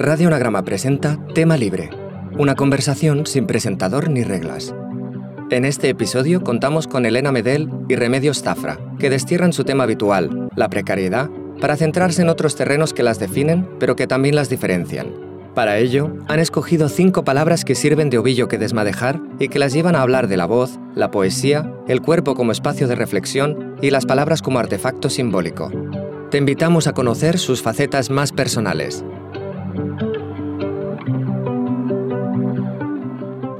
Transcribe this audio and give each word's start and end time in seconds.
Radio 0.00 0.28
Anagrama 0.28 0.62
presenta 0.64 1.18
Tema 1.34 1.56
Libre, 1.56 1.90
una 2.38 2.54
conversación 2.54 3.26
sin 3.26 3.48
presentador 3.48 4.08
ni 4.08 4.22
reglas. 4.22 4.72
En 5.50 5.64
este 5.64 5.88
episodio 5.88 6.44
contamos 6.44 6.86
con 6.86 7.04
Elena 7.04 7.32
Medel 7.32 7.68
y 7.88 7.96
Remedios 7.96 8.40
Zafra, 8.40 8.78
que 9.00 9.10
destierran 9.10 9.52
su 9.52 9.64
tema 9.64 9.82
habitual, 9.82 10.50
la 10.54 10.70
precariedad, 10.70 11.28
para 11.60 11.74
centrarse 11.74 12.22
en 12.22 12.28
otros 12.28 12.54
terrenos 12.54 12.94
que 12.94 13.02
las 13.02 13.18
definen, 13.18 13.68
pero 13.80 13.96
que 13.96 14.06
también 14.06 14.36
las 14.36 14.48
diferencian. 14.48 15.08
Para 15.56 15.78
ello, 15.78 16.16
han 16.28 16.38
escogido 16.38 16.88
cinco 16.88 17.24
palabras 17.24 17.64
que 17.64 17.74
sirven 17.74 18.08
de 18.08 18.18
ovillo 18.18 18.46
que 18.46 18.56
desmadejar 18.56 19.20
y 19.40 19.48
que 19.48 19.58
las 19.58 19.72
llevan 19.72 19.96
a 19.96 20.02
hablar 20.02 20.28
de 20.28 20.36
la 20.36 20.46
voz, 20.46 20.78
la 20.94 21.10
poesía, 21.10 21.72
el 21.88 22.02
cuerpo 22.02 22.36
como 22.36 22.52
espacio 22.52 22.86
de 22.86 22.94
reflexión 22.94 23.74
y 23.82 23.90
las 23.90 24.06
palabras 24.06 24.42
como 24.42 24.60
artefacto 24.60 25.10
simbólico. 25.10 25.72
Te 26.30 26.38
invitamos 26.38 26.86
a 26.86 26.92
conocer 26.92 27.38
sus 27.38 27.62
facetas 27.62 28.10
más 28.10 28.30
personales. 28.30 29.02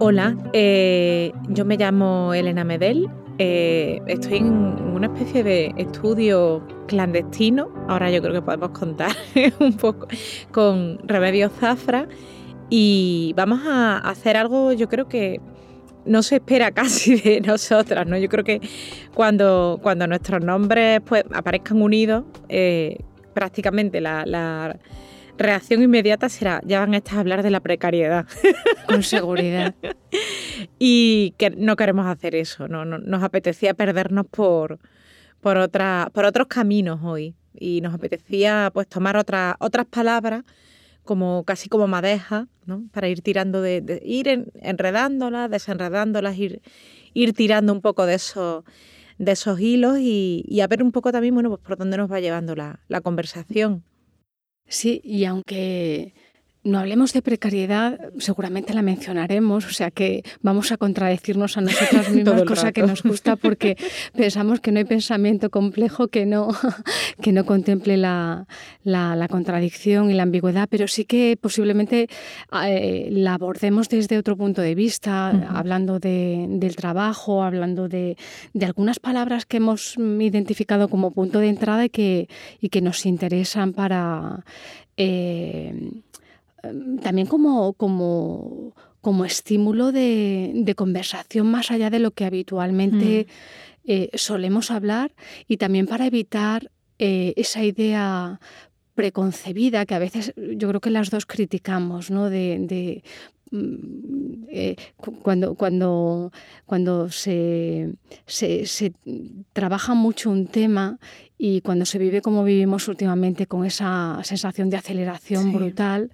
Hola, 0.00 0.36
eh, 0.52 1.32
yo 1.48 1.64
me 1.64 1.76
llamo 1.76 2.32
Elena 2.32 2.62
Medel, 2.62 3.08
eh, 3.38 4.00
estoy 4.06 4.36
en 4.36 4.52
una 4.94 5.08
especie 5.08 5.42
de 5.42 5.74
estudio 5.76 6.64
clandestino, 6.86 7.68
ahora 7.88 8.08
yo 8.08 8.22
creo 8.22 8.32
que 8.34 8.42
podemos 8.42 8.70
contar 8.70 9.10
un 9.58 9.72
poco 9.76 10.06
con 10.52 11.00
Remedios 11.02 11.50
Zafra 11.58 12.06
y 12.70 13.34
vamos 13.36 13.62
a 13.66 13.98
hacer 13.98 14.36
algo 14.36 14.72
yo 14.72 14.88
creo 14.88 15.08
que 15.08 15.40
no 16.04 16.22
se 16.22 16.36
espera 16.36 16.70
casi 16.74 17.16
de 17.16 17.40
nosotras, 17.40 18.06
¿no? 18.06 18.16
Yo 18.18 18.28
creo 18.28 18.44
que 18.44 18.60
cuando, 19.14 19.80
cuando 19.82 20.06
nuestros 20.06 20.44
nombres 20.44 21.00
pues, 21.04 21.24
aparezcan 21.34 21.82
unidos, 21.82 22.22
eh, 22.48 22.98
prácticamente 23.34 24.00
la 24.00 24.78
reacción 25.38 25.82
inmediata 25.82 26.28
será, 26.28 26.60
ya 26.64 26.80
van 26.80 26.94
a 26.94 26.98
estar 26.98 27.16
a 27.16 27.20
hablar 27.20 27.42
de 27.42 27.50
la 27.50 27.60
precariedad. 27.60 28.26
Con 28.86 29.02
seguridad. 29.02 29.74
y 30.78 31.34
que 31.38 31.50
no 31.50 31.76
queremos 31.76 32.06
hacer 32.06 32.34
eso, 32.34 32.68
¿no? 32.68 32.84
nos 32.84 33.22
apetecía 33.22 33.74
perdernos 33.74 34.26
por, 34.26 34.78
por, 35.40 35.56
otra, 35.56 36.10
por 36.12 36.24
otros 36.24 36.48
caminos 36.48 37.00
hoy. 37.02 37.34
Y 37.60 37.80
nos 37.80 37.94
apetecía 37.94 38.70
pues 38.72 38.86
tomar 38.86 39.16
otras 39.16 39.56
otras 39.58 39.86
palabras 39.86 40.44
como 41.02 41.42
casi 41.44 41.68
como 41.68 41.88
madeja, 41.88 42.46
¿no? 42.66 42.84
Para 42.92 43.08
ir 43.08 43.22
tirando 43.22 43.62
de, 43.62 44.00
ir 44.04 44.52
enredándolas, 44.60 45.50
desenredándolas, 45.50 46.36
ir, 46.38 46.60
ir 47.14 47.32
tirando 47.32 47.72
un 47.72 47.80
poco 47.80 48.04
de 48.06 48.14
esos 48.14 48.64
de 49.18 49.32
esos 49.32 49.58
hilos 49.58 49.98
y, 49.98 50.60
a 50.62 50.66
ver 50.66 50.82
un 50.82 50.92
poco 50.92 51.10
también, 51.10 51.34
bueno, 51.34 51.48
pues 51.48 51.60
por 51.60 51.76
dónde 51.76 51.96
nos 51.96 52.10
va 52.10 52.20
llevando 52.20 52.54
la, 52.54 52.80
la 52.88 53.00
conversación. 53.00 53.82
Sí, 54.68 55.00
y 55.02 55.24
aunque 55.24 56.12
no 56.68 56.78
hablemos 56.78 57.12
de 57.12 57.22
precariedad, 57.22 57.98
seguramente 58.18 58.74
la 58.74 58.82
mencionaremos, 58.82 59.66
o 59.66 59.70
sea 59.70 59.90
que 59.90 60.22
vamos 60.42 60.70
a 60.70 60.76
contradecirnos 60.76 61.56
a 61.56 61.62
nosotras 61.62 62.10
mismas, 62.12 62.42
cosa 62.42 62.72
que 62.72 62.82
nos 62.82 63.02
gusta 63.02 63.36
porque 63.36 63.76
pensamos 64.14 64.60
que 64.60 64.70
no 64.70 64.78
hay 64.78 64.84
pensamiento 64.84 65.50
complejo 65.50 66.08
que 66.08 66.26
no, 66.26 66.48
que 67.22 67.32
no 67.32 67.44
contemple 67.46 67.96
la, 67.96 68.46
contradicción 69.30 70.10
y 70.10 70.14
la 70.14 70.24
ambigüedad, 70.24 70.68
pero 70.70 70.88
sí 70.88 71.04
que 71.04 71.38
posiblemente 71.40 72.08
eh, 72.64 73.08
la 73.10 73.34
abordemos 73.34 73.88
desde 73.88 74.18
otro 74.18 74.36
punto 74.36 74.60
de 74.60 74.74
vista, 74.74 75.30
hablando 75.48 75.98
del 75.98 76.76
trabajo, 76.76 77.42
hablando 77.42 77.88
de, 77.88 78.16
algunas 78.60 78.98
palabras 78.98 79.46
que 79.46 79.56
hemos 79.56 79.96
identificado 79.96 80.88
como 80.88 81.12
punto 81.12 81.38
de 81.38 81.48
entrada 81.48 81.86
y 81.86 81.88
que, 81.90 82.28
y 82.60 82.68
que 82.68 82.82
nos 82.82 83.06
interesan 83.06 83.72
para... 83.72 84.44
Eh, 84.96 85.97
también 87.02 87.26
como, 87.26 87.72
como, 87.74 88.74
como 89.00 89.24
estímulo 89.24 89.92
de, 89.92 90.74
conversación 90.76 91.46
más 91.50 91.70
allá 91.70 91.90
de 91.90 91.98
lo 91.98 92.10
que 92.10 92.24
habitualmente 92.24 93.26
mm. 93.28 93.90
eh, 93.90 94.10
solemos 94.14 94.70
hablar 94.70 95.14
y 95.46 95.56
también 95.56 95.86
para 95.86 96.06
evitar 96.06 96.70
eh, 96.98 97.34
esa 97.36 97.64
idea 97.64 98.40
preconcebida 98.94 99.86
que 99.86 99.94
a 99.94 100.00
veces 100.00 100.34
yo 100.36 100.68
creo 100.68 100.80
que 100.80 100.90
las 100.90 101.10
dos 101.10 101.24
criticamos, 101.24 102.10
¿no? 102.10 102.30
de 102.30 103.02
Mm, 103.37 103.37
eh, 103.50 104.76
cuando, 105.22 105.54
cuando, 105.54 106.32
cuando 106.66 107.10
se, 107.10 107.94
se, 108.26 108.92
trabaja 109.52 109.94
mucho 109.94 110.30
un 110.30 110.46
tema 110.46 110.98
y 111.38 111.60
cuando 111.60 111.84
se 111.84 111.98
vive 111.98 112.20
como 112.20 112.44
vivimos 112.44 112.88
últimamente 112.88 113.46
con 113.46 113.64
esa 113.64 114.20
sensación 114.24 114.70
de 114.70 114.76
aceleración 114.76 115.52
brutal, 115.52 116.10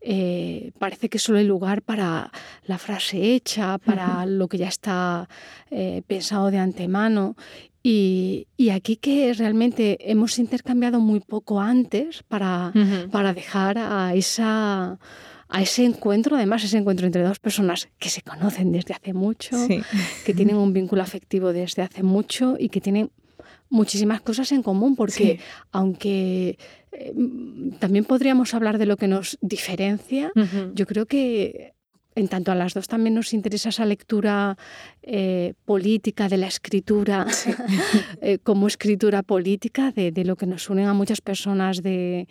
eh, 0.00 0.72
parece 0.78 1.08
que 1.08 1.18
solo 1.18 1.38
hay 1.38 1.46
lugar 1.46 1.82
para 1.82 2.30
la 2.66 2.78
frase 2.78 3.34
hecha, 3.34 3.78
para 3.78 4.26
lo 4.26 4.48
que 4.48 4.58
ya 4.58 4.68
está 4.68 5.28
eh, 5.70 6.02
pensado 6.06 6.50
de 6.50 6.58
antemano. 6.58 7.36
Y, 7.86 8.46
y, 8.56 8.70
aquí 8.70 8.96
que 8.96 9.34
realmente 9.34 10.10
hemos 10.10 10.38
intercambiado 10.38 11.00
muy 11.00 11.20
poco 11.20 11.60
antes 11.60 12.22
para, 12.22 12.72
para 13.12 13.34
dejar 13.34 13.76
a 13.76 14.14
esa 14.14 14.98
a 15.48 15.62
ese 15.62 15.84
encuentro, 15.84 16.36
además 16.36 16.64
ese 16.64 16.78
encuentro 16.78 17.06
entre 17.06 17.22
dos 17.22 17.38
personas 17.38 17.88
que 17.98 18.08
se 18.08 18.22
conocen 18.22 18.72
desde 18.72 18.94
hace 18.94 19.12
mucho, 19.12 19.56
que 20.24 20.34
tienen 20.34 20.56
un 20.56 20.72
vínculo 20.72 21.02
afectivo 21.02 21.52
desde 21.52 21.82
hace 21.82 22.02
mucho 22.02 22.56
y 22.58 22.68
que 22.68 22.80
tienen 22.80 23.10
muchísimas 23.68 24.20
cosas 24.20 24.52
en 24.52 24.62
común, 24.62 24.96
porque 24.96 25.40
aunque 25.72 26.58
eh, 26.92 27.14
también 27.78 28.04
podríamos 28.04 28.54
hablar 28.54 28.78
de 28.78 28.86
lo 28.86 28.96
que 28.96 29.08
nos 29.08 29.38
diferencia, 29.40 30.32
yo 30.74 30.86
creo 30.86 31.06
que 31.06 31.73
en 32.14 32.28
tanto 32.28 32.52
a 32.52 32.54
las 32.54 32.74
dos 32.74 32.88
también 32.88 33.14
nos 33.14 33.32
interesa 33.32 33.70
esa 33.70 33.84
lectura 33.84 34.56
eh, 35.02 35.54
política 35.64 36.28
de 36.28 36.36
la 36.36 36.46
escritura 36.46 37.26
eh, 38.20 38.38
como 38.38 38.66
escritura 38.66 39.22
política 39.22 39.90
de, 39.90 40.12
lo 40.24 40.36
que 40.36 40.46
nos 40.46 40.70
unen 40.70 40.86
a 40.86 40.94
muchas 40.94 41.20
personas 41.20 41.82
de, 41.82 42.28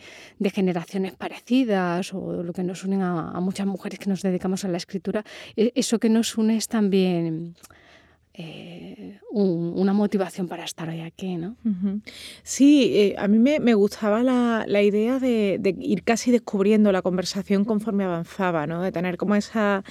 generaciones 0.53 1.13
parecidas 1.13 2.13
o 2.13 2.43
lo 2.43 2.53
que 2.53 2.63
nos 2.63 2.83
unen 2.83 3.01
a, 3.01 3.31
a, 3.31 3.39
muchas 3.39 3.67
mujeres 3.67 3.99
que 3.99 4.09
nos 4.09 4.21
dedicamos 4.21 4.65
a 4.65 4.67
la 4.67 4.77
escritura. 4.77 5.23
E, 5.55 5.71
eso 5.75 5.99
que 5.99 6.09
nos 6.09 6.37
une 6.37 6.57
es 6.57 6.67
también 6.67 7.55
eh, 8.33 9.19
una 9.31 9.93
motivación 9.93 10.47
para 10.47 10.63
estar 10.63 10.89
hoy 10.89 11.01
aquí, 11.01 11.37
¿no? 11.37 11.55
Sí, 12.43 12.91
eh, 12.95 13.15
a 13.17 13.27
mí 13.27 13.37
me, 13.39 13.73
gustaba 13.73 14.23
la, 14.23 14.81
idea 14.81 15.19
de, 15.19 15.75
ir 15.79 16.03
casi 16.03 16.31
descubriendo 16.31 16.91
la 16.91 17.01
conversación 17.01 17.65
conforme 17.65 18.03
avanzaba, 18.03 18.65
¿no? 18.67 18.81
De 18.81 18.91
tener 18.91 19.17
como 19.17 19.35
esa, 19.35 19.83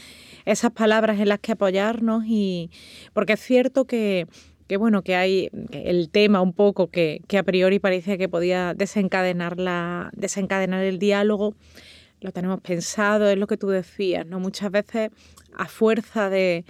esas 0.44 0.72
palabras 0.72 1.20
en 1.20 1.28
las 1.28 1.38
que 1.38 1.52
apoyarnos 1.52 2.25
y... 2.26 2.70
Porque 3.12 3.34
es 3.34 3.41
cierto 3.41 3.86
que 3.86 4.26
bueno, 4.76 5.02
que 5.02 5.14
hay 5.16 5.50
el 5.70 6.10
tema 6.10 6.41
un 6.41 6.52
poco 6.52 6.88
que, 6.88 7.22
a 7.38 7.42
priori 7.42 7.78
parecía 7.78 8.19
que 8.19 8.28
podía 8.28 8.75
desencadenar, 8.75 9.58
la, 9.58 10.10
desencadenar 10.14 10.84
el 10.84 10.98
diálogo, 10.98 11.54
lo 12.20 12.32
tenemos 12.32 12.60
pensado, 12.60 13.28
es 13.28 13.36
lo 13.36 13.47
que 13.47 13.56
tú 13.56 13.69
decías, 13.69 14.26
¿no? 14.26 14.38
Muchas 14.38 14.70
veces 14.70 15.10
a 15.56 15.66
fuerza 15.66 16.31
de, 16.31 16.64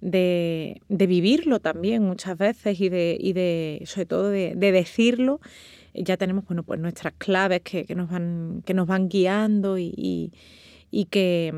de, 0.00 0.80
vivirlo 0.88 1.60
también 1.60 2.02
muchas 2.02 2.38
veces 2.38 2.80
y 2.80 2.88
de, 2.88 3.16
y 3.18 3.32
de 3.32 3.82
sobre 3.86 4.06
todo 4.06 4.28
de, 4.28 4.54
decirlo, 4.54 5.40
ya 5.94 6.16
tenemos 6.16 6.44
bueno, 6.44 6.62
pues 6.62 6.78
nuestras 6.80 7.14
claves 7.18 7.62
que, 7.62 7.86
nos, 7.94 8.10
van, 8.10 8.62
que 8.64 8.74
nos 8.74 8.86
van 8.86 9.08
guiando 9.08 9.78
y, 9.78 10.32
y, 10.90 11.04
que, 11.06 11.52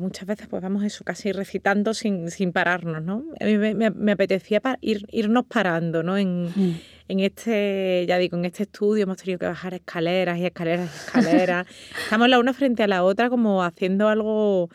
muchas 0.00 0.26
veces 0.26 0.46
pues 0.48 0.62
vamos 0.62 0.84
eso 0.84 1.04
casi 1.04 1.32
recitando 1.32 1.94
sin, 1.94 2.30
sin 2.30 2.52
pararnos. 2.52 3.02
¿no? 3.02 3.24
A 3.40 3.44
mí 3.44 3.56
me, 3.56 4.12
apetecía 4.12 4.60
ir, 4.80 5.06
irnos 5.10 5.46
parando 5.46 6.02
¿no? 6.02 6.18
en, 6.18 6.46
mm. 6.54 6.80
en 7.08 7.20
este, 7.20 8.04
ya 8.06 8.18
digo, 8.18 8.36
en 8.36 8.44
este 8.44 8.64
estudio 8.64 9.04
hemos 9.04 9.16
tenido 9.16 9.38
que 9.38 9.46
bajar 9.46 9.72
escaleras 9.74 10.38
y 10.38 10.44
escaleras 10.44 10.90
y 10.92 11.06
escaleras. 11.06 11.66
Estamos 12.04 12.28
la 12.28 12.38
una 12.38 12.52
frente 12.52 12.82
a 12.82 12.88
la 12.88 13.02
otra 13.04 13.30
como 13.30 13.62
haciendo 13.62 14.08
algo 14.08 14.68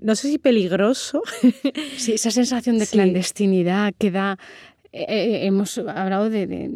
no 0.00 0.14
sé 0.14 0.28
si 0.28 0.38
peligroso. 0.38 1.22
Sí, 1.96 2.12
esa 2.12 2.30
sensación 2.30 2.78
de 2.78 2.86
clandestinidad 2.92 3.92
que 3.98 4.10
da 4.10 4.38
eh, 4.90 5.04
eh, 5.06 5.46
hemos 5.46 5.76
hablado 5.76 6.30
de, 6.30 6.70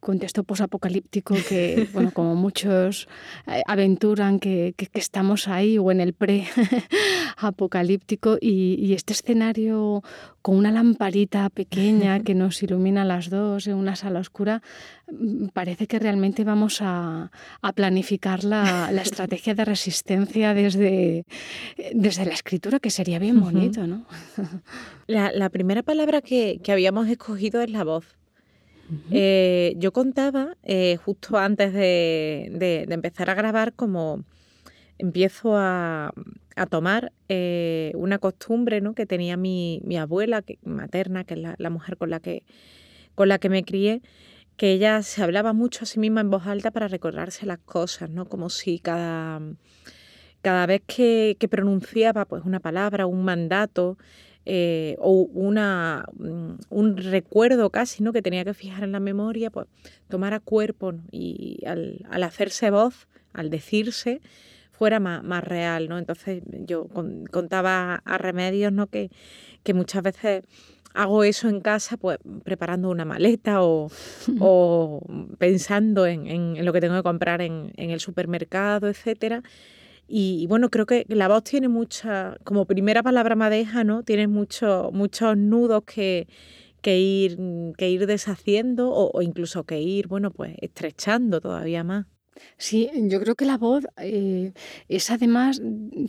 contexto 0.00 0.42
posapocalíptico 0.42 1.34
que, 1.48 1.86
bueno, 1.92 2.10
como 2.12 2.34
muchos 2.34 3.08
eh, 3.46 3.60
aventuran 3.66 4.40
que, 4.40 4.74
estamos 4.94 5.48
ahí 5.48 5.76
o 5.76 5.90
en 5.90 6.00
el 6.00 6.14
pre-apocalíptico 6.14 8.38
y, 8.40 8.94
este 8.94 9.12
escenario 9.12 10.02
con 10.40 10.56
una 10.56 10.72
lamparita 10.72 11.50
pequeña 11.50 12.20
que 12.24 12.34
nos 12.34 12.62
ilumina 12.62 13.04
las 13.04 13.28
dos 13.28 13.66
en 13.66 13.74
una 13.74 13.96
sala 13.96 14.20
oscura, 14.20 14.62
mm, 15.12 15.48
parece 15.48 15.86
que 15.86 15.98
realmente 15.98 16.44
vamos 16.44 16.78
a, 16.80 17.30
planificar 17.74 18.44
la, 18.44 18.90
estrategia 19.02 19.54
de 19.54 19.66
resistencia 19.66 20.54
desde, 20.54 21.26
desde 21.92 22.24
la 22.24 22.32
escritura, 22.32 22.80
que 22.80 22.88
sería 22.88 23.18
bien 23.18 23.40
bonito, 23.40 23.86
¿no? 23.86 24.06
La, 25.08 25.48
primera 25.48 25.82
palabra 25.82 26.20
que, 26.20 26.60
habíamos 26.68 27.08
escogido 27.08 27.57
es 27.60 27.70
la 27.70 27.84
voz. 27.84 28.18
Eh, 29.10 29.74
yo 29.76 29.92
contaba, 29.92 30.56
eh, 30.62 30.96
justo 31.04 31.36
antes 31.36 31.74
de, 31.74 32.86
empezar 32.88 33.28
a 33.28 33.34
grabar, 33.34 33.74
como 33.74 34.24
empiezo 34.96 35.56
a, 35.56 36.12
tomar 36.70 37.12
eh, 37.28 37.92
una 37.94 38.18
costumbre 38.18 38.80
¿no? 38.80 38.94
que 38.94 39.06
tenía 39.06 39.36
mi, 39.36 39.80
abuela 39.98 40.42
que, 40.42 40.58
materna, 40.64 41.24
que 41.24 41.34
es 41.34 41.40
la, 41.58 41.70
mujer 41.70 41.96
con 41.96 42.10
la 42.10 42.18
que, 42.18 42.44
con 43.14 43.28
la 43.28 43.38
que 43.38 43.48
me 43.48 43.62
crié, 43.62 44.02
que 44.56 44.72
ella 44.72 45.02
se 45.02 45.22
hablaba 45.22 45.52
mucho 45.52 45.84
a 45.84 45.86
sí 45.86 46.00
misma 46.00 46.20
en 46.20 46.30
voz 46.30 46.46
alta 46.46 46.72
para 46.72 46.88
recordarse 46.88 47.46
las 47.46 47.58
cosas, 47.58 48.10
¿no? 48.10 48.28
Como 48.28 48.50
si 48.50 48.80
cada, 48.80 49.40
cada 50.42 50.66
vez 50.66 50.82
que, 50.84 51.36
pronunciaba 51.48 52.24
pues, 52.24 52.44
una 52.44 52.58
palabra, 52.58 53.06
un 53.06 53.24
mandato, 53.24 53.98
eh, 54.50 54.96
o 54.98 55.28
una, 55.34 56.06
mm, 56.16 56.52
un 56.70 56.96
recuerdo 56.96 57.68
casi 57.68 58.02
¿no? 58.02 58.14
que 58.14 58.22
tenía 58.22 58.46
que 58.46 58.54
fijar 58.54 58.82
en 58.82 58.92
la 58.92 59.00
memoria, 59.00 59.50
pues 59.50 59.66
tomara 60.08 60.40
cuerpo 60.40 60.94
y 61.10 61.62
al, 61.66 62.06
hacerse 62.22 62.70
voz, 62.70 63.08
al 63.34 63.50
decirse, 63.50 64.22
fuera 64.72 65.00
más, 65.00 65.44
real. 65.44 65.90
¿no? 65.90 65.98
Entonces 65.98 66.42
yo 66.66 66.88
contaba 67.30 67.96
a 68.06 68.16
Remedios 68.16 68.72
¿no? 68.72 68.86
que, 68.86 69.10
que 69.64 69.74
muchas 69.74 70.02
veces 70.02 70.44
hago 70.94 71.24
eso 71.24 71.50
en 71.50 71.60
casa, 71.60 71.98
pues 71.98 72.18
preparando 72.42 72.88
una 72.88 73.04
maleta 73.04 73.58
o, 73.60 73.90
pensando 75.38 76.06
en, 76.06 76.64
lo 76.64 76.72
que 76.72 76.80
tengo 76.80 76.96
que 76.96 77.02
comprar 77.02 77.42
en, 77.42 77.72
el 77.76 78.00
supermercado, 78.00 78.88
etcétera. 78.88 79.42
Y, 80.08 80.46
bueno, 80.48 80.70
creo 80.70 80.86
que 80.86 81.04
la 81.08 81.28
voz 81.28 81.44
tiene 81.44 81.68
mucha, 81.68 82.36
como 82.44 82.64
primera 82.64 83.02
palabra 83.02 83.36
madeja, 83.36 83.84
¿no? 83.84 84.02
Tiene 84.02 84.26
muchos 84.26 85.36
nudos 85.36 85.84
que, 85.84 86.26
ir, 86.84 87.38
que 87.76 87.90
ir 87.90 88.06
deshaciendo 88.06 88.90
o, 88.90 89.10
o 89.12 89.22
incluso 89.22 89.64
que 89.64 89.80
ir, 89.80 90.08
bueno, 90.08 90.30
pues 90.30 90.54
estrechando 90.60 91.40
todavía 91.40 91.84
más. 91.84 92.06
Sí, 92.56 92.90
yo 92.94 93.20
creo 93.20 93.34
que 93.34 93.44
la 93.44 93.58
voz 93.58 93.84
eh, 93.96 94.52
es 94.88 95.10
además, 95.10 95.60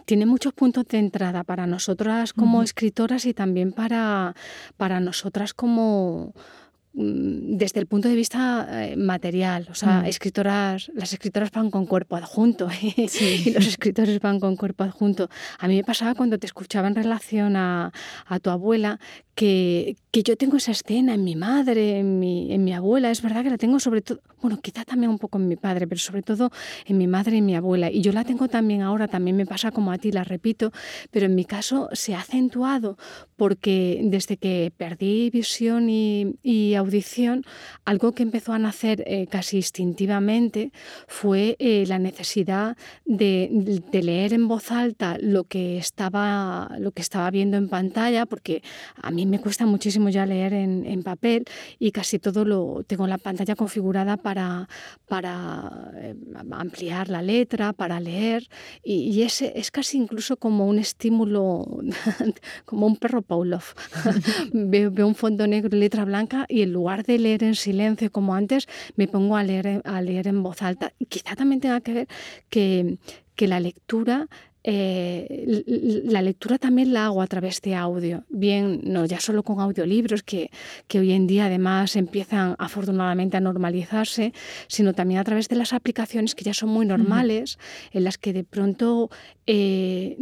tiene 0.05 0.25
muchos 0.25 0.53
puntos 0.53 0.87
de 0.87 0.97
entrada 0.99 1.43
para 1.43 1.67
nosotras 1.67 2.33
como 2.33 2.63
escritoras 2.63 3.25
y 3.25 3.33
también 3.33 3.71
para, 3.71 4.35
para 4.77 4.99
nosotras 4.99 5.53
como, 5.53 6.33
mm, 6.33 6.68
desde 6.91 7.79
el 7.79 7.85
punto 7.85 8.09
de 8.09 8.15
vista 8.15 8.67
eh, 8.71 8.95
material, 8.97 9.67
o 9.69 9.75
sea, 9.75 10.01
mm. 10.01 10.05
escritoras, 10.05 10.91
las 10.95 11.13
escritoras 11.13 11.51
van 11.51 11.69
con 11.69 11.85
cuerpo 11.85 12.15
adjunto 12.15 12.67
y 12.81 13.51
los 13.51 13.67
escritores 13.67 14.19
van 14.19 14.39
con 14.39 14.55
cuerpo 14.55 14.83
adjunto. 14.83 15.29
A 15.59 15.67
mí 15.67 15.75
me 15.75 15.83
pasaba 15.83 16.15
cuando 16.15 16.39
te 16.39 16.47
escuchaba 16.47 16.87
en 16.87 16.95
relación 16.95 17.55
a, 17.55 17.91
a 18.25 18.39
tu 18.39 18.49
abuela 18.49 18.99
que, 19.35 19.95
que, 20.11 20.21
yo 20.23 20.35
tengo 20.35 20.57
esa 20.57 20.71
escena 20.71 21.13
en 21.13 21.23
mi 21.23 21.37
madre, 21.37 21.99
en 21.99 22.19
mi, 22.19 22.51
en 22.51 22.65
mi 22.65 22.73
abuela, 22.73 23.09
es 23.09 23.21
verdad 23.21 23.43
que 23.43 23.49
la 23.49 23.57
tengo 23.57 23.79
sobre 23.79 24.01
todo, 24.01 24.19
bueno, 24.41 24.59
quizá 24.61 24.83
también 24.83 25.09
un 25.09 25.17
poco 25.17 25.37
en 25.37 25.47
mi 25.47 25.55
padre, 25.55 25.87
pero 25.87 25.99
sobre 25.99 26.23
todo 26.23 26.51
en 26.85 26.97
mi 26.97 27.07
madre 27.07 27.37
y 27.37 27.41
mi 27.41 27.55
abuela. 27.55 27.89
Y 27.89 28.01
yo 28.01 28.11
la 28.11 28.25
tengo 28.25 28.49
también 28.49 28.81
ahora, 28.81 29.07
también 29.07 29.37
me 29.37 29.45
pasa 29.45 29.71
como 29.71 29.93
a 29.93 29.97
ti, 29.97 30.11
la 30.11 30.25
repito, 30.25 30.73
pero 31.11 31.27
en 31.27 31.35
mi 31.35 31.45
caso 31.45 31.87
se 31.93 32.15
ha 32.15 32.19
acentuado 32.19 32.97
porque 33.37 34.01
desde 34.03 34.35
que 34.35 34.73
perdí 34.75 35.29
visión 35.29 35.89
y, 35.89 36.35
y 36.43 36.75
audición, 36.79 37.43
algo 37.85 38.13
que 38.13 38.23
empezó 38.23 38.53
a 38.53 38.59
nacer 38.59 39.03
eh, 39.07 39.27
casi 39.27 39.57
instintivamente 39.57 40.71
fue 41.07 41.55
eh, 41.59 41.85
la 41.87 41.99
necesidad 41.99 42.77
de, 43.05 43.81
de, 43.91 44.03
leer 44.03 44.33
en 44.33 44.47
voz 44.47 44.71
alta 44.71 45.17
lo 45.19 45.43
que, 45.43 45.77
estaba, 45.77 46.75
lo 46.79 46.91
que 46.91 47.01
estaba 47.01 47.29
viendo 47.31 47.57
en 47.57 47.69
pantalla, 47.69 48.25
porque 48.25 48.63
a 49.01 49.11
mí 49.11 49.25
me 49.25 49.39
cuesta 49.39 49.65
muchísimo 49.65 50.09
ya 50.09 50.25
leer 50.25 50.53
en, 50.53 51.03
papel 51.03 51.45
y 51.79 51.91
casi 51.91 52.19
todo 52.19 52.43
lo 52.43 52.83
tengo 52.85 53.07
la 53.07 53.17
pantalla 53.17 53.55
configurada 53.55 54.17
para, 54.17 54.67
para 55.07 55.91
eh, 55.95 56.15
ampliar 56.51 57.09
la 57.09 57.21
letra, 57.21 57.73
para 57.73 57.99
leer 57.99 58.47
y, 58.83 59.21
ese 59.21 59.53
es 59.55 59.71
casi 59.71 59.97
incluso 59.97 60.37
como 60.37 60.65
un 60.67 60.79
estímulo, 60.79 61.65
como 62.65 62.87
un 62.87 62.95
perro 62.97 63.21
Pavlov. 63.21 63.63
veo, 64.53 65.07
un 65.07 65.15
fondo 65.15 65.47
negro 65.47 65.75
y 65.75 65.79
letra 65.79 66.05
blanca 66.05 66.45
y 66.47 66.61
en 66.69 66.73
lugar 66.73 67.03
de 67.03 67.17
leer 67.17 67.43
en 67.43 67.55
silencio 67.55 68.11
como 68.11 68.35
antes, 68.35 68.67
me 68.95 69.07
pongo 69.07 69.35
a 69.35 69.43
leer, 69.43 69.81
a 69.83 70.01
leer 70.01 70.27
en 70.27 70.43
voz 70.43 70.61
alta. 70.61 70.93
Y 70.99 71.05
quizá 71.05 71.35
también 71.35 71.59
tenga 71.59 71.81
que 71.81 71.93
ver 71.93 72.07
que, 72.49 72.97
que 73.35 73.47
la 73.47 73.59
lectura 73.59 74.27
eh, 74.63 75.63
la 76.05 76.21
lectura 76.21 76.57
también 76.57 76.91
la 76.91 77.05
hago 77.05 77.21
a 77.21 77.27
través 77.27 77.61
de 77.61 77.75
audio, 77.75 78.25
bien, 78.29 78.81
no 78.83 79.05
ya 79.05 79.21
solo 79.21 79.41
con 79.41 79.61
audiolibros, 79.61 80.21
que, 80.21 80.51
que 80.87 80.99
hoy 80.99 81.13
en 81.13 81.27
día 81.27 81.45
además 81.45 81.95
empiezan 81.95 82.55
afortunadamente 82.59 83.37
a 83.37 83.39
normalizarse, 83.39 84.33
sino 84.67 84.93
también 84.93 85.21
a 85.21 85.23
través 85.23 85.47
de 85.47 85.55
las 85.55 85.71
aplicaciones 85.71 86.35
que 86.35 86.43
ya 86.43 86.53
son 86.53 86.69
muy 86.69 86.85
normales, 86.85 87.57
en 87.93 88.03
las 88.03 88.17
que 88.17 88.33
de 88.33 88.43
pronto 88.43 89.09
eh, 89.47 90.17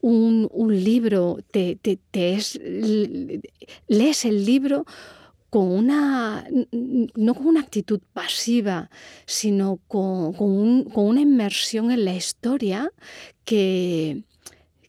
un, 0.00 0.48
un, 0.50 0.84
libro 0.84 1.38
te, 1.50 1.76
te, 1.76 1.98
te 2.10 2.34
es, 2.34 2.58
lees 3.86 4.24
el 4.24 4.46
libro 4.46 4.86
con 5.50 5.70
una, 5.70 6.46
no 6.72 7.34
con 7.34 7.46
una 7.46 7.60
actitud 7.60 8.00
pasiva, 8.12 8.90
sino 9.26 9.80
con, 9.88 10.32
con, 10.34 10.84
con 10.84 11.06
una 11.06 11.20
inmersión 11.20 11.90
en 11.90 12.04
la 12.04 12.14
historia 12.14 12.92
que, 13.44 14.24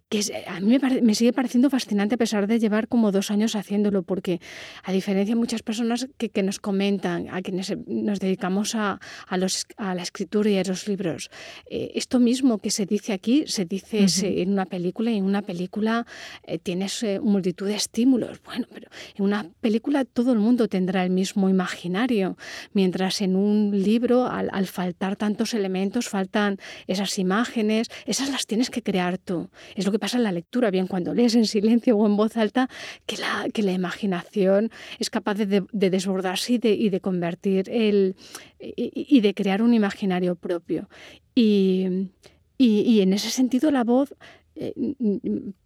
que 0.10 0.44
a 0.48 0.60
mí 0.60 0.78
me, 1.04 1.16
sigue 1.16 1.34
pareciendo 1.34 1.70
fascinante 1.70 2.16
a 2.16 2.18
pesar 2.18 2.48
de 2.48 2.58
llevar 2.58 2.88
como 2.88 3.12
dos 3.12 3.30
años 3.30 3.56
haciéndolo, 3.56 4.02
porque 4.02 4.42
a 4.84 4.92
diferencia 4.92 5.36
de 5.36 5.40
muchas 5.40 5.62
personas 5.62 6.08
que, 6.18 6.30
que 6.30 6.42
nos 6.42 6.60
comentan, 6.60 7.30
a 7.30 7.44
quienes 7.44 7.72
nos 7.86 8.20
dedicamos 8.20 8.74
a, 8.74 9.00
a, 9.28 9.38
los, 9.38 9.68
a 9.78 9.94
la 9.94 10.02
escritura 10.02 10.50
y 10.50 10.58
a 10.58 10.64
los 10.64 10.88
libros, 10.88 11.30
eh, 11.70 11.92
esto 11.94 12.20
mismo 12.20 12.58
que 12.58 12.72
se 12.72 12.88
dice 12.88 13.14
aquí 13.14 13.44
se 13.46 13.66
dice 13.66 14.08
en 14.42 14.52
una 14.52 14.66
película 14.66 15.12
y 15.12 15.18
en 15.18 15.26
una 15.26 15.44
película 15.44 16.08
eh, 16.44 16.58
tienes 16.58 17.04
eh, 17.04 17.20
multitud 17.20 17.68
de 17.68 17.76
estímulos. 17.76 18.42
Bueno, 18.44 18.66
pero 18.74 18.90
en 19.16 19.26
una 19.26 19.48
película 19.62 20.06
todo 20.06 20.34
el 20.34 20.40
mundo 20.40 20.68
tendrá 20.68 21.04
el 21.04 21.12
mismo 21.12 21.50
imaginario, 21.50 22.36
mientras 22.74 23.22
en 23.22 23.36
un 23.36 23.72
libro, 23.84 24.26
al, 24.26 24.50
al 24.52 24.66
faltar 24.66 25.16
tantos 25.18 25.54
elementos, 25.54 26.10
faltan 26.10 26.58
esas 26.88 27.20
imágenes, 27.20 27.90
esas 28.08 28.30
las 28.30 28.48
tienes 28.48 28.72
que 28.72 28.82
crear 28.82 29.20
tú. 29.20 29.50
Es 29.76 29.86
lo 29.86 29.92
que 29.92 29.99
pasa 30.00 30.18
en 30.18 30.24
la 30.24 30.32
lectura, 30.32 30.72
bien 30.72 30.88
cuando 30.88 31.14
lees 31.14 31.36
en 31.36 31.46
silencio 31.46 31.98
o 31.98 32.06
en 32.06 32.18
voz 32.18 32.38
alta, 32.38 32.70
que 33.06 33.18
la, 33.18 33.48
que 33.54 33.64
la 33.64 33.72
imaginación 33.72 34.72
es 34.98 35.10
capaz 35.10 35.36
de, 35.36 35.64
desbordarse 35.72 36.54
y 36.54 36.90
de, 36.90 37.00
convertir 37.02 37.70
el, 37.70 38.16
y, 38.60 39.22
de 39.22 39.34
crear 39.34 39.62
un 39.62 39.74
imaginario 39.74 40.36
propio. 40.36 40.90
Y, 41.36 42.10
y, 42.58 43.02
en 43.02 43.14
ese 43.14 43.30
sentido 43.30 43.72
la 43.72 43.84
voz 43.84 44.14
eh, 44.56 44.74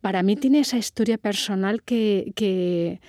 para 0.01 0.21
mí 0.21 0.35
tiene 0.35 0.59
esa 0.59 0.77
historia 0.77 1.17
personal 1.17 1.81
que, 1.81 2.31
que, 2.35 2.99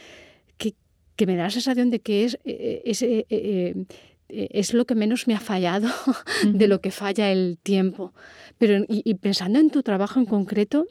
que, 1.17 1.27
me 1.27 1.37
da 1.37 1.45
la 1.45 1.51
sensación 1.51 1.91
de 1.91 2.01
que 2.01 2.25
es, 2.25 2.39
eh, 2.45 2.83
es, 2.85 3.03
eh, 3.03 3.87
es 4.29 4.75
lo 4.75 4.87
que 4.87 4.95
menos 4.95 5.29
me 5.29 5.35
ha 5.35 5.41
fallado 5.41 5.89
de 6.47 6.67
lo 6.67 6.81
que 6.81 6.91
falla 6.91 7.31
el 7.31 7.59
tiempo. 7.63 8.15
Pero 8.59 8.85
y, 8.89 9.15
pensando 9.15 9.59
en 9.59 9.71
tu 9.71 9.83
trabajo 9.83 10.19
en 10.19 10.27
concreto, 10.27 10.87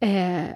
eh, 0.00 0.54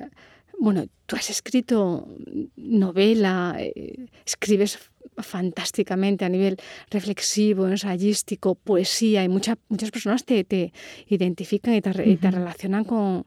bueno, 0.58 0.86
tú 1.06 1.16
has 1.16 1.30
escrito 1.30 2.08
novela, 2.56 3.56
eh, 3.58 4.06
escribes 4.26 4.78
fantásticamente 5.16 6.24
a 6.24 6.28
nivel 6.28 6.56
reflexivo, 6.90 7.66
ensayístico, 7.68 8.54
poesía, 8.54 9.24
y 9.24 9.28
muchas 9.28 9.56
muchas 9.68 9.90
personas 9.90 10.24
te, 10.24 10.44
te 10.44 10.72
identifican 11.08 11.74
y 11.74 11.80
te, 11.80 12.16
te 12.16 12.30
relacionan 12.30 12.84
con, 12.84 13.26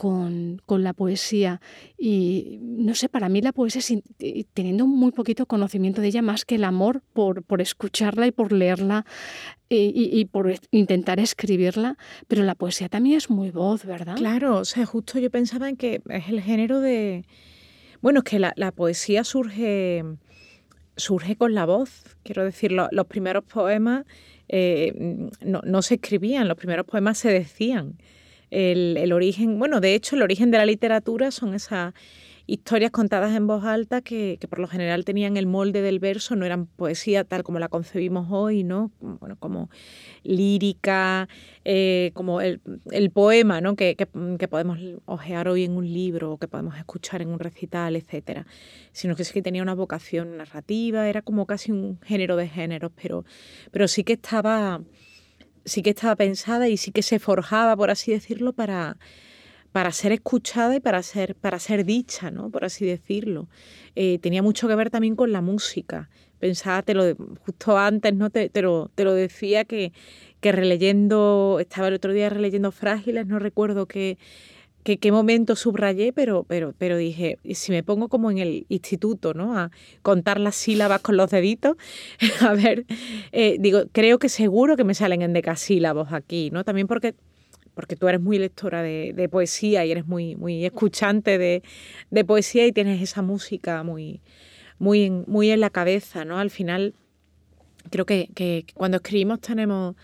con, 0.00 0.62
con, 0.64 0.82
la 0.82 0.94
poesía. 0.94 1.60
Y 1.98 2.58
no 2.62 2.94
sé, 2.94 3.10
para 3.10 3.28
mí 3.28 3.42
la 3.42 3.52
poesía 3.52 3.80
es 3.80 4.46
teniendo 4.54 4.86
muy 4.86 5.12
poquito 5.12 5.44
conocimiento 5.44 6.00
de 6.00 6.06
ella, 6.06 6.22
más 6.22 6.46
que 6.46 6.54
el 6.54 6.64
amor 6.64 7.02
por, 7.12 7.42
por 7.42 7.60
escucharla 7.60 8.26
y 8.26 8.30
por 8.30 8.50
leerla 8.50 9.04
y, 9.68 10.24
por 10.24 10.54
intentar 10.70 11.20
escribirla, 11.20 11.98
pero 12.28 12.44
la 12.44 12.54
poesía 12.54 12.88
también 12.88 13.18
es 13.18 13.28
muy 13.28 13.50
voz, 13.50 13.84
¿verdad? 13.84 14.16
Claro, 14.16 14.56
o 14.56 14.64
sea, 14.64 14.86
justo 14.86 15.18
yo 15.18 15.28
pensaba 15.28 15.68
en 15.68 15.76
que 15.76 16.00
es 16.08 16.28
el 16.30 16.40
género 16.40 16.80
de... 16.80 17.26
Bueno, 18.00 18.20
es 18.20 18.24
que 18.24 18.38
la, 18.38 18.54
la 18.56 18.72
poesía 18.72 19.22
surge, 19.22 20.02
surge 20.96 21.36
con 21.36 21.54
la 21.54 21.66
voz. 21.66 22.16
Quiero 22.22 22.42
decir, 22.42 22.72
los 22.72 23.06
primeros 23.06 23.44
poemas 23.44 24.06
eh, 24.48 25.28
no, 25.44 25.60
no 25.62 25.82
se 25.82 25.96
escribían, 25.96 26.48
los 26.48 26.56
primeros 26.56 26.86
poemas 26.86 27.18
se 27.18 27.30
decían 27.30 27.98
el, 28.50 29.12
origen, 29.12 29.58
bueno, 29.58 29.80
de 29.80 29.94
hecho 29.94 30.16
el 30.16 30.22
origen 30.22 30.50
de 30.50 30.58
la 30.58 30.66
literatura 30.66 31.30
son 31.30 31.54
esas 31.54 31.94
historias 32.46 32.90
contadas 32.90 33.36
en 33.36 33.46
voz 33.46 33.64
alta 33.64 34.00
que, 34.00 34.36
por 34.48 34.58
lo 34.58 34.66
general 34.66 35.04
tenían 35.04 35.36
el 35.36 35.46
molde 35.46 35.82
del 35.82 36.00
verso, 36.00 36.34
no 36.34 36.44
eran 36.44 36.66
poesía 36.66 37.22
tal 37.22 37.44
como 37.44 37.60
la 37.60 37.68
concebimos 37.68 38.26
hoy, 38.30 38.64
¿no? 38.64 38.90
Bueno, 39.00 39.36
como 39.36 39.70
lírica, 40.24 41.28
eh, 41.64 42.10
como 42.12 42.40
el, 42.40 42.60
poema, 43.12 43.60
¿no? 43.60 43.76
Que, 43.76 43.94
podemos 44.50 44.78
ojear 45.04 45.46
hoy 45.46 45.62
en 45.62 45.76
un 45.76 45.92
libro 45.92 46.32
o 46.32 46.38
que 46.38 46.48
podemos 46.48 46.76
escuchar 46.76 47.22
en 47.22 47.28
un 47.28 47.38
recital, 47.38 47.94
etcétera. 47.94 48.46
Sino 48.90 49.14
que 49.14 49.22
sí 49.22 49.32
que 49.32 49.42
tenía 49.42 49.62
una 49.62 49.74
vocación 49.74 50.36
narrativa, 50.36 51.08
era 51.08 51.22
como 51.22 51.46
casi 51.46 51.70
un 51.70 52.00
género 52.00 52.34
de 52.34 52.48
géneros, 52.48 52.90
pero, 53.00 53.24
pero 53.70 53.86
sí 53.86 54.02
que 54.02 54.14
estaba 54.14 54.80
sí 55.64 55.82
que 55.82 55.90
estaba 55.90 56.16
pensada 56.16 56.68
y 56.68 56.76
sí 56.76 56.92
que 56.92 57.02
se 57.02 57.18
forjaba, 57.18 57.76
por 57.76 57.90
así 57.90 58.12
decirlo, 58.12 58.52
para, 58.52 58.96
para 59.72 59.92
ser 59.92 60.12
escuchada 60.12 60.76
y 60.76 60.80
para 60.80 61.02
ser, 61.02 61.34
para 61.34 61.58
ser 61.58 61.84
dicha, 61.84 62.30
¿no? 62.30 62.50
Por 62.50 62.64
así 62.64 62.86
decirlo. 62.86 63.48
Eh, 63.94 64.18
tenía 64.18 64.42
mucho 64.42 64.68
que 64.68 64.74
ver 64.74 64.90
también 64.90 65.16
con 65.16 65.32
la 65.32 65.40
música. 65.40 66.10
Pensaba, 66.38 66.82
te 66.82 66.94
lo, 66.94 67.14
justo 67.44 67.76
antes, 67.78 68.14
¿no? 68.14 68.30
Te, 68.30 68.48
te, 68.48 68.62
lo, 68.62 68.90
te 68.94 69.04
lo 69.04 69.14
decía 69.14 69.64
que, 69.64 69.92
que 70.40 70.52
releyendo, 70.52 71.58
estaba 71.60 71.88
el 71.88 71.94
otro 71.94 72.12
día 72.12 72.30
releyendo 72.30 72.72
Frágiles, 72.72 73.26
no 73.26 73.38
recuerdo 73.38 73.86
qué, 73.86 74.18
qué, 74.82 75.12
momento 75.12 75.56
subrayé, 75.56 76.12
pero, 76.12 76.44
pero, 76.44 76.74
pero 76.78 76.96
dije, 76.96 77.38
si 77.52 77.72
me 77.72 77.82
pongo 77.82 78.08
como 78.08 78.30
en 78.30 78.38
el 78.38 78.66
instituto, 78.68 79.34
¿no? 79.34 79.58
A 79.58 79.70
contar 80.02 80.40
las 80.40 80.56
sílabas 80.56 81.00
con 81.00 81.16
los 81.16 81.30
deditos, 81.30 81.76
a 82.40 82.54
ver, 82.54 82.86
eh, 83.32 83.56
digo, 83.60 83.82
creo 83.92 84.18
que 84.18 84.28
seguro 84.28 84.76
que 84.76 84.84
me 84.84 84.94
salen 84.94 85.22
en 85.22 85.32
decasílabos 85.32 86.12
aquí, 86.12 86.50
¿no? 86.50 86.64
También 86.64 86.86
porque 86.86 87.14
porque 87.74 87.96
tú 87.96 88.08
eres 88.08 88.20
muy 88.20 88.38
lectora 88.38 88.82
de, 88.82 89.28
poesía 89.30 89.86
y 89.86 89.92
eres 89.92 90.06
muy, 90.06 90.36
muy 90.36 90.66
escuchante 90.66 91.38
de, 91.38 91.62
de, 92.10 92.24
poesía 92.24 92.66
y 92.66 92.72
tienes 92.72 93.00
esa 93.00 93.22
música 93.22 93.82
muy, 93.84 94.20
muy, 94.78 95.04
en, 95.04 95.24
muy 95.26 95.50
en 95.50 95.60
la 95.60 95.70
cabeza, 95.70 96.26
¿no? 96.26 96.38
Al 96.38 96.50
final, 96.50 96.94
creo 97.90 98.04
que, 98.04 98.28
que 98.34 98.66
cuando 98.74 98.98
escribimos 98.98 99.40
tenemos 99.40 99.94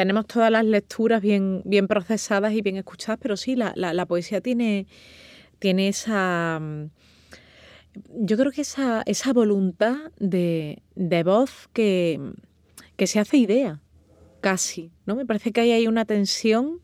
tenemos 0.00 0.26
todas 0.26 0.50
las 0.50 0.64
lecturas 0.64 1.20
bien, 1.20 1.60
bien 1.66 1.86
procesadas 1.86 2.54
y 2.54 2.62
bien 2.62 2.78
escuchadas, 2.78 3.18
pero 3.20 3.36
sí, 3.36 3.54
la, 3.54 3.74
la, 3.76 4.06
poesía 4.06 4.40
tiene, 4.40 4.86
tiene 5.58 5.88
esa... 5.88 6.58
Mm, 6.58 6.86
yo 8.24 8.38
creo 8.38 8.50
que 8.50 8.62
esa, 8.62 9.02
esa 9.04 9.34
voluntad 9.34 9.96
de, 10.18 10.82
de 10.94 11.22
voz 11.22 11.68
que, 11.74 12.18
que, 12.96 13.06
se 13.06 13.20
hace 13.20 13.36
idea, 13.36 13.82
casi, 14.40 14.90
¿no? 15.04 15.16
Me 15.16 15.26
parece 15.26 15.52
que 15.52 15.60
hay 15.60 15.72
ahí 15.72 15.86
una 15.86 16.06
tensión 16.06 16.80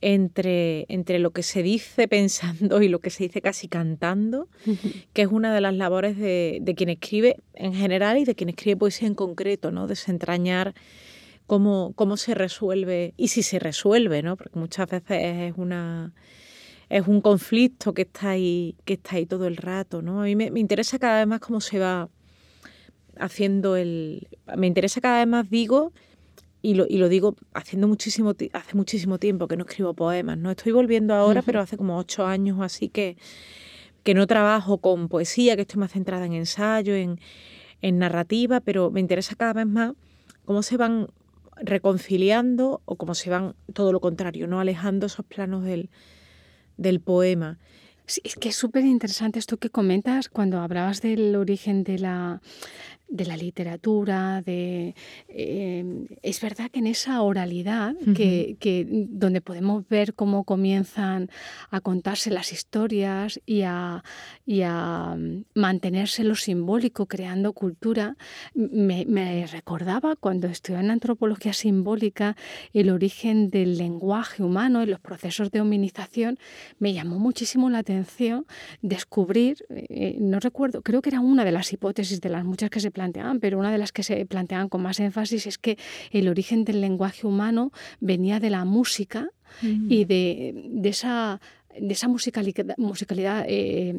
entre, 0.00 0.86
entre 0.88 1.20
lo 1.20 1.30
que 1.30 1.44
se 1.44 1.62
dice 1.62 2.08
pensando 2.08 2.82
y 2.82 2.88
lo 2.88 2.98
que 2.98 3.10
se 3.10 3.22
dice 3.22 3.40
casi 3.40 3.68
cantando, 3.68 4.48
que 5.12 5.22
es 5.22 5.28
una 5.28 5.54
de 5.54 5.60
las 5.60 5.74
labores 5.74 6.16
de, 6.16 6.58
de 6.60 6.74
quien 6.74 6.88
escribe 6.88 7.36
en 7.54 7.72
general 7.72 8.18
y 8.18 8.24
de 8.24 8.34
quien 8.34 8.48
escribe 8.48 8.78
poesía 8.78 9.06
en 9.06 9.14
concreto, 9.14 9.70
¿no? 9.70 9.86
Desentrañar 9.86 10.74
cómo, 11.48 11.94
cómo 11.96 12.18
se 12.18 12.34
resuelve 12.34 13.14
y 13.16 13.28
si 13.28 13.42
se 13.42 13.58
resuelve, 13.58 14.22
¿no? 14.22 14.36
Porque 14.36 14.58
muchas 14.58 14.88
veces 14.88 15.50
es 15.50 15.54
una 15.56 16.12
es 16.90 17.08
un 17.08 17.20
conflicto 17.22 17.94
que 17.94 18.02
está 18.02 18.30
ahí, 18.30 18.76
que 18.84 18.94
está 18.94 19.16
ahí 19.16 19.26
todo 19.26 19.46
el 19.46 19.56
rato, 19.56 20.02
¿no? 20.02 20.20
A 20.20 20.24
mí 20.24 20.36
me, 20.36 20.46
interesa 20.60 20.98
cada 20.98 21.18
vez 21.18 21.26
más 21.26 21.40
cómo 21.40 21.60
se 21.60 21.78
va 21.78 22.10
haciendo 23.18 23.76
el. 23.76 24.28
Me 24.56 24.66
interesa 24.66 25.00
cada 25.00 25.18
vez 25.18 25.26
más, 25.26 25.48
digo, 25.48 25.92
y 26.60 26.74
lo, 26.74 26.86
y 26.86 26.98
lo 26.98 27.08
digo 27.08 27.34
haciendo 27.54 27.88
muchísimo, 27.88 28.34
hace 28.52 28.76
muchísimo 28.76 29.18
tiempo 29.18 29.48
que 29.48 29.56
no 29.56 29.64
escribo 29.64 29.94
poemas, 29.94 30.36
¿no? 30.36 30.50
Estoy 30.50 30.72
volviendo 30.72 31.14
ahora, 31.14 31.40
pero 31.42 31.60
hace 31.60 31.78
como 31.78 31.96
ocho 31.96 32.26
años 32.26 32.58
o 32.58 32.62
así 32.62 32.90
que, 32.90 33.16
que 34.02 34.12
no 34.12 34.26
trabajo 34.26 34.78
con 34.78 35.08
poesía, 35.08 35.56
que 35.56 35.62
estoy 35.62 35.80
más 35.80 35.92
centrada 35.92 36.26
en 36.26 36.34
ensayo, 36.34 36.94
en, 36.94 37.20
en 37.80 37.98
narrativa, 37.98 38.60
pero 38.60 38.90
me 38.90 39.00
interesa 39.00 39.34
cada 39.34 39.54
vez 39.54 39.66
más 39.66 39.94
cómo 40.44 40.62
se 40.62 40.76
van 40.76 41.08
reconciliando 41.60 42.82
o 42.84 42.96
como 42.96 43.14
se 43.14 43.30
van 43.30 43.54
todo 43.72 43.92
lo 43.92 44.00
contrario, 44.00 44.46
no 44.46 44.60
alejando 44.60 45.06
esos 45.06 45.24
planos 45.24 45.64
del, 45.64 45.90
del 46.76 47.00
poema. 47.00 47.58
Es 48.06 48.36
que 48.36 48.48
es 48.48 48.56
súper 48.56 48.84
interesante 48.84 49.38
esto 49.38 49.58
que 49.58 49.68
comentas 49.68 50.30
cuando 50.30 50.60
hablabas 50.60 51.02
del 51.02 51.36
origen 51.36 51.84
de 51.84 51.98
la, 51.98 52.40
de 53.08 53.24
la 53.24 53.36
literatura, 53.36 54.42
de 54.42 54.94
eh, 55.28 56.06
es 56.22 56.40
verdad 56.40 56.70
que 56.70 56.78
en 56.78 56.86
esa 56.86 57.22
oralidad, 57.22 57.94
que, 58.14 58.86
donde 59.08 59.40
podemos 59.40 59.88
ver 59.88 60.14
cómo 60.14 60.44
comienzan 60.44 61.30
a 61.70 61.80
contarse 61.80 62.30
las 62.30 62.52
historias 62.52 63.40
y 63.46 63.62
a, 63.62 64.04
y 64.44 64.62
a 64.62 65.16
mantenerse 65.54 66.24
lo 66.24 66.34
simbólico, 66.34 67.06
creando 67.06 67.52
cultura, 67.52 68.16
me, 68.54 69.04
me 69.06 69.46
recordaba 69.46 70.16
cuando 70.16 70.48
estudié 70.48 70.80
en 70.80 70.90
antropología 70.90 71.52
simbólica 71.52 72.36
el 72.72 72.90
origen 72.90 73.50
del 73.50 73.78
lenguaje 73.78 74.42
humano 74.42 74.82
en 74.82 74.90
los 74.90 75.00
procesos 75.00 75.50
de 75.50 75.60
hominización, 75.60 76.38
me 76.78 76.92
llamó 76.92 77.18
muchísimo 77.18 77.70
la 77.70 77.78
atención 77.78 78.46
descubrir, 78.82 79.64
eh, 79.70 80.16
no 80.20 80.40
recuerdo, 80.40 80.82
creo 80.82 81.00
que 81.02 81.10
era 81.10 81.20
una 81.20 81.44
de 81.44 81.52
las 81.52 81.72
hipótesis 81.72 82.20
de 82.20 82.28
las 82.28 82.44
muchas 82.44 82.70
que 82.70 82.80
se 82.80 82.90
planteaban, 82.98 83.38
pero 83.38 83.58
una 83.58 83.70
de 83.70 83.78
las 83.78 83.92
que 83.92 84.02
se 84.02 84.26
planteaban 84.26 84.68
con 84.68 84.82
más 84.82 84.98
énfasis 84.98 85.46
es 85.46 85.56
que 85.56 85.78
el 86.10 86.28
origen 86.28 86.64
del 86.64 86.80
lenguaje 86.80 87.26
humano 87.26 87.70
venía 88.00 88.40
de 88.40 88.50
la 88.50 88.64
música 88.64 89.28
y 89.62 90.04
de, 90.04 90.52
de, 90.82 90.88
esa 90.88 91.40
de 91.80 91.92
esa 91.92 92.08
musicalidad, 92.08 92.74
musicalidad 92.76 93.44
eh, 93.48 93.94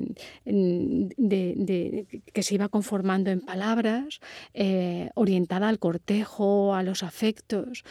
de, 0.45 2.05
que 2.33 2.43
se 2.43 2.55
iba 2.55 2.69
conformando 2.69 3.31
en 3.31 3.41
palabras, 3.41 4.19
eh, 4.53 5.09
orientada 5.15 5.69
al 5.69 5.79
cortejo, 5.79 6.73
a 6.73 6.83
los 6.83 7.03
afectos. 7.03 7.83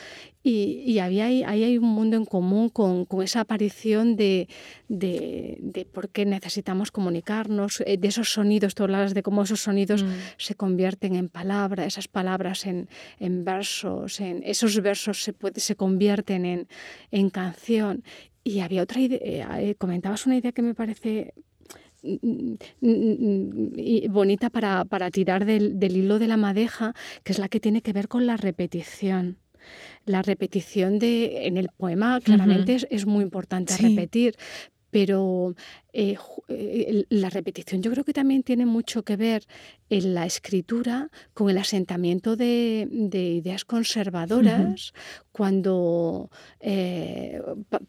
Y, 0.42 0.99
había 0.99 1.26
ahí, 1.26 1.42
hay 1.42 1.76
un 1.76 1.90
mundo 1.90 2.16
en 2.16 2.25
común 2.25 2.70
con, 2.70 3.06
esa 3.23 3.40
aparición 3.40 4.16
de, 4.16 4.49
por 5.92 6.08
qué 6.08 6.25
necesitamos 6.25 6.90
comunicarnos, 6.90 7.82
eh, 7.85 7.99
de 7.99 8.08
esos 8.08 8.32
sonidos, 8.32 8.75
tú 8.75 8.85
hablas 8.85 9.12
de 9.12 9.23
cómo 9.23 9.42
esos 9.42 9.61
sonidos 9.61 10.04
mm. 10.04 10.08
se 10.38 10.54
convierten 10.54 11.16
en 11.16 11.28
palabras, 11.28 11.88
esas 11.88 12.08
palabras 12.08 12.64
en, 12.64 12.88
versos, 13.44 14.20
en, 14.20 14.42
esos 14.42 14.80
versos 14.80 15.23
se, 15.23 15.35
se 15.56 15.76
convierten 15.76 16.47
en, 16.47 16.68
en 17.11 17.28
canción. 17.28 18.02
Y 18.45 18.61
había 18.61 18.83
otra 18.83 19.00
idea, 19.00 19.21
eh, 19.23 19.71
eh, 19.71 19.75
comentabas 19.75 20.26
una 20.26 20.37
idea 20.37 20.52
que 20.52 20.62
me 20.62 20.75
parece 20.75 21.35
mm, 22.02 22.54
mm, 22.80 22.87
mm, 22.87 24.12
bonita 24.12 24.50
para, 24.50 24.85
para 24.85 25.11
tirar 25.11 25.45
del, 25.45 25.97
hilo 25.97 26.18
de 26.18 26.28
la 26.28 26.37
madeja, 26.37 26.95
que 27.25 27.33
es 27.33 27.38
la 27.38 27.49
que 27.49 27.61
tiene 27.61 27.83
que 27.83 27.92
ver 27.92 28.09
con 28.09 28.26
la 28.26 28.37
repetición. 28.37 29.38
La 30.07 30.23
repetición 30.23 30.99
de, 30.99 31.47
en 31.47 31.57
el 31.57 31.68
poema 31.76 32.21
claramente 32.21 32.78
es, 32.88 33.07
muy 33.07 33.23
importante 33.23 33.76
repetir, 33.76 34.37
pero 34.90 35.54
eh, 36.00 37.05
la 37.09 37.28
repetición 37.28 37.83
yo 37.83 37.90
creo 37.90 38.05
que 38.05 38.12
también 38.12 38.45
tiene 38.45 38.67
mucho 38.67 39.02
que 39.02 39.17
ver 39.17 39.47
en 39.90 40.14
la 40.14 40.26
escritura 40.26 41.11
con 41.35 41.50
el 41.50 41.59
asentamiento 41.59 42.37
de, 42.37 42.87
ideas 42.90 43.64
conservadoras, 43.64 44.93
cuando 45.33 46.31
eh, 46.61 47.40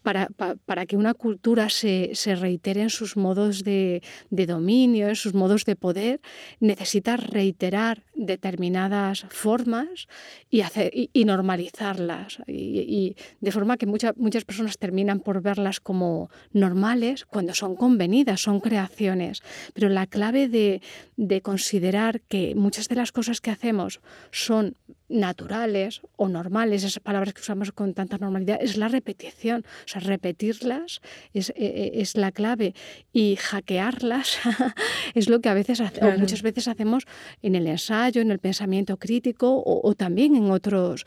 para, 0.02 0.28
para, 0.64 0.86
que 0.86 0.96
una 0.96 1.14
cultura 1.14 1.68
se, 1.68 2.10
se, 2.14 2.34
reitere 2.36 2.82
en 2.82 2.90
sus 2.90 3.16
modos 3.16 3.64
de, 3.64 4.02
dominio, 4.30 5.08
en 5.08 5.16
sus 5.16 5.34
modos 5.34 5.64
de 5.64 5.76
poder, 5.76 6.20
necesita 6.58 7.16
reiterar 7.16 8.04
determinadas 8.14 9.26
formas 9.28 10.08
y, 10.48 10.62
hacer, 10.62 10.90
y, 10.92 11.24
normalizarlas. 11.24 12.38
Y, 12.46 13.16
de 13.40 13.52
forma 13.52 13.76
que 13.76 13.86
muchas 13.86 14.16
muchas 14.16 14.44
personas 14.44 14.78
terminan 14.78 15.20
por 15.20 15.42
verlas 15.42 15.80
como 15.80 16.30
normales 16.52 17.24
cuando 17.24 17.54
son 17.54 17.74
convenidas, 18.00 18.40
son 18.40 18.60
creaciones. 18.60 19.42
Pero 19.74 19.90
la 19.90 20.06
clave 20.06 20.48
de, 20.48 20.80
de 21.18 21.42
considerar 21.42 22.22
que 22.22 22.54
muchas 22.54 22.88
de 22.88 22.96
las 22.96 23.12
cosas 23.12 23.42
que 23.42 23.50
hacemos 23.50 24.00
son 24.30 24.74
naturales 25.10 26.00
o 26.16 26.28
normales, 26.28 26.84
esas 26.84 27.02
palabras 27.02 27.34
que 27.34 27.40
usamos 27.40 27.72
con 27.72 27.92
tanta 27.92 28.16
normalidad, 28.16 28.58
es 28.62 28.76
la 28.76 28.88
repetición. 28.88 29.64
O 29.84 29.88
sea, 29.88 30.00
repetirlas 30.00 31.00
es, 31.34 31.50
e, 31.50 31.66
e, 31.66 32.00
es 32.00 32.16
la 32.16 32.32
clave 32.32 32.74
y 33.12 33.36
hackearlas 33.36 34.38
es 35.14 35.28
lo 35.28 35.40
que 35.40 35.48
a 35.48 35.54
veces 35.54 35.80
o 35.80 36.10
muchas 36.18 36.42
veces 36.42 36.68
hacemos 36.68 37.04
en 37.42 37.54
el 37.54 37.66
ensayo, 37.66 38.22
en 38.22 38.30
el 38.30 38.38
pensamiento 38.38 38.96
crítico 38.96 39.62
o, 39.64 39.94
también 39.94 40.36
en 40.36 40.50
otros, 40.50 41.04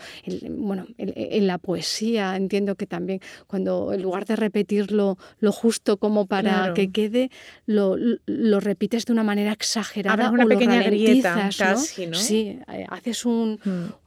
bueno, 0.49 0.85
en, 0.97 1.47
la 1.47 1.57
poesía. 1.57 2.35
Entiendo 2.35 2.75
que 2.75 2.85
también 2.85 3.21
cuando 3.47 3.93
en 3.93 4.01
lugar 4.01 4.25
de 4.25 4.35
repetirlo 4.35 5.17
lo 5.39 5.51
justo 5.51 5.97
como 5.97 6.25
para 6.25 6.72
que 6.73 6.91
quede, 6.91 7.31
lo, 7.65 7.95
lo, 8.25 8.59
repites 8.59 9.05
de 9.05 9.13
una 9.13 9.23
manera 9.23 9.51
exagerada 9.51 10.31
una 10.31 10.45
o 10.45 10.47
pequeña 10.47 10.81
grieta, 10.83 11.49
casi, 11.57 12.07
¿no? 12.07 12.17
Sí, 12.17 12.59
eh, 12.67 12.85
haces 12.89 13.25
un, 13.25 13.59
mm 13.63 14.03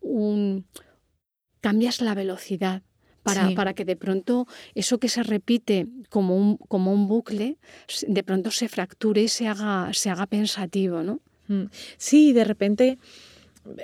un, 0.00 0.66
cambias 1.60 2.00
la 2.00 2.14
velocidad. 2.14 2.82
Para, 3.22 3.54
para, 3.54 3.72
que 3.72 3.86
de 3.86 3.96
pronto 3.96 4.46
eso 4.74 4.98
que 4.98 5.08
se 5.08 5.22
repite 5.22 5.86
como 6.10 6.36
un, 6.36 6.58
como 6.58 6.92
un 6.92 7.08
bucle, 7.08 7.56
de 8.06 8.22
pronto 8.22 8.50
se 8.50 8.68
fracture 8.68 9.22
y 9.22 9.28
se 9.28 9.48
haga, 9.48 9.88
se 9.94 10.10
haga 10.10 10.26
pensativo, 10.26 11.02
¿no? 11.02 11.20
Mm. 11.48 11.64
Sí, 11.96 12.34
de 12.34 12.44
repente, 12.44 12.98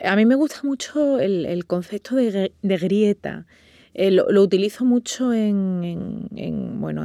a 0.04 0.14
mí 0.14 0.26
me 0.26 0.35
gusta 0.35 0.61
mucho 0.62 1.19
el, 1.19 1.64
concepto 1.66 2.16
de, 2.16 2.52
grieta. 2.62 3.47
Eh, 3.94 4.11
lo, 4.11 4.42
utilizo 4.42 4.85
mucho 4.85 5.32
en, 5.32 6.28
bueno, 6.80 7.04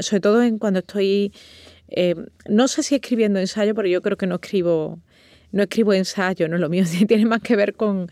sobre 0.00 0.20
todo 0.20 0.42
en 0.42 0.58
cuando 0.58 0.80
estoy, 0.80 1.32
eh, 1.88 2.14
no 2.48 2.68
sé 2.68 2.82
si 2.82 2.94
escribiendo 2.94 3.40
ensayo, 3.40 3.74
pero 3.74 3.88
yo 3.88 4.00
creo 4.00 4.16
que 4.16 4.26
no 4.26 4.36
escribo 4.36 5.00
no 5.52 5.64
escribo 5.64 5.92
ensayo, 5.92 6.48
no 6.48 6.58
lo 6.58 6.68
mío 6.68 6.84
tiene 7.08 7.26
más 7.26 7.40
que 7.40 7.56
ver 7.56 7.74
con, 7.74 8.08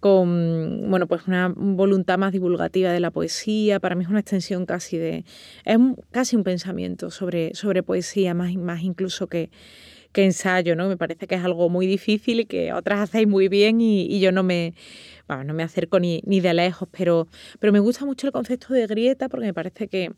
con 0.00 0.90
bueno, 0.90 1.06
pues 1.06 1.26
una 1.26 1.52
voluntad 1.56 2.18
más 2.18 2.32
divulgativa 2.32 2.92
de 2.92 3.00
la 3.00 3.10
poesía. 3.10 3.80
Para 3.80 3.94
mí 3.94 4.04
es 4.04 4.10
una 4.10 4.20
extensión 4.20 4.66
casi 4.66 4.98
de, 4.98 5.24
es 5.64 5.78
casi 6.10 6.36
un 6.36 6.44
pensamiento 6.44 7.10
sobre, 7.10 7.54
sobre 7.54 7.82
poesía, 7.82 8.34
más, 8.34 8.54
más 8.54 8.82
incluso 8.82 9.26
que, 9.28 9.50
que 10.12 10.24
ensayo, 10.24 10.74
¿no? 10.74 10.88
Me 10.88 10.96
parece 10.96 11.26
que 11.26 11.36
es 11.36 11.44
algo 11.44 11.68
muy 11.68 11.86
difícil 11.86 12.40
y 12.40 12.44
que 12.44 12.72
otras 12.72 13.00
hacéis 13.00 13.28
muy 13.28 13.48
bien 13.48 13.80
y, 13.80 14.18
yo 14.20 14.32
no 14.32 14.42
me, 14.42 14.74
no 15.44 15.54
me 15.54 15.62
acerco 15.62 16.00
ni, 16.00 16.22
ni, 16.24 16.40
de 16.40 16.54
lejos, 16.54 16.88
pero, 16.90 17.28
pero 17.58 17.72
me 17.72 17.78
gusta 17.78 18.04
mucho 18.04 18.26
el 18.26 18.32
concepto 18.32 18.74
de 18.74 18.86
grieta 18.86 19.28
porque 19.28 19.46
me 19.46 19.54
parece 19.54 19.88
que, 19.88 20.12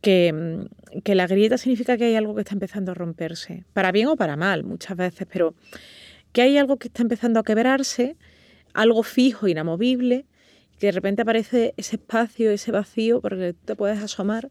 que, 0.00 0.66
que, 1.04 1.14
la 1.14 1.26
grieta 1.26 1.58
significa 1.58 1.96
que 1.96 2.04
hay 2.04 2.14
algo 2.16 2.34
que 2.34 2.40
está 2.42 2.54
empezando 2.54 2.92
a 2.92 2.94
romperse, 2.94 3.64
para 3.72 3.92
bien 3.92 4.08
o 4.08 4.16
para 4.16 4.36
mal 4.36 4.64
muchas 4.64 4.96
veces, 4.96 5.26
pero 5.32 5.54
que 6.32 6.42
hay 6.42 6.56
algo 6.56 6.78
que 6.78 6.88
está 6.88 7.02
empezando 7.02 7.40
a 7.40 7.44
quebrarse, 7.44 8.16
algo 8.74 9.02
fijo, 9.02 9.48
inamovible, 9.48 10.26
que 10.78 10.86
de 10.86 10.92
repente 10.92 11.22
aparece 11.22 11.74
ese 11.76 11.96
espacio, 11.96 12.50
ese 12.50 12.72
vacío, 12.72 13.20
porque 13.20 13.54
te 13.64 13.76
puedes 13.76 14.02
asomar 14.02 14.50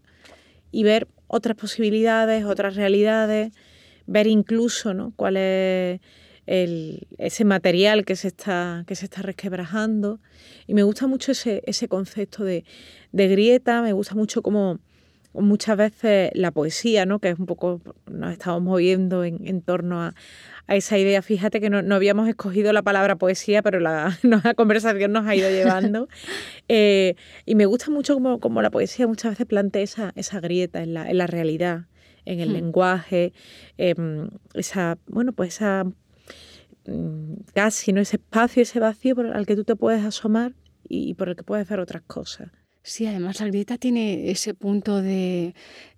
y 0.72 0.84
ver 0.84 1.08
otras 1.28 1.58
posibilidades, 1.58 2.46
otras 2.46 2.76
realidades, 2.76 3.52
ver 4.06 4.28
incluso 4.28 4.94
¿no? 4.94 5.14
cuál 5.16 5.38
es 5.38 6.00
el, 6.46 7.08
ese 7.18 7.46
material 7.46 8.06
que 8.06 8.16
se 8.16 8.28
está, 8.28 8.84
que 8.88 8.96
se 8.96 9.06
está 9.06 9.22
resquebrajando. 9.22 10.20
Y 10.68 10.74
me 10.74 10.84
gusta 10.84 11.08
mucho 11.08 11.32
ese, 11.32 11.64
ese 11.66 11.88
concepto 11.88 12.44
de, 12.44 12.64
de, 13.12 13.28
grieta, 13.28 13.82
me 13.82 13.94
gusta 13.94 14.16
mucho 14.16 14.42
como 14.42 14.80
muchas 15.34 15.78
veces 15.78 16.32
la 16.34 16.52
poesía, 16.52 17.06
¿no? 17.06 17.20
que 17.20 17.30
es 17.30 17.40
un 17.40 17.46
poco, 17.46 17.82
nos 18.06 18.34
estamos 18.34 18.62
moviendo 18.62 19.24
en, 19.24 19.48
en 19.48 19.62
torno 19.62 20.02
a, 20.02 20.14
a, 20.68 20.76
esa 20.76 20.98
idea. 20.98 21.22
Fíjate 21.22 21.62
que 21.62 21.70
no, 21.70 21.82
no, 21.82 21.96
habíamos 21.96 22.28
escogido 22.28 22.74
la 22.74 22.82
palabra 22.82 23.16
poesía, 23.16 23.62
pero 23.62 23.80
la, 23.80 24.18
la 24.24 24.54
conversación 24.56 25.14
nos 25.14 25.26
ha 25.26 25.36
ido 25.36 25.50
llevando. 25.50 26.08
Eh, 26.74 27.16
y 27.46 27.56
me 27.56 27.66
gusta 27.66 27.92
mucho 27.92 28.14
como, 28.14 28.40
como, 28.40 28.62
la 28.62 28.70
poesía 28.70 29.06
muchas 29.06 29.32
veces 29.32 29.46
plantea 29.46 29.82
esa, 29.82 30.14
esa 30.16 30.40
grieta 30.40 30.82
en 30.82 30.94
la, 30.94 31.10
en 31.10 31.18
la 31.18 31.28
realidad 31.28 31.88
en 32.26 32.40
el 32.40 32.50
hmm. 32.50 32.54
lenguaje, 32.54 33.34
em, 33.78 34.30
esa, 34.54 34.98
bueno, 35.08 35.34
pues 35.34 35.56
esa 35.56 35.86
casi, 37.54 37.94
¿no? 37.94 38.02
Ese 38.02 38.18
espacio, 38.18 38.64
ese 38.64 38.80
vacío 38.80 39.16
por, 39.16 39.28
al 39.28 39.46
que 39.46 39.56
tú 39.56 39.64
te 39.64 39.76
puedes 39.76 40.04
asomar 40.04 40.54
y 40.88 41.14
por 41.14 41.30
el 41.30 41.36
que 41.36 41.44
puedes 41.44 41.68
ver 41.68 41.80
otras 41.80 42.04
cosas. 42.04 42.50
Sí, 42.84 43.06
además 43.06 43.40
la 43.40 43.48
grieta 43.48 43.78
tiene 43.78 44.32
ese 44.32 44.54
punto 44.54 45.02
de 45.02 45.54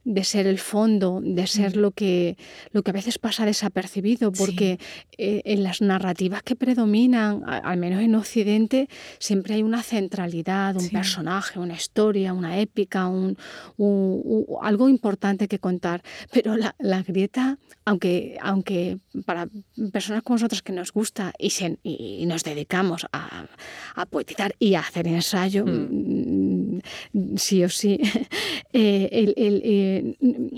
de 0.05 0.23
ser 0.23 0.47
el 0.47 0.59
fondo, 0.59 1.21
de 1.23 1.47
ser 1.47 1.77
lo 1.77 1.91
que, 1.91 2.37
lo 2.71 2.83
que 2.83 2.91
a 2.91 2.93
veces 2.93 3.17
pasa 3.19 3.45
desapercibido, 3.45 4.31
porque 4.31 4.79
eh, 5.17 5.41
en 5.45 5.63
las 5.63 5.81
narrativas 5.81 6.43
que 6.43 6.55
predominan, 6.55 7.43
al 7.45 7.77
menos 7.77 8.01
en 8.01 8.15
Occidente, 8.15 8.89
siempre 9.19 9.55
hay 9.55 9.63
una 9.63 9.81
centralidad, 9.81 10.75
un 10.75 10.89
personaje, 10.89 11.59
una 11.59 11.75
historia, 11.75 12.33
una 12.33 12.59
épica, 12.59 13.07
un, 13.07 13.37
algo 14.61 14.89
importante 14.89 15.47
que 15.47 15.59
contar. 15.59 16.03
Pero 16.31 16.55
la, 16.57 17.03
grieta, 17.03 17.57
aunque, 17.85 18.37
aunque 18.41 18.97
para 19.25 19.47
personas 19.91 20.23
como 20.23 20.35
nosotros 20.35 20.61
que 20.61 20.73
nos 20.73 20.91
gusta 20.91 21.33
y, 21.37 21.51
y 21.83 22.25
nos 22.25 22.43
dedicamos 22.43 23.05
a, 23.13 23.45
a, 23.95 24.05
poetizar 24.05 24.53
y 24.59 24.75
a 24.75 24.81
hacer 24.81 25.07
ensayo, 25.07 25.65
mm. 25.65 26.42
Sí 27.37 27.63
o 27.63 27.69
sí, 27.69 27.99
eh, 28.73 29.09
el, 29.11 29.33
el 29.37 30.17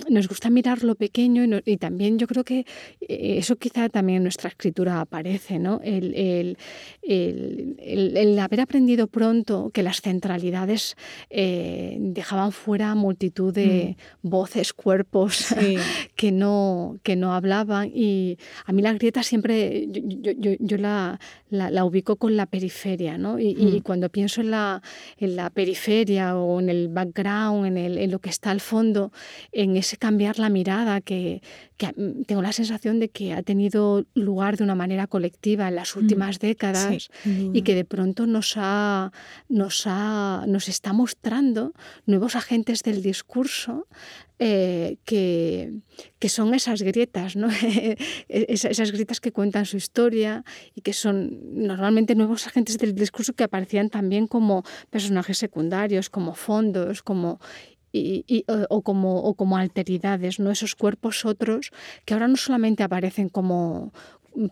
nos 0.09 0.27
gusta 0.27 0.49
mirar 0.49 0.83
lo 0.83 0.95
pequeño 0.95 1.61
y, 1.65 1.77
también 1.77 2.17
yo 2.17 2.27
creo 2.27 2.43
que 2.43 2.65
eh, 3.01 3.35
eso 3.37 3.55
quizá 3.57 3.89
también 3.89 4.17
en 4.17 4.23
nuestra 4.23 4.49
escritura 4.49 5.01
aparece, 5.01 5.59
¿no? 5.59 5.81
El, 5.83 6.57
haber 8.39 8.61
aprendido 8.61 9.07
pronto 9.07 9.71
que 9.73 9.83
las 9.83 10.01
centralidades 10.01 10.95
eh, 11.29 11.97
dejaban 11.99 12.51
fuera 12.51 12.93
multitud 12.95 13.53
de 13.53 13.95
mm. 14.21 14.29
voces, 14.29 14.73
cuerpos 14.73 15.53
que, 16.15 16.31
no, 16.31 16.97
que 17.03 17.15
no 17.15 17.33
hablaban 17.33 17.91
y 17.93 18.37
a 18.65 18.71
mí 18.71 18.81
la 18.81 18.93
grieta 18.93 19.23
siempre, 19.23 19.87
yo, 19.89 20.77
la, 20.77 21.19
la, 21.49 21.85
ubico 21.85 22.15
con 22.17 22.35
la 22.35 22.45
periferia, 22.45 23.17
¿no? 23.17 23.39
Y, 23.39 23.55
mm. 23.55 23.81
cuando 23.81 24.09
pienso 24.09 24.41
en 24.41 24.51
la, 24.51 24.81
en 25.17 25.35
la 25.35 25.49
periferia 25.49 26.14
o 26.19 26.59
en 26.59 26.69
el 26.69 26.87
background, 26.87 27.77
en, 27.77 28.11
lo 28.11 28.19
que 28.19 28.29
está 28.29 28.51
al 28.51 28.61
fondo, 28.61 29.11
en 29.51 29.77
ese 29.77 29.97
cambiar 29.97 30.39
la 30.39 30.49
mirada 30.49 31.01
que, 31.01 31.41
mm, 31.79 32.23
tengo 32.23 32.41
la 32.41 32.51
sensación 32.51 32.99
de 32.99 33.09
que 33.09 33.33
ha 33.33 33.43
tenido 33.43 34.05
lugar 34.13 34.57
de 34.57 34.63
una 34.63 34.75
manera 34.75 35.07
colectiva 35.07 35.67
en 35.67 35.75
las 35.75 35.95
mm, 35.95 35.99
últimas 35.99 36.39
décadas 36.39 37.09
y 37.25 37.61
que 37.61 37.75
de 37.75 37.85
pronto 37.85 38.27
nos, 38.27 38.53
ha, 38.57 39.11
nos, 39.49 39.83
ha, 39.85 40.45
nos 40.47 40.69
está 40.69 40.93
mostrando 40.93 41.73
nuevos 42.05 42.35
agentes 42.35 42.83
del 42.83 43.01
discurso 43.01 43.87
eh, 44.37 44.97
que, 45.05 45.71
que, 46.19 46.27
son 46.27 46.53
esas 46.53 46.81
grietas, 46.81 47.37
¿no? 47.37 47.47
esas, 48.27 48.71
esas, 48.71 48.91
grietas 48.91 49.21
que 49.21 49.31
cuentan 49.31 49.65
su 49.65 49.77
historia 49.77 50.43
y 50.73 50.81
que 50.81 50.91
son 50.91 51.39
normalmente 51.65 52.15
nuevos 52.15 52.45
agentes 52.45 52.77
del 52.77 52.95
discurso 52.95 53.31
que 53.31 53.45
aparecían 53.45 53.89
también 53.89 54.27
como 54.27 54.63
personajes 54.89 55.37
secundarios, 55.37 56.09
como 56.09 56.35
fondos, 56.35 57.01
como 57.01 57.39
o, 58.69 58.81
como, 58.81 59.19
o 59.19 59.33
como 59.35 59.57
alteridades, 59.57 60.39
¿no? 60.39 60.51
esos 60.51 60.75
cuerpos 60.75 61.25
otros 61.25 61.71
que 62.05 62.13
ahora 62.13 62.27
no 62.27 62.37
solamente 62.37 62.83
aparecen 62.83 63.29
como 63.29 63.91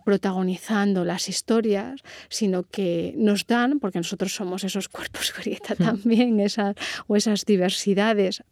protagonizando 0.04 1.04
las 1.04 1.28
historias, 1.28 2.00
sino 2.28 2.62
que 2.64 3.14
nos 3.16 3.46
dan, 3.46 3.80
porque 3.80 3.98
nosotros 3.98 4.34
somos 4.34 4.64
esos 4.64 4.88
cuerpos 4.88 5.32
grieta 5.38 5.74
hmm. 5.74 5.84
también, 5.84 6.40
esas, 6.40 6.74
o 7.06 7.16
esas 7.16 7.44
diversidades 7.44 8.42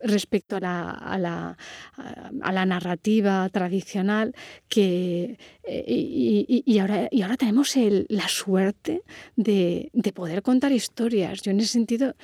respecto 0.00 0.56
a 0.56 0.60
la, 0.60 0.90
a 0.90 1.18
la, 1.18 1.58
a 2.40 2.52
la 2.52 2.64
narrativa 2.64 3.46
tradicional 3.50 4.34
que, 4.68 5.38
eh, 5.62 5.84
y, 5.86 6.62
y, 6.64 6.78
ahora, 6.78 7.08
y 7.10 7.20
ahora 7.20 7.36
tenemos 7.36 7.76
el, 7.76 8.06
la 8.08 8.28
suerte 8.28 9.02
de, 9.36 9.90
de 9.92 10.12
poder 10.14 10.42
contar 10.42 10.72
historias. 10.72 11.42
Yo 11.42 11.50
en 11.50 11.60
ese 11.60 11.72
sentido 11.72 12.14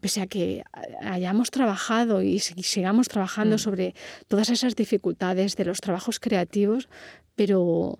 pese 0.00 0.20
a 0.20 0.26
que 0.26 0.64
hayamos 1.00 1.50
trabajado 1.50 2.22
y 2.22 2.38
sigamos 2.38 3.08
trabajando 3.08 3.56
mm. 3.56 3.58
sobre 3.58 3.94
todas 4.28 4.50
esas 4.50 4.76
dificultades 4.76 5.56
de 5.56 5.64
los 5.64 5.80
trabajos 5.80 6.20
creativos, 6.20 6.88
pero, 7.34 7.98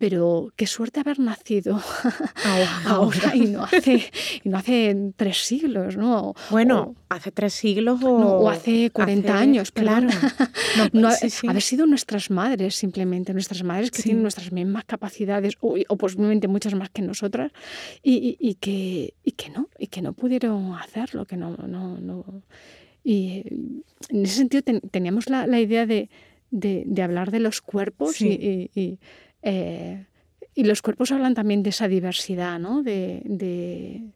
pero 0.00 0.50
qué 0.56 0.66
suerte 0.66 0.98
haber 1.00 1.18
nacido 1.20 1.78
ahora, 2.86 3.36
y, 3.36 3.40
no 3.40 3.64
hace, 3.64 4.10
no 4.44 4.56
hace 4.56 5.12
tres 5.14 5.44
siglos, 5.44 5.98
¿no? 5.98 6.32
Bueno, 6.48 6.94
hace 7.10 7.30
tres 7.30 7.52
siglos 7.52 8.00
o, 8.02 8.48
hace 8.48 8.90
40 8.90 9.38
años, 9.38 9.70
claro. 9.70 10.08
No, 10.94 11.10
Haber 11.48 11.62
sido 11.62 11.86
nuestras 11.86 12.30
madres, 12.30 12.76
simplemente, 12.76 13.34
nuestras 13.34 13.62
madres 13.62 13.90
que 13.90 14.02
tienen 14.02 14.22
nuestras 14.22 14.52
mismas 14.52 14.84
capacidades 14.84 15.58
o, 15.60 15.96
posiblemente 15.98 16.48
muchas 16.48 16.74
más 16.74 16.88
que 16.88 17.02
nosotras 17.02 17.52
y, 18.02 18.38
y, 18.40 18.54
que, 18.54 19.12
y 19.22 19.32
que 19.32 19.50
no, 19.50 19.68
y 19.78 19.88
que 19.88 20.00
no 20.00 20.14
pudieron 20.14 20.74
hacerlo, 20.76 21.26
que 21.26 21.36
no... 21.36 21.58
no, 21.66 21.98
no. 22.00 22.24
Y 23.04 23.44
en 24.08 24.24
ese 24.24 24.36
sentido 24.36 24.62
teníamos 24.90 25.28
la, 25.28 25.46
la 25.46 25.60
idea 25.60 25.84
de, 25.84 26.08
de, 26.50 26.84
de, 26.86 27.02
hablar 27.02 27.30
de 27.30 27.40
los 27.40 27.60
cuerpos 27.60 28.20
y 28.22 28.98
eh, 29.42 30.06
y 30.54 30.64
los 30.64 30.82
cuerpos 30.82 31.12
hablan 31.12 31.34
también 31.34 31.62
de 31.62 31.70
esa 31.70 31.88
diversidad, 31.88 32.58
¿no? 32.58 32.82
de, 32.82 33.22
de, 33.24 34.12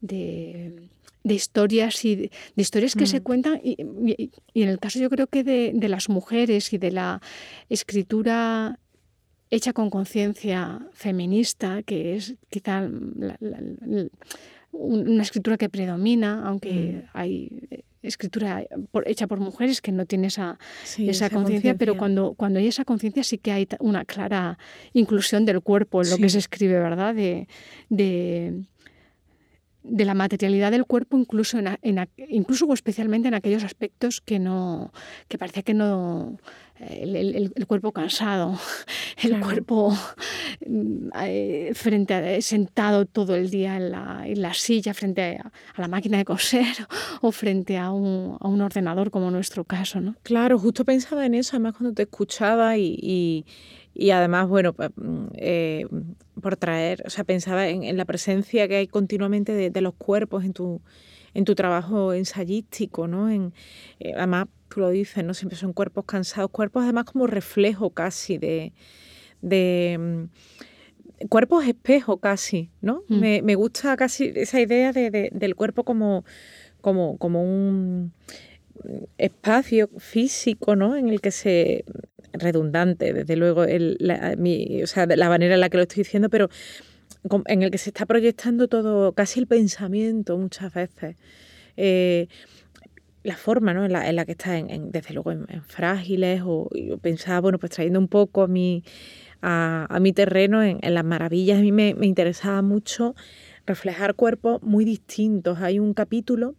de, 0.00 1.34
historias 1.34 2.04
y 2.04 2.16
de, 2.16 2.30
historias 2.56 2.94
que 2.94 3.06
se 3.06 3.20
mm. 3.20 3.22
cuentan. 3.22 3.60
Y, 3.62 3.76
y, 4.52 4.62
en 4.62 4.68
el 4.68 4.78
caso 4.78 4.98
yo 4.98 5.10
creo 5.10 5.26
que 5.26 5.42
de, 5.44 5.88
las 5.88 6.08
mujeres 6.08 6.72
y 6.72 6.78
de 6.78 6.92
la 6.92 7.20
escritura 7.68 8.78
hecha 9.50 9.72
con 9.72 9.90
conciencia 9.90 10.88
feminista, 10.92 11.82
que 11.82 12.16
es 12.16 12.34
quizá 12.50 12.88
una 14.72 15.22
escritura 15.22 15.56
que 15.56 15.68
predomina, 15.68 16.46
aunque 16.46 17.04
mm. 17.04 17.08
hay 17.12 17.84
escritura 18.04 18.64
hecha 19.06 19.26
por 19.26 19.40
mujeres 19.40 19.80
que 19.80 19.92
no 19.92 20.06
tiene 20.06 20.28
esa, 20.28 20.58
esa, 20.98 21.30
conciencia, 21.30 21.74
pero 21.74 21.96
cuando, 21.96 22.34
cuando 22.34 22.58
hay 22.58 22.68
esa 22.68 22.84
conciencia 22.84 23.24
sí 23.24 23.38
que 23.38 23.52
hay 23.52 23.68
una 23.80 24.04
clara 24.04 24.58
inclusión 24.92 25.44
del 25.44 25.60
cuerpo 25.60 26.02
en 26.02 26.10
lo 26.10 26.18
que 26.18 26.28
se 26.28 26.38
escribe, 26.38 26.78
¿verdad? 26.78 27.14
De, 27.14 27.48
de, 27.88 28.64
de, 29.84 30.04
la 30.04 30.14
materialidad 30.14 30.72
del 30.72 30.84
cuerpo, 30.84 31.16
incluso, 31.16 31.58
en, 31.58 32.08
incluso 32.28 32.66
o 32.66 32.74
especialmente 32.74 33.28
en 33.28 33.34
aquellos 33.34 33.62
aspectos 33.62 34.20
que, 34.20 34.38
no, 34.38 34.92
que 35.28 35.38
parecía 35.38 35.62
que 35.62 35.74
no 35.74 36.38
el, 36.80 37.66
cuerpo 37.66 37.92
cansado, 37.92 38.58
el 39.22 39.40
cuerpo 39.40 39.96
mm, 40.66 41.08
eh, 41.22 41.70
frente 41.74 42.14
a, 42.14 42.40
sentado 42.40 43.06
todo 43.06 43.36
el 43.36 43.50
día 43.50 43.76
en 43.76 43.90
la, 44.42 44.54
silla, 44.54 44.94
frente 44.94 45.38
a, 45.38 45.52
la 45.80 45.88
máquina 45.88 46.18
de 46.18 46.24
coser 46.24 46.74
o 47.20 47.32
frente 47.32 47.78
a 47.78 47.90
un, 47.90 48.38
ordenador 48.40 49.10
como 49.10 49.30
nuestro 49.30 49.64
caso. 49.64 50.00
¿no? 50.00 50.16
Claro, 50.22 50.58
justo 50.58 50.84
pensaba 50.84 51.26
en 51.26 51.34
eso, 51.34 51.56
además 51.56 51.74
cuando 51.76 51.94
te 51.94 52.02
escuchaba 52.02 52.76
y, 52.76 52.98
y 53.00 53.46
además, 54.10 54.48
bueno, 54.48 54.74
mm, 54.96 55.26
eh, 55.34 55.86
por 56.40 56.56
traer, 56.56 57.02
o 57.06 57.10
sea, 57.10 57.24
pensaba 57.24 57.68
en, 57.68 57.96
la 57.96 58.04
presencia 58.04 58.66
que 58.68 58.76
hay 58.76 58.86
continuamente 58.88 59.70
de, 59.70 59.80
los 59.80 59.94
cuerpos 59.94 60.44
en 60.44 60.52
tu, 60.52 60.80
en 61.32 61.44
tu 61.44 61.54
trabajo 61.54 62.12
ensayístico, 62.12 63.06
¿no? 63.06 63.30
En, 63.30 63.52
eh, 64.00 64.12
además, 64.16 64.46
tú 64.68 64.80
lo 64.80 64.90
dices, 64.90 65.24
¿no? 65.24 65.34
Siempre 65.34 65.56
son 65.56 65.72
cuerpos 65.72 66.04
cansados, 66.06 66.50
cuerpos 66.50 66.82
además 66.82 67.04
como 67.04 67.26
reflejo 67.26 67.90
casi 67.90 68.38
de... 68.38 68.72
de 69.42 69.96
mm, 69.98 71.26
cuerpos 71.28 71.64
espejo 71.66 72.18
casi, 72.18 72.70
¿no? 72.80 73.04
Mm. 73.08 73.42
Me, 73.44 73.54
gusta 73.54 73.96
casi 73.96 74.32
esa 74.34 74.60
idea 74.60 74.92
de, 74.92 75.30
del 75.32 75.54
cuerpo 75.54 75.84
como, 75.84 76.24
como, 76.80 77.16
como 77.18 77.42
un 77.42 78.12
espacio 79.18 79.88
físico, 79.98 80.76
¿no? 80.76 80.96
En 80.96 81.08
el 81.08 81.20
que 81.20 81.30
se 81.30 81.84
redundante, 82.32 83.12
desde 83.12 83.36
luego, 83.36 83.64
la, 83.66 84.36
o 84.82 84.86
sea, 84.86 85.06
la 85.06 85.28
manera 85.28 85.54
en 85.54 85.60
la 85.60 85.68
que 85.68 85.76
lo 85.76 85.84
estoy 85.84 86.02
diciendo, 86.02 86.28
pero 86.28 86.48
en 87.46 87.62
el 87.62 87.70
que 87.70 87.78
se 87.78 87.90
está 87.90 88.06
proyectando 88.06 88.68
todo, 88.68 89.12
casi 89.12 89.40
el 89.40 89.46
pensamiento 89.46 90.36
muchas 90.36 90.72
veces. 90.74 91.16
Eh, 91.76 92.28
la 93.22 93.36
forma 93.36 93.72
¿no? 93.72 93.84
en, 93.86 93.92
la, 93.92 94.24
que 94.26 94.32
está, 94.32 94.58
en, 94.58 94.90
desde 94.90 95.14
luego, 95.14 95.32
en, 95.32 95.46
frágiles, 95.62 96.42
o 96.44 96.68
yo 96.74 96.98
pensaba, 96.98 97.40
bueno, 97.40 97.58
pues 97.58 97.72
trayendo 97.72 97.98
un 97.98 98.08
poco 98.08 98.42
a 98.42 98.48
mi, 98.48 98.84
a, 99.40 99.98
mi 100.00 100.12
terreno 100.12 100.62
en, 100.62 100.78
las 100.82 101.04
maravillas, 101.04 101.58
a 101.58 101.62
mí 101.62 101.72
me 101.72 101.94
interesaba 102.02 102.60
mucho 102.60 103.14
reflejar 103.66 104.14
cuerpos 104.14 104.62
muy 104.62 104.84
distintos. 104.84 105.60
Hay 105.60 105.78
un 105.78 105.94
capítulo 105.94 106.54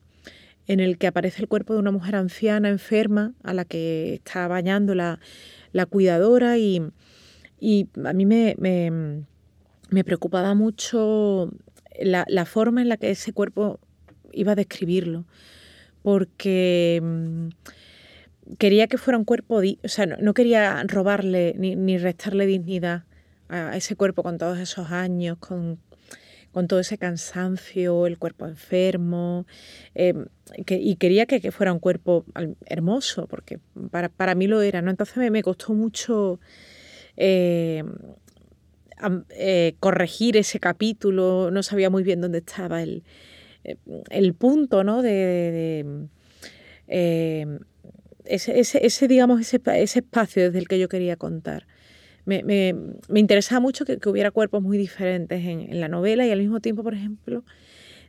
en 0.68 0.80
el 0.80 0.98
que 0.98 1.08
aparece 1.08 1.42
el 1.42 1.48
cuerpo 1.48 1.74
de 1.74 1.80
una 1.80 1.92
mujer 1.92 2.16
anciana, 2.16 2.70
enferma, 2.70 3.34
a 3.44 3.54
la 3.54 3.66
que 3.66 4.16
está 4.16 4.48
bañando 4.48 4.96
la, 4.96 5.20
la 5.72 5.86
cuidadora 5.86 6.58
y, 6.58 6.82
a 8.04 8.14
mí 8.14 8.26
me, 8.26 8.56
me, 8.58 10.04
preocupaba 10.04 10.54
mucho 10.54 11.52
la, 12.00 12.46
forma 12.46 12.82
en 12.82 12.90
la 12.90 12.98
que 12.98 13.12
ese 13.12 13.34
cuerpo 13.34 13.80
iba 14.32 14.54
a 14.54 14.56
describirlo, 14.56 15.26
porque 16.02 17.00
mm, 17.02 17.48
quería 18.58 18.88
que 18.88 18.98
fuera 18.98 19.18
un 19.18 19.26
cuerpo, 19.26 19.62
o 19.84 19.88
sea, 19.88 20.06
no, 20.06 20.34
quería 20.34 20.84
robarle 20.88 21.56
ni, 21.58 21.76
ni, 21.76 21.98
restarle 21.98 22.46
dignidad 22.46 23.04
a 23.50 23.78
ese 23.78 23.96
cuerpo 23.96 24.24
con 24.24 24.38
todos 24.38 24.58
esos 24.58 24.92
años, 24.92 25.38
con, 25.38 25.80
con 26.56 26.70
todo 26.70 26.80
ese 26.80 26.98
cansancio, 26.98 28.08
el 28.08 28.18
cuerpo 28.18 28.48
enfermo, 28.48 29.46
em, 29.94 30.28
y 30.70 30.96
quería 30.96 31.26
que, 31.26 31.52
fuera 31.52 31.74
un 31.74 31.80
cuerpo 31.80 32.24
hermoso, 32.66 33.28
porque 33.28 33.60
para, 33.92 34.36
mí 34.36 34.48
lo 34.48 34.62
era, 34.62 34.82
¿no? 34.82 34.90
Entonces 34.90 35.30
me, 35.30 35.44
costó 35.44 35.74
mucho 35.74 36.40
em, 37.18 37.94
eh, 39.32 39.76
corregir 39.82 40.38
ese 40.38 40.62
capítulo, 40.62 41.52
no 41.52 41.62
sabía 41.62 41.90
muy 41.90 42.04
bien 42.04 42.22
dónde 42.22 42.38
estaba 42.38 42.82
el, 42.82 43.04
eh, 43.66 43.76
el 44.10 44.34
punto, 44.34 44.86
¿no? 44.86 45.02
De, 45.02 46.08
em, 46.88 47.60
ese, 48.24 48.58
ese, 48.58 49.08
digamos, 49.10 49.42
ese, 49.42 49.60
ese 49.76 50.00
espacio 50.00 50.44
desde 50.44 50.60
el 50.60 50.70
que 50.70 50.80
yo 50.80 50.88
quería 50.88 51.18
contar 51.18 51.68
me, 52.26 52.44
me, 52.44 52.76
me 53.08 53.20
interesaba 53.20 53.60
mucho 53.60 53.86
que, 53.86 53.98
hubiera 54.10 54.32
cuerpos 54.32 54.62
muy 54.62 54.78
diferentes 54.78 55.46
en, 55.46 55.80
la 55.80 55.88
novela 55.88 56.26
y 56.26 56.32
al 56.32 56.40
mismo 56.40 56.60
tiempo, 56.60 56.84
por 56.84 56.94
ejemplo, 56.94 57.44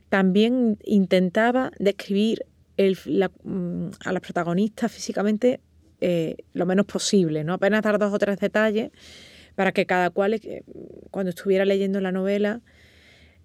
también 0.09 0.77
intentaba 0.83 1.71
describir 1.79 2.45
mm, 2.77 3.87
a 4.03 4.11
las 4.11 4.21
protagonistas 4.21 4.91
físicamente 4.91 5.59
eh, 6.01 6.37
lo 6.53 6.65
menos 6.65 6.85
posible, 6.85 7.43
¿no? 7.43 7.53
Apenas 7.53 7.81
dar 7.83 7.99
dos 7.99 8.13
o 8.13 8.19
tres 8.19 8.39
detalles 8.39 8.91
para 9.55 9.71
que 9.71 9.85
cada 9.85 10.09
cual, 10.09 10.33
eh, 10.33 10.63
cuando 11.11 11.29
estuviera 11.29 11.65
leyendo 11.65 11.99
la 12.01 12.11
novela, 12.11 12.61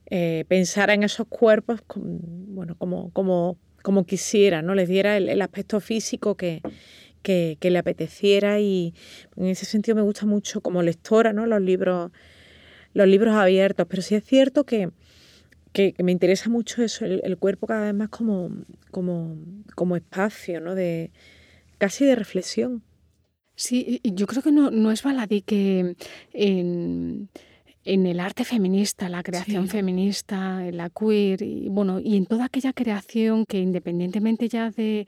eh, 0.06 0.44
pensara 0.48 0.92
en 0.94 1.04
esos 1.04 1.26
cuerpos 1.28 1.80
bueno, 1.96 2.76
como, 2.76 3.10
como, 3.12 3.56
como 3.82 4.04
quisiera, 4.04 4.60
¿no? 4.60 4.74
Les 4.74 4.88
diera 4.88 5.16
el 5.16 5.40
aspecto 5.40 5.80
físico 5.80 6.36
que, 6.36 6.60
que, 7.22 7.58
le 7.60 7.78
apeteciera 7.78 8.60
y 8.60 8.94
en 9.36 9.46
ese 9.46 9.64
sentido 9.64 9.96
me 9.96 10.02
gusta 10.02 10.26
mucho 10.26 10.60
como 10.60 10.82
lectora, 10.82 11.32
¿no? 11.32 11.46
Los 11.46 11.60
libros, 11.60 12.10
los 12.94 13.06
libros 13.06 13.34
abiertos, 13.34 13.86
pero 13.88 14.02
sí 14.02 14.14
es 14.14 14.24
cierto 14.24 14.64
que, 14.64 14.90
me 15.98 16.12
interesa 16.12 16.50
mucho 16.50 16.82
eso, 16.82 17.04
el, 17.06 17.38
cuerpo 17.38 17.66
cada 17.66 17.86
vez 17.86 17.94
más 17.94 18.10
como, 18.10 18.50
como, 18.90 19.36
como 19.74 19.96
espacio, 19.96 20.60
¿no? 20.60 20.74
De, 20.74 21.10
casi 21.78 22.04
de 22.04 22.14
reflexión. 22.14 22.82
Sí, 23.54 24.00
yo 24.04 24.26
creo 24.26 24.42
que 24.42 24.52
no, 24.52 24.70
no 24.70 24.90
es 24.90 25.02
baladí 25.02 25.42
que 25.42 25.96
en 26.32 27.28
en 27.84 28.06
el 28.06 28.20
arte 28.20 28.44
feminista, 28.44 29.08
la 29.08 29.22
creación 29.22 29.68
feminista, 29.68 30.60
la 30.72 30.90
queer, 30.90 31.42
y 31.42 31.68
bueno, 31.68 32.00
y 32.00 32.16
en 32.16 32.26
toda 32.26 32.46
aquella 32.46 32.72
creación 32.72 33.44
que 33.46 33.58
independientemente 33.58 34.48
ya 34.48 34.70
de, 34.70 35.06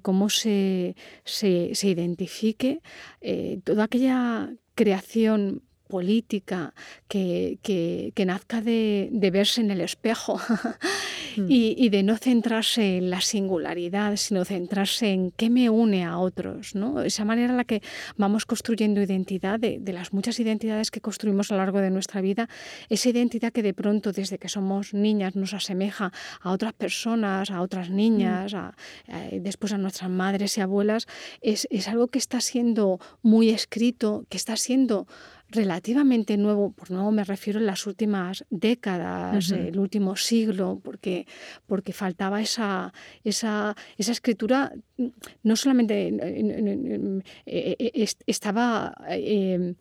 cómo 0.00 0.28
se, 0.28 0.94
se, 1.24 1.88
identifique, 1.88 2.80
eh, 3.20 3.60
toda 3.64 3.84
aquella 3.84 4.52
creación 4.74 5.62
política 5.92 6.72
que, 7.06 7.58
que, 7.62 8.24
nazca 8.24 8.62
de, 8.62 9.10
verse 9.30 9.60
en 9.60 9.70
el 9.70 9.82
espejo 9.82 10.40
mm. 11.36 11.46
y, 11.48 11.88
de 11.88 12.02
no 12.02 12.16
centrarse 12.16 12.98
en 12.98 13.10
la 13.10 13.20
singularidad, 13.20 14.16
sino 14.16 14.44
centrarse 14.44 15.08
en 15.08 15.30
qué 15.32 15.50
me 15.50 15.70
une 15.70 16.04
a 16.04 16.18
otros. 16.18 16.74
¿no? 16.74 17.02
Esa 17.02 17.24
manera 17.24 17.50
en 17.50 17.56
la 17.56 17.64
que 17.64 17.82
vamos 18.16 18.46
construyendo 18.46 19.00
identidad, 19.00 19.58
de, 19.58 19.80
las 19.92 20.12
muchas 20.12 20.40
identidades 20.40 20.90
que 20.90 21.00
construimos 21.00 21.50
a 21.50 21.54
lo 21.54 21.58
largo 21.58 21.80
de 21.80 21.90
nuestra 21.90 22.20
vida, 22.20 22.48
esa 22.88 23.08
identidad 23.08 23.52
que 23.52 23.62
de 23.62 23.74
pronto 23.74 24.12
desde 24.12 24.38
que 24.38 24.48
somos 24.48 24.94
niñas 24.94 25.36
nos 25.36 25.54
asemeja 25.54 26.12
a 26.40 26.50
otras 26.50 26.72
personas, 26.72 27.50
a 27.50 27.60
otras 27.60 27.90
niñas, 27.90 28.54
mm. 28.54 29.42
después 29.42 29.72
a 29.72 29.78
nuestras 29.78 30.10
madres 30.10 30.56
y 30.58 30.60
abuelas, 30.60 31.06
es, 31.40 31.68
es 31.70 31.88
algo 31.88 32.08
que 32.08 32.18
está 32.18 32.40
siendo 32.40 32.98
muy 33.22 33.50
escrito, 33.50 34.24
que 34.28 34.36
está 34.36 34.56
siendo 34.56 35.06
relativamente 35.52 36.36
nuevo, 36.36 36.72
por 36.72 36.90
nuevo 36.90 37.12
me 37.12 37.24
refiero 37.24 37.60
en 37.60 37.66
las 37.66 37.86
últimas 37.86 38.44
décadas, 38.50 39.50
el 39.52 39.78
último 39.78 40.16
siglo, 40.16 40.80
porque, 40.82 41.26
porque 41.66 41.92
faltaba 41.92 42.40
esa, 42.40 42.92
esa, 43.22 43.76
esa 43.98 44.12
escritura, 44.12 44.72
mm, 44.96 45.06
no 45.44 45.56
solamente 45.56 46.08
eh, 46.08 47.76
eh, 47.78 48.06
estaba 48.26 48.94
eh, 49.10 49.74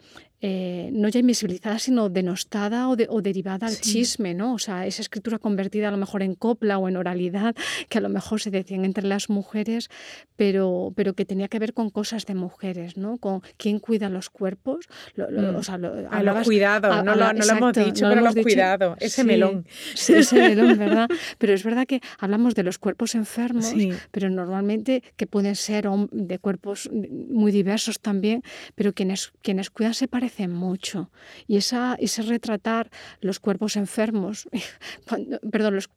eh, 0.43 0.89
no 0.91 1.07
ya 1.07 1.19
invisibilizada, 1.19 1.77
sino 1.77 2.09
denostada 2.09 2.89
o, 2.89 2.95
derivada 2.95 3.67
al 3.67 3.79
chisme, 3.79 4.33
¿no? 4.33 4.55
O 4.55 4.59
sea, 4.59 4.87
esa 4.87 5.03
escritura 5.03 5.37
convertida 5.37 5.89
a 5.89 5.91
lo 5.91 5.97
mejor 5.97 6.23
en 6.23 6.33
copla 6.33 6.79
o 6.79 6.89
en 6.89 6.97
oralidad, 6.97 7.55
que 7.89 7.99
a 7.99 8.01
lo 8.01 8.09
mejor 8.09 8.41
se 8.41 8.49
decían 8.49 8.83
entre 8.83 9.05
las 9.05 9.29
mujeres, 9.29 9.89
pero, 10.35 10.93
pero 10.95 11.13
que 11.13 11.25
tenía 11.25 11.47
que 11.47 11.59
ver 11.59 11.75
con 11.75 11.91
cosas 11.91 12.25
de 12.25 12.33
mujeres, 12.33 12.97
¿no? 12.97 13.17
Con 13.19 13.41
quién 13.57 13.77
cuida 13.77 14.09
los 14.09 14.31
cuerpos. 14.31 14.87
Mm. 15.15 15.55
o 15.55 15.61
sea, 15.61 15.75
a 15.75 16.23
los 16.23 16.43
cuidados, 16.43 17.05
no, 17.05 17.15
lo, 17.15 17.29
hemos 17.29 17.73
dicho, 17.73 18.09
pero 18.09 18.21
los 18.21 18.33
cuidados, 18.33 18.97
ese 18.99 19.23
melón. 19.23 19.67
Sí, 19.93 20.13
ese 20.13 20.35
melón, 20.37 20.75
¿verdad? 20.79 21.07
Pero 21.37 21.53
es 21.53 21.63
verdad 21.63 21.85
que 21.85 22.01
hablamos 22.17 22.55
de 22.55 22.63
los 22.63 22.79
cuerpos 22.79 23.13
enfermos, 23.13 23.73
pero 24.09 24.31
normalmente 24.31 25.03
que 25.17 25.27
pueden 25.27 25.55
ser 25.55 25.87
de 26.11 26.39
cuerpos 26.39 26.89
muy 26.91 27.51
diversos 27.51 27.99
también, 27.99 28.41
pero 28.73 28.93
quienes, 28.93 29.33
quienes 29.43 29.69
cuidan 29.69 29.93
se 29.93 30.07
parecen 30.07 30.30
mucho. 30.47 31.11
Y 31.47 31.57
esa, 31.57 31.95
ese 31.99 32.21
retratar 32.21 32.89
los 33.19 33.39
cuerpos 33.39 33.75
enfermos, 33.75 34.49
perdón, 35.51 35.75
los, 35.75 35.89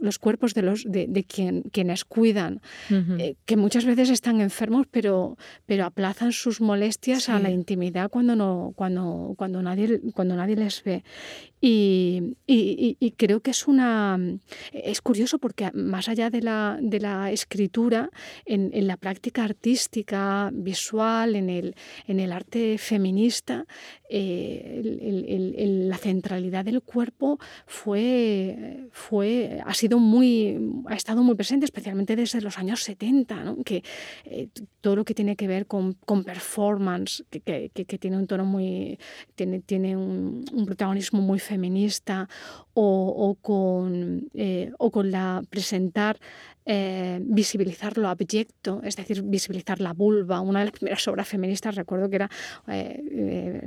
los, 0.00 0.18
cuerpos 0.18 0.54
de, 0.54 0.62
los, 0.62 0.84
de, 0.86 1.24
quien, 1.24 1.62
quienes 1.62 2.04
cuidan, 2.04 2.60
eh, 2.90 3.36
que 3.44 3.56
muchas 3.56 3.84
veces 3.84 4.10
están 4.10 4.40
enfermos, 4.40 4.86
pero, 4.90 5.36
pero 5.66 5.84
aplazan 5.84 6.32
sus 6.32 6.60
molestias 6.60 7.28
a 7.28 7.38
la 7.38 7.50
intimidad 7.50 8.10
cuando, 8.10 8.36
no, 8.36 8.72
cuando, 8.76 9.34
cuando, 9.36 9.62
nadie, 9.62 10.00
cuando 10.14 10.36
nadie 10.36 10.56
les 10.56 10.82
ve. 10.84 11.04
Y, 11.60 12.36
y, 12.46 13.14
creo 13.18 13.40
que 13.40 13.50
es 13.50 13.68
una 13.68 14.18
es 14.72 15.02
curioso 15.02 15.38
porque 15.38 15.70
más 15.74 16.08
allá 16.08 16.30
de 16.30 16.40
la, 16.40 16.78
de 16.80 17.00
la 17.00 17.30
escritura, 17.30 18.10
en, 18.46 18.70
en, 18.72 18.86
la 18.86 18.96
práctica 18.96 19.44
artística, 19.44 20.50
visual, 20.54 21.36
en 21.36 21.50
el, 21.50 21.74
en 22.06 22.18
el 22.18 22.32
arte 22.32 22.78
feminista, 22.78 23.66
eh, 24.08 24.82
la 25.86 25.98
centralidad 25.98 26.64
del 26.64 26.82
cuerpo 26.82 27.38
fue, 27.66 28.88
fue, 28.90 29.60
ha, 29.64 29.74
sido 29.74 29.98
muy, 29.98 30.58
ha 30.86 30.96
estado 30.96 31.22
muy 31.22 31.36
presente, 31.36 31.64
especialmente 31.64 32.16
desde 32.16 32.40
los 32.40 32.58
años 32.58 32.82
70, 32.82 33.44
¿no? 33.44 33.62
que 33.62 33.84
eh, 34.24 34.48
todo 34.80 34.96
lo 34.96 35.04
que 35.04 35.14
tiene 35.14 35.36
que 35.36 35.46
ver 35.46 35.66
con, 35.66 35.92
con 35.92 36.24
performance, 36.24 37.24
que, 37.30 37.40
que, 37.40 37.84
que, 37.84 37.98
tiene 37.98 38.16
un 38.16 38.26
tono 38.26 38.44
muy, 38.44 38.98
tiene, 39.34 39.60
tiene 39.60 39.96
un, 39.96 40.44
un 40.52 40.66
protagonismo 40.66 41.20
muy 41.20 41.38
feminista 41.50 42.28
o, 42.74 43.36
con, 43.42 44.30
eh, 44.34 44.72
o 44.78 44.90
con 44.90 45.10
la 45.10 45.42
presentar 45.50 46.18
eh, 46.72 47.18
visibilizar 47.22 47.96
lo 47.98 48.08
abyecto, 48.08 48.80
es 48.84 48.94
decir, 48.94 49.22
visibilizar 49.22 49.80
la 49.80 49.92
vulva. 49.92 50.40
Una 50.40 50.60
de 50.60 50.66
las 50.66 50.72
primeras 50.72 51.08
obras 51.08 51.26
feministas, 51.26 51.74
recuerdo 51.74 52.08
que 52.08 52.16
era 52.16 52.30
eh, 52.68 53.66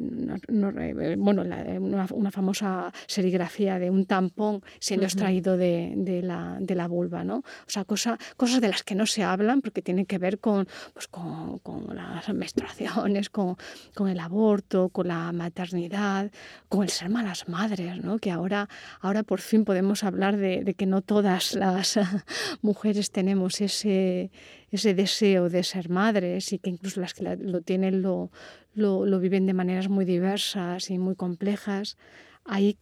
bueno, 1.17 1.43
una, 1.81 2.31
famosa 2.31 2.93
serigrafía 3.07 3.79
de 3.79 3.89
un 3.89 4.05
tampón 4.05 4.61
siendo 4.79 5.05
extraído 5.05 5.57
de, 5.57 6.21
la, 6.23 6.57
de, 6.61 6.75
la, 6.75 6.87
vulva. 6.87 7.23
¿no? 7.23 7.37
O 7.37 7.69
sea, 7.69 7.83
cosa, 7.83 8.17
cosas 8.37 8.61
de 8.61 8.69
las 8.69 8.83
que 8.83 8.95
no 8.95 9.05
se 9.05 9.23
hablan 9.23 9.61
porque 9.61 9.81
tienen 9.81 10.05
que 10.05 10.19
ver 10.19 10.39
con, 10.39 10.67
pues, 10.93 11.07
con, 11.07 11.59
con 11.59 11.95
las 11.95 12.29
menstruaciones, 12.29 13.29
con, 13.29 13.57
con, 13.95 14.07
el 14.07 14.19
aborto, 14.19 14.89
con 14.89 15.07
la 15.07 15.31
maternidad, 15.33 16.31
con 16.69 16.83
el 16.83 16.89
ser 16.89 17.09
malas 17.09 17.49
madres, 17.49 17.72
¿no? 17.79 18.19
que 18.19 18.31
ahora, 18.31 18.69
ahora 18.99 19.23
por 19.23 19.41
fin 19.41 19.65
podemos 19.65 20.03
hablar 20.03 20.37
de, 20.37 20.63
de 20.63 20.73
que 20.73 20.85
no 20.85 21.01
todas 21.01 21.55
las 21.55 21.99
mujeres 22.61 23.11
tenemos 23.11 23.61
ese, 23.61 24.31
ese 24.71 24.93
deseo 24.93 25.49
de 25.49 25.63
ser 25.63 25.89
madres 25.89 26.53
y 26.53 26.59
que 26.59 26.69
incluso 26.69 27.01
las 27.01 27.13
que 27.13 27.23
lo 27.37 27.61
tienen 27.61 28.01
lo, 28.01 28.31
lo, 28.75 29.19
viven 29.19 29.45
de 29.45 29.53
maneras 29.53 29.89
muy 29.89 30.05
diversas 30.05 30.89
y 30.89 30.97
muy 30.97 31.15
complejas. 31.15 31.97
Ahí, 32.45 32.77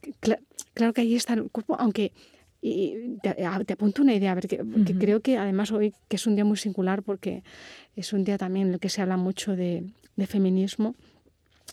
claro 0.74 0.94
que 0.94 1.02
ahí 1.02 1.16
está 1.16 1.34
el 1.34 1.50
cuerpo, 1.50 1.76
aunque 1.78 2.14
te, 2.62 3.74
apunto 3.74 4.02
una 4.02 4.14
idea, 4.14 4.32
a 4.32 4.36
ver, 4.36 4.48
que, 4.48 4.60
creo 5.00 5.22
que 5.22 5.38
además 5.38 5.72
hoy 5.72 5.94
que 6.08 6.16
es 6.16 6.28
un 6.28 6.36
día 6.36 6.46
muy 6.46 6.58
singular 6.58 7.04
porque 7.04 7.44
es 7.96 8.14
un 8.14 8.24
día 8.24 8.38
también 8.38 8.68
en 8.68 8.74
el 8.74 8.80
que 8.80 8.90
se 8.90 9.02
habla 9.02 9.18
mucho 9.18 9.56
de, 9.56 9.84
de 10.16 10.28
feminismo 10.28 10.96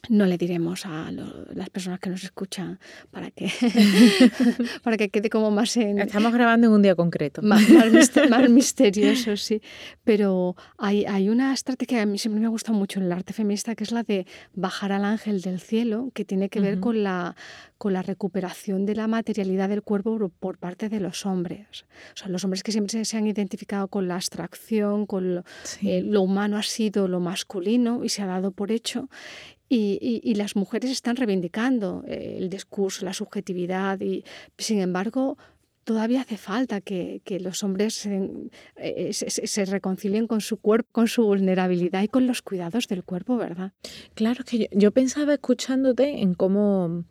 no 0.09 0.27
le 0.27 0.39
diremos 0.39 0.87
a 0.87 1.11
las 1.11 1.71
personas 1.71 2.01
que 2.01 2.11
nos 2.11 2.25
escuchan 2.25 2.79
para 3.11 3.31
que, 3.31 3.51
para 4.83 4.97
que 4.97 5.09
quede 5.11 5.31
como 5.31 5.51
más 5.51 5.77
en... 5.77 5.99
Estamos 5.99 6.33
grabando 6.33 6.69
en 6.69 6.73
un 6.73 6.83
día 6.83 6.95
concreto. 6.95 7.43
Más, 7.43 7.63
misterioso, 8.51 9.37
sí. 9.37 9.61
Pero 10.05 10.57
hay, 10.79 11.05
hay, 11.05 11.29
una 11.29 11.53
estrategia 11.53 11.99
que 11.99 12.03
a 12.03 12.07
mí 12.07 12.19
siempre 12.19 12.41
me 12.41 12.47
ha 12.47 12.51
gustado 12.51 12.79
mucho 12.79 13.01
en 13.01 13.07
el 13.07 13.13
arte 13.13 13.33
feminista, 13.33 13.75
que 13.75 13.85
es 13.85 13.93
la 13.93 14.03
de 14.03 14.27
bajar 14.55 14.93
al 14.93 15.05
ángel 15.05 15.41
del 15.41 15.61
cielo, 15.61 16.11
que 16.15 16.25
tiene 16.25 16.49
que 16.49 16.61
ver 16.61 16.81
con, 16.81 17.03
la, 17.03 17.37
con 17.77 17.93
la 17.93 18.03
recuperación 18.03 18.87
de 18.87 18.95
la 18.95 19.09
materialidad 19.09 19.69
del 19.69 19.83
cuerpo 19.83 20.31
por 20.41 20.59
parte 20.59 20.89
de 20.89 21.01
los 21.01 21.27
hombres. 21.27 21.85
O 22.15 22.17
sea, 22.17 22.29
los 22.29 22.45
hombres 22.45 22.63
que 22.63 22.73
siempre 22.73 23.05
se 23.05 23.17
han 23.17 23.27
identificado 23.27 23.89
con 23.89 24.09
la 24.09 24.17
abstracción, 24.17 25.07
con 25.07 25.37
lo, 25.37 25.45
eh, 25.83 26.03
lo 26.03 26.23
humano 26.23 26.57
ha 26.57 26.63
sido 26.63 27.09
lo 27.09 27.21
masculino 27.21 28.05
y 28.05 28.09
se 28.09 28.23
ha 28.23 28.27
dado 28.27 28.51
por 28.53 28.71
hecho 28.71 29.09
y, 29.69 30.35
las 30.35 30.57
mujeres 30.57 30.91
están 30.91 31.17
reivindicando 31.17 32.03
eh, 32.07 32.37
el 32.39 32.49
discurso, 32.49 33.05
la 33.05 33.13
subjetividad, 33.13 34.01
y 34.01 34.25
sin 34.57 34.81
embargo 34.81 35.37
todavía 35.85 36.21
hace 36.21 36.37
falta 36.37 36.81
que, 36.81 37.23
los 37.41 37.63
hombres 37.65 38.07
eh, 38.77 39.11
se, 39.13 39.65
reconcilien 39.65 40.27
con 40.27 40.41
su 40.41 40.59
cuerpo, 40.59 40.89
con 40.93 41.09
su 41.09 41.25
vulnerabilidad 41.25 42.03
y 42.03 42.09
con 42.09 42.27
los 42.27 42.43
cuidados 42.43 42.89
del 42.89 43.05
cuerpo, 43.05 43.37
¿verdad? 43.37 43.73
Claro, 44.15 44.45
que 44.45 44.69
yo, 44.73 44.91
pensaba 44.91 45.35
escuchándote 45.35 46.21
en 46.21 46.35
cómo 46.35 47.05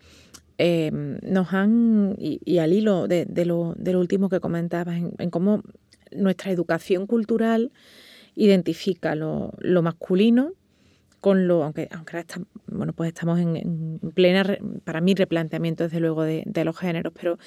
em, 0.59 1.17
nos 1.23 1.53
han, 1.53 2.15
y, 2.19 2.57
al 2.59 2.71
hilo 2.73 3.07
de, 3.07 3.25
lo, 3.45 3.75
último 3.99 4.29
que 4.29 4.39
comentabas, 4.39 5.01
en, 5.17 5.29
cómo 5.31 5.63
nuestra 6.11 6.51
educación 6.51 7.07
cultural 7.07 7.71
identifica 8.35 9.15
lo 9.15 9.81
masculino 9.81 10.53
con 11.27 11.45
lo, 11.45 11.61
aunque, 11.65 11.89
aunque 11.91 12.15
ahora 12.15 12.25
bueno, 12.67 12.93
pues 12.93 13.09
estamos 13.09 13.37
en, 13.37 13.99
plena, 14.15 14.45
para 14.85 15.01
mí, 15.01 15.13
replanteamiento 15.13 15.83
desde 15.83 15.99
luego 15.99 16.23
de, 16.23 16.63
los 16.63 16.77
géneros, 16.77 17.11
pero 17.13 17.37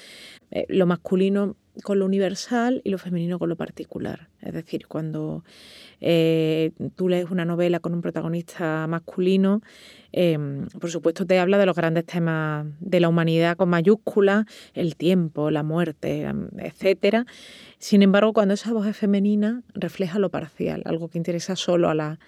eh, 0.51 0.67
lo 0.69 0.85
masculino 0.85 1.55
con 1.81 1.97
lo 1.97 2.05
universal 2.05 2.81
y 2.83 2.91
lo 2.91 2.99
femenino 2.99 3.39
con 3.39 3.49
lo 3.49 3.55
particular. 3.55 4.29
Es 4.39 4.53
decir, 4.53 4.85
cuando 4.85 5.43
eh, 5.99 6.73
tú 6.95 7.09
lees 7.09 7.31
una 7.31 7.43
novela 7.43 7.79
con 7.79 7.95
un 7.95 8.03
protagonista 8.03 8.85
masculino, 8.85 9.63
em, 10.11 10.67
por 10.79 10.91
supuesto 10.91 11.25
te 11.25 11.39
habla 11.39 11.57
de 11.57 11.65
los 11.65 11.75
grandes 11.75 12.05
temas 12.05 12.67
de 12.81 12.99
la 12.99 13.09
humanidad 13.09 13.57
con 13.57 13.69
mayúsculas, 13.69 14.45
el 14.75 14.95
tiempo, 14.95 15.49
la 15.49 15.63
muerte, 15.63 16.21
em, 16.21 16.49
etcétera. 16.59 17.25
Sin 17.79 18.03
embargo, 18.03 18.31
cuando 18.31 18.53
esa 18.53 18.73
voz 18.73 18.85
es 18.85 18.95
femenina, 18.95 19.63
refleja 19.73 20.19
lo 20.19 20.29
parcial, 20.29 20.83
algo 20.85 21.07
que 21.07 21.17
interesa 21.17 21.55
solo 21.55 21.89
a 21.89 21.95
la 21.95 22.19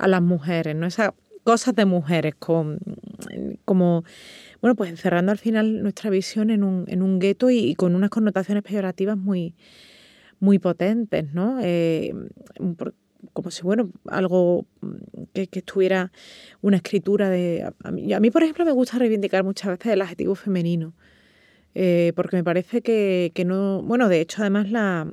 a 0.00 0.08
las 0.08 0.22
mujeres, 0.22 0.74
¿no? 0.74 0.86
Esas 0.86 1.12
cosas 1.44 1.74
de 1.74 1.84
mujeres, 1.84 2.34
con, 2.38 2.78
como, 3.64 4.02
bueno, 4.60 4.74
pues 4.74 4.90
encerrando 4.90 5.30
al 5.30 5.38
final 5.38 5.82
nuestra 5.82 6.10
visión 6.10 6.50
en 6.50 6.64
un, 6.64 6.84
en 6.88 7.02
un 7.02 7.18
gueto 7.18 7.50
y, 7.50 7.74
con 7.74 7.94
unas 7.94 8.10
connotaciones 8.10 8.62
peyorativas 8.62 9.16
muy, 9.16 9.54
muy 10.40 10.58
potentes, 10.58 11.32
¿no? 11.34 11.58
Eh, 11.62 12.14
como 13.34 13.50
si, 13.50 13.62
bueno, 13.62 13.90
algo 14.06 14.64
que, 15.34 15.48
estuviera 15.52 16.10
una 16.62 16.78
escritura 16.78 17.28
de... 17.28 17.70
A 17.84 17.90
mí, 17.90 18.12
a 18.14 18.20
mí, 18.20 18.30
por 18.30 18.42
ejemplo, 18.42 18.64
me 18.64 18.72
gusta 18.72 18.98
reivindicar 18.98 19.44
muchas 19.44 19.78
veces 19.78 19.92
el 19.92 20.00
adjetivo 20.00 20.34
femenino, 20.34 20.94
eh, 21.74 22.14
porque 22.16 22.36
me 22.36 22.44
parece 22.44 22.80
que, 22.80 23.32
que, 23.34 23.44
no... 23.44 23.82
Bueno, 23.82 24.08
de 24.08 24.22
hecho, 24.22 24.40
además, 24.40 24.70
la 24.70 25.06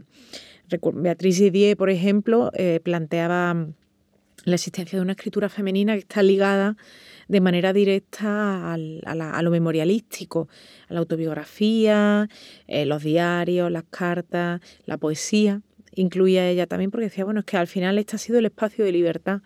Beatriz 0.94 1.40
Didier, 1.40 1.76
por 1.76 1.90
ejemplo, 1.90 2.52
eh, 2.54 2.80
planteaba 2.82 3.68
la 4.48 4.56
existencia 4.56 4.98
de 4.98 5.04
una 5.04 5.12
escritura 5.12 5.50
femenina 5.50 5.94
que 5.94 6.00
está 6.00 6.24
ligada 6.24 6.78
de 7.28 7.42
manera 7.42 7.74
directa 7.74 8.74
a, 8.74 9.42
lo 9.42 9.52
memorialístico, 9.52 10.48
a 10.88 10.94
la 10.94 11.00
autobiografía, 11.00 12.30
eh, 12.68 12.86
los 12.86 13.04
diarios, 13.04 13.70
las 13.70 13.84
cartas, 13.90 14.62
la 14.86 14.98
poesía. 14.98 15.62
Incluía 15.94 16.48
ella 16.48 16.66
también 16.66 16.92
porque 16.92 17.06
decía, 17.06 17.26
bueno, 17.26 17.42
es 17.42 17.46
que 17.46 17.58
al 17.58 17.68
final 17.68 17.98
este 17.98 18.16
ha 18.16 18.20
sido 18.20 18.40
el 18.40 18.46
espacio 18.46 18.86
de 18.86 18.94
libertad 18.94 19.42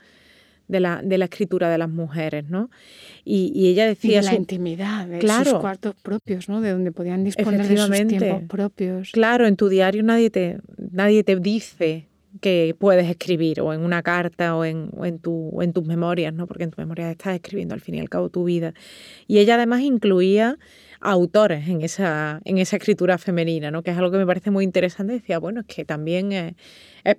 de 0.67 0.79
la, 0.79 1.01
de 1.03 1.17
la 1.17 1.25
escritura 1.25 1.69
de 1.69 1.79
las 1.79 1.89
mujeres, 1.89 2.47
¿no? 2.47 2.69
Y, 3.25 3.69
ella 3.69 3.87
decía... 3.87 4.21
Y 4.21 4.23
la 4.23 4.35
intimidad, 4.35 5.07
de 5.07 5.19
sus 5.19 5.55
cuartos 5.55 5.95
propios, 5.95 6.47
¿no? 6.47 6.61
De 6.61 6.69
donde 6.69 6.91
podían 6.91 7.23
disponer 7.23 7.67
de 7.67 7.75
sus 7.75 8.07
tiempos 8.07 8.43
propios. 8.47 9.11
Claro, 9.11 9.47
en 9.47 9.55
tu 9.55 9.67
diario 9.67 10.03
nadie 10.03 10.29
te, 10.29 10.59
nadie 10.77 11.23
te 11.23 11.35
dice 11.37 12.10
que 12.39 12.75
puedes 12.79 13.09
escribir 13.09 13.59
o 13.61 13.73
en 13.73 13.81
una 13.81 14.03
carta 14.03 14.55
o 14.55 14.63
en, 14.63 14.89
en, 15.03 15.19
tu, 15.19 15.61
en 15.61 15.73
tus 15.73 15.85
memorias, 15.85 16.33
¿no? 16.33 16.47
porque 16.47 16.63
en 16.63 16.71
tus 16.71 16.77
memorias 16.77 17.11
estás 17.11 17.35
escribiendo 17.35 17.73
al 17.73 17.81
fin 17.81 17.95
y 17.95 17.99
al 17.99 18.09
cabo 18.09 18.29
tu 18.29 18.45
vida. 18.45 18.73
Y 19.27 19.39
ella 19.39 19.55
además 19.55 19.81
incluía 19.81 20.57
autores 21.01 21.67
en 21.67 21.81
esa, 21.81 22.41
en 22.45 22.59
esa 22.59 22.77
escritura 22.77 23.17
femenina, 23.17 23.71
¿no? 23.71 23.81
que 23.81 23.91
es 23.91 23.97
algo 23.97 24.11
que 24.11 24.17
me 24.17 24.25
parece 24.25 24.51
muy 24.51 24.63
interesante. 24.63 25.13
Decía, 25.13 25.39
bueno, 25.39 25.61
es 25.61 25.65
que 25.65 25.83
también 25.83 26.31
es, 26.31 26.55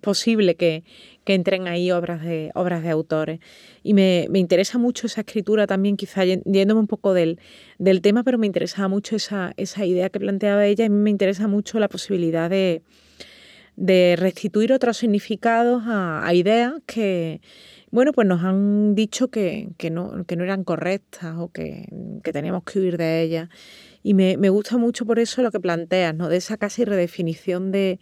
posible 0.00 0.54
que, 0.54 0.84
que, 1.24 1.34
entren 1.34 1.66
ahí 1.66 1.90
obras 1.90 2.22
de, 2.22 2.52
obras 2.54 2.82
de 2.82 2.90
autores. 2.90 3.40
Y 3.82 3.94
me, 3.94 4.26
me, 4.30 4.38
interesa 4.38 4.78
mucho 4.78 5.08
esa 5.08 5.22
escritura 5.22 5.66
también, 5.66 5.96
quizá 5.96 6.24
yéndome 6.24 6.80
un 6.80 6.86
poco 6.86 7.12
del, 7.12 7.40
del 7.78 8.00
tema, 8.00 8.22
pero 8.22 8.38
me 8.38 8.46
interesaba 8.46 8.86
mucho 8.88 9.16
esa, 9.16 9.52
esa 9.56 9.84
idea 9.84 10.08
que 10.08 10.20
planteaba 10.20 10.64
ella 10.64 10.84
y 10.84 10.90
me 10.90 11.10
interesa 11.10 11.48
mucho 11.48 11.80
la 11.80 11.88
posibilidad 11.88 12.48
de 12.48 12.82
de 13.76 14.16
restituir 14.18 14.72
otros 14.72 14.96
significados 14.96 15.82
a, 15.86 16.30
ideas 16.34 16.74
que, 16.86 17.40
bueno, 17.90 18.12
pues 18.12 18.26
nos 18.26 18.42
han 18.42 18.94
dicho 18.94 19.28
que, 19.28 19.70
no, 19.90 20.24
que 20.26 20.36
no 20.36 20.44
eran 20.44 20.64
correctas 20.64 21.34
o 21.38 21.48
que, 21.48 21.88
teníamos 22.22 22.64
que 22.64 22.80
huir 22.80 22.96
de 22.98 23.22
ellas. 23.22 23.48
Y 24.02 24.14
me, 24.14 24.36
gusta 24.48 24.76
mucho 24.78 25.06
por 25.06 25.18
eso 25.18 25.42
lo 25.42 25.50
que 25.50 25.60
planteas, 25.60 26.14
¿no? 26.14 26.28
De 26.28 26.36
esa 26.36 26.56
casi 26.56 26.84
redefinición 26.84 27.70
de, 27.72 28.00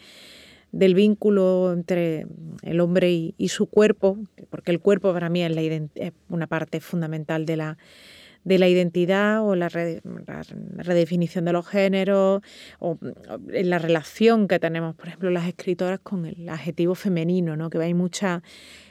del 0.73 0.95
vínculo 0.95 1.73
entre 1.73 2.27
el 2.63 2.81
hombre 2.81 3.35
y, 3.37 3.49
su 3.49 3.67
cuerpo, 3.67 4.19
porque 4.49 4.71
el 4.71 4.81
cuerpo 4.81 5.13
para 5.13 5.29
mí 5.29 5.43
es, 5.43 5.55
la 5.55 5.63
es 5.63 6.13
una 6.29 6.47
parte 6.47 6.81
fundamental 6.81 7.47
de 7.47 7.57
la, 7.57 7.79
de 8.45 8.59
la 8.59 8.69
identidad 8.69 9.45
o 9.45 9.55
la, 9.55 9.69
redefinición 9.69 11.45
de 11.45 11.53
los 11.53 11.67
géneros 11.67 12.43
o, 12.79 12.99
en 13.53 13.71
la 13.71 13.79
relación 13.79 14.49
que 14.49 14.59
tenemos, 14.59 14.95
por 14.95 15.09
ejemplo, 15.09 15.31
las 15.31 15.47
escritoras 15.47 16.01
con 16.01 16.27
el 16.27 16.49
adjetivo 16.49 16.95
femenino, 16.95 17.57
¿no? 17.57 17.71
que 17.71 17.79
hay 17.79 17.95
muchas 17.95 18.43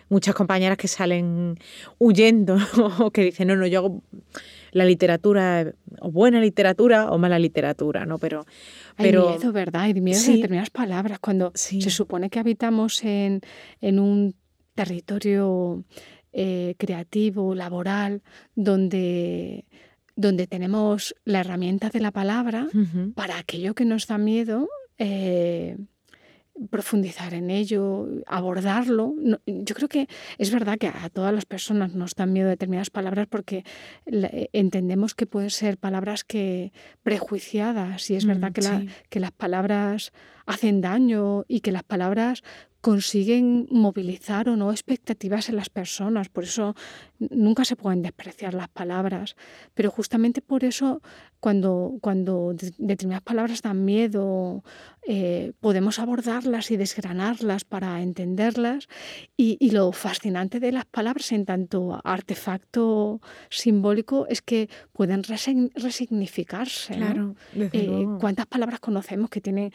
muchas 0.09 0.33
compañeras 0.33 0.77
que 0.77 0.87
salen 0.87 1.57
huyendo 1.99 2.57
o 2.99 3.11
que 3.11 3.23
dicen, 3.25 3.47
no, 3.47 3.55
no, 3.55 3.67
yo 3.67 3.79
hago 3.79 4.03
la 4.71 4.85
literatura, 4.85 5.73
o 5.99 6.11
buena 6.11 6.41
literatura 6.41 7.11
o 7.11 7.17
mala 7.17 7.39
literatura, 7.39 8.05
¿no? 8.05 8.17
Pero... 8.17 8.45
pero 8.97 9.29
Hay 9.29 9.37
miedo, 9.37 9.51
¿verdad? 9.51 9.81
Hay 9.83 9.93
miedo 9.93 10.21
de 10.21 10.33
determinadas 10.33 10.69
palabras. 10.69 11.19
Cuando 11.19 11.51
se 11.55 11.89
supone 11.89 12.29
que 12.29 12.39
habitamos 12.39 13.03
en, 13.03 13.41
en 13.81 13.99
un 13.99 14.35
territorio 14.75 15.83
eh, 16.33 16.75
creativo, 16.77 17.55
laboral, 17.55 18.21
donde, 18.55 19.65
donde 20.15 20.47
tenemos 20.47 21.15
la 21.25 21.41
herramienta 21.41 21.89
de 21.89 21.99
la 21.99 22.11
palabra 22.11 22.67
para 23.15 23.37
aquello 23.37 23.73
que 23.73 23.85
nos 23.85 24.07
da 24.07 24.17
miedo. 24.17 24.67
Eh, 24.97 25.77
profundizar 26.69 27.33
en 27.33 27.49
ello, 27.49 28.07
abordarlo. 28.27 29.13
yo 29.45 29.75
creo 29.75 29.87
que 29.87 30.07
es 30.37 30.51
verdad 30.51 30.77
que 30.77 30.87
a 30.87 31.09
todas 31.09 31.33
las 31.33 31.45
personas 31.45 31.93
nos 31.93 32.15
dan 32.15 32.33
miedo 32.33 32.49
determinadas 32.49 32.89
palabras 32.89 33.27
porque 33.27 33.63
eh, 34.05 34.49
entendemos 34.53 35.15
que 35.15 35.25
pueden 35.25 35.49
ser 35.49 35.77
palabras 35.77 36.23
que 36.23 36.73
prejuiciadas 37.03 38.09
y 38.09 38.15
es 38.15 38.25
verdad 38.25 38.49
mm, 38.49 38.53
que, 38.53 38.89
que 39.09 39.19
las 39.19 39.31
palabras 39.31 40.11
hacen 40.49 40.81
daño 40.81 41.45
y 41.47 41.61
que 41.61 41.71
las 41.71 41.83
palabras 41.83 42.43
consiguen 42.81 43.67
movilizar 43.69 44.47
o 44.47 44.55
no 44.55 44.71
expectativas 44.71 45.49
en 45.49 45.57
las 45.57 45.69
personas. 45.69 46.29
Por 46.29 46.45
eso 46.45 46.75
nunca 47.19 47.65
se 47.65 47.75
pueden 47.75 48.01
despreciar 48.01 48.53
las 48.53 48.69
palabras. 48.69 49.35
Pero 49.73 49.91
justamente 49.91 50.41
por 50.41 50.63
eso 50.63 51.01
cuando, 51.39 51.97
cuando 52.01 52.53
determinadas 52.77 53.23
palabras 53.23 53.61
dan 53.61 53.83
miedo, 53.83 54.63
eh, 55.07 55.53
podemos 55.59 55.99
abordarlas 55.99 56.71
y 56.71 56.77
desgranarlas 56.77 57.63
para 57.65 58.01
entenderlas. 58.01 58.87
Y, 59.35 59.57
lo 59.71 59.91
fascinante 59.91 60.59
de 60.59 60.71
las 60.71 60.85
palabras 60.85 61.31
en 61.31 61.45
tanto 61.45 62.01
artefacto 62.03 63.21
simbólico 63.49 64.25
es 64.27 64.41
que 64.41 64.69
pueden 64.93 65.23
resignificarse. 65.23 66.95
Claro, 66.95 67.35
eh, 67.55 68.05
¿Cuántas 68.19 68.47
palabras 68.47 68.79
conocemos 68.79 69.29
que 69.29 69.41
tienen 69.41 69.71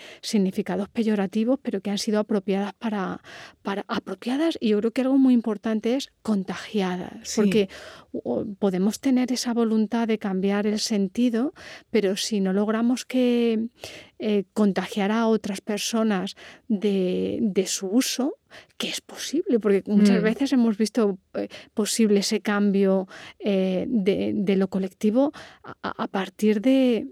significados 0.65 0.89
peyorativos, 0.89 1.59
pero 1.63 1.81
que 1.81 1.91
han 1.91 1.99
sido 1.99 2.19
apropiadas 2.19 2.75
para, 2.75 3.21
para 3.63 3.85
apropiadas? 3.89 4.57
Y 4.61 4.71
yo 4.71 4.79
creo 4.79 4.93
que 4.93 5.03
algo 5.03 5.19
muy 5.19 5.35
importante 5.35 5.97
es 5.97 6.11
contagiadas, 6.23 7.35
porque 7.37 7.69
podemos 8.59 9.01
tener 9.01 9.33
esa 9.33 9.53
voluntad 9.53 10.09
de 10.09 10.19
cambiar 10.19 10.67
el 10.67 10.79
sentido, 10.79 11.53
pero 11.91 12.17
si 12.17 12.41
no 12.41 12.53
logramos 12.53 13.05
que 13.05 13.69
eh, 14.19 14.45
contagiar 14.55 15.11
a 15.11 15.27
otras 15.27 15.61
personas 15.61 16.37
de, 16.69 17.65
su 17.67 17.89
uso, 17.89 18.39
que 18.79 18.89
es 18.89 19.01
posible, 19.01 19.59
porque 19.59 19.83
muchas 19.87 20.21
mm. 20.21 20.25
veces 20.25 20.53
hemos 20.53 20.79
visto 20.79 21.19
eh, 21.35 21.49
posible 21.75 22.21
ese 22.21 22.41
cambio 22.41 23.07
eh, 23.39 23.87
de, 23.89 24.57
lo 24.57 24.69
colectivo 24.69 25.33
a, 25.83 26.09
partir 26.09 26.61
de, 26.61 27.07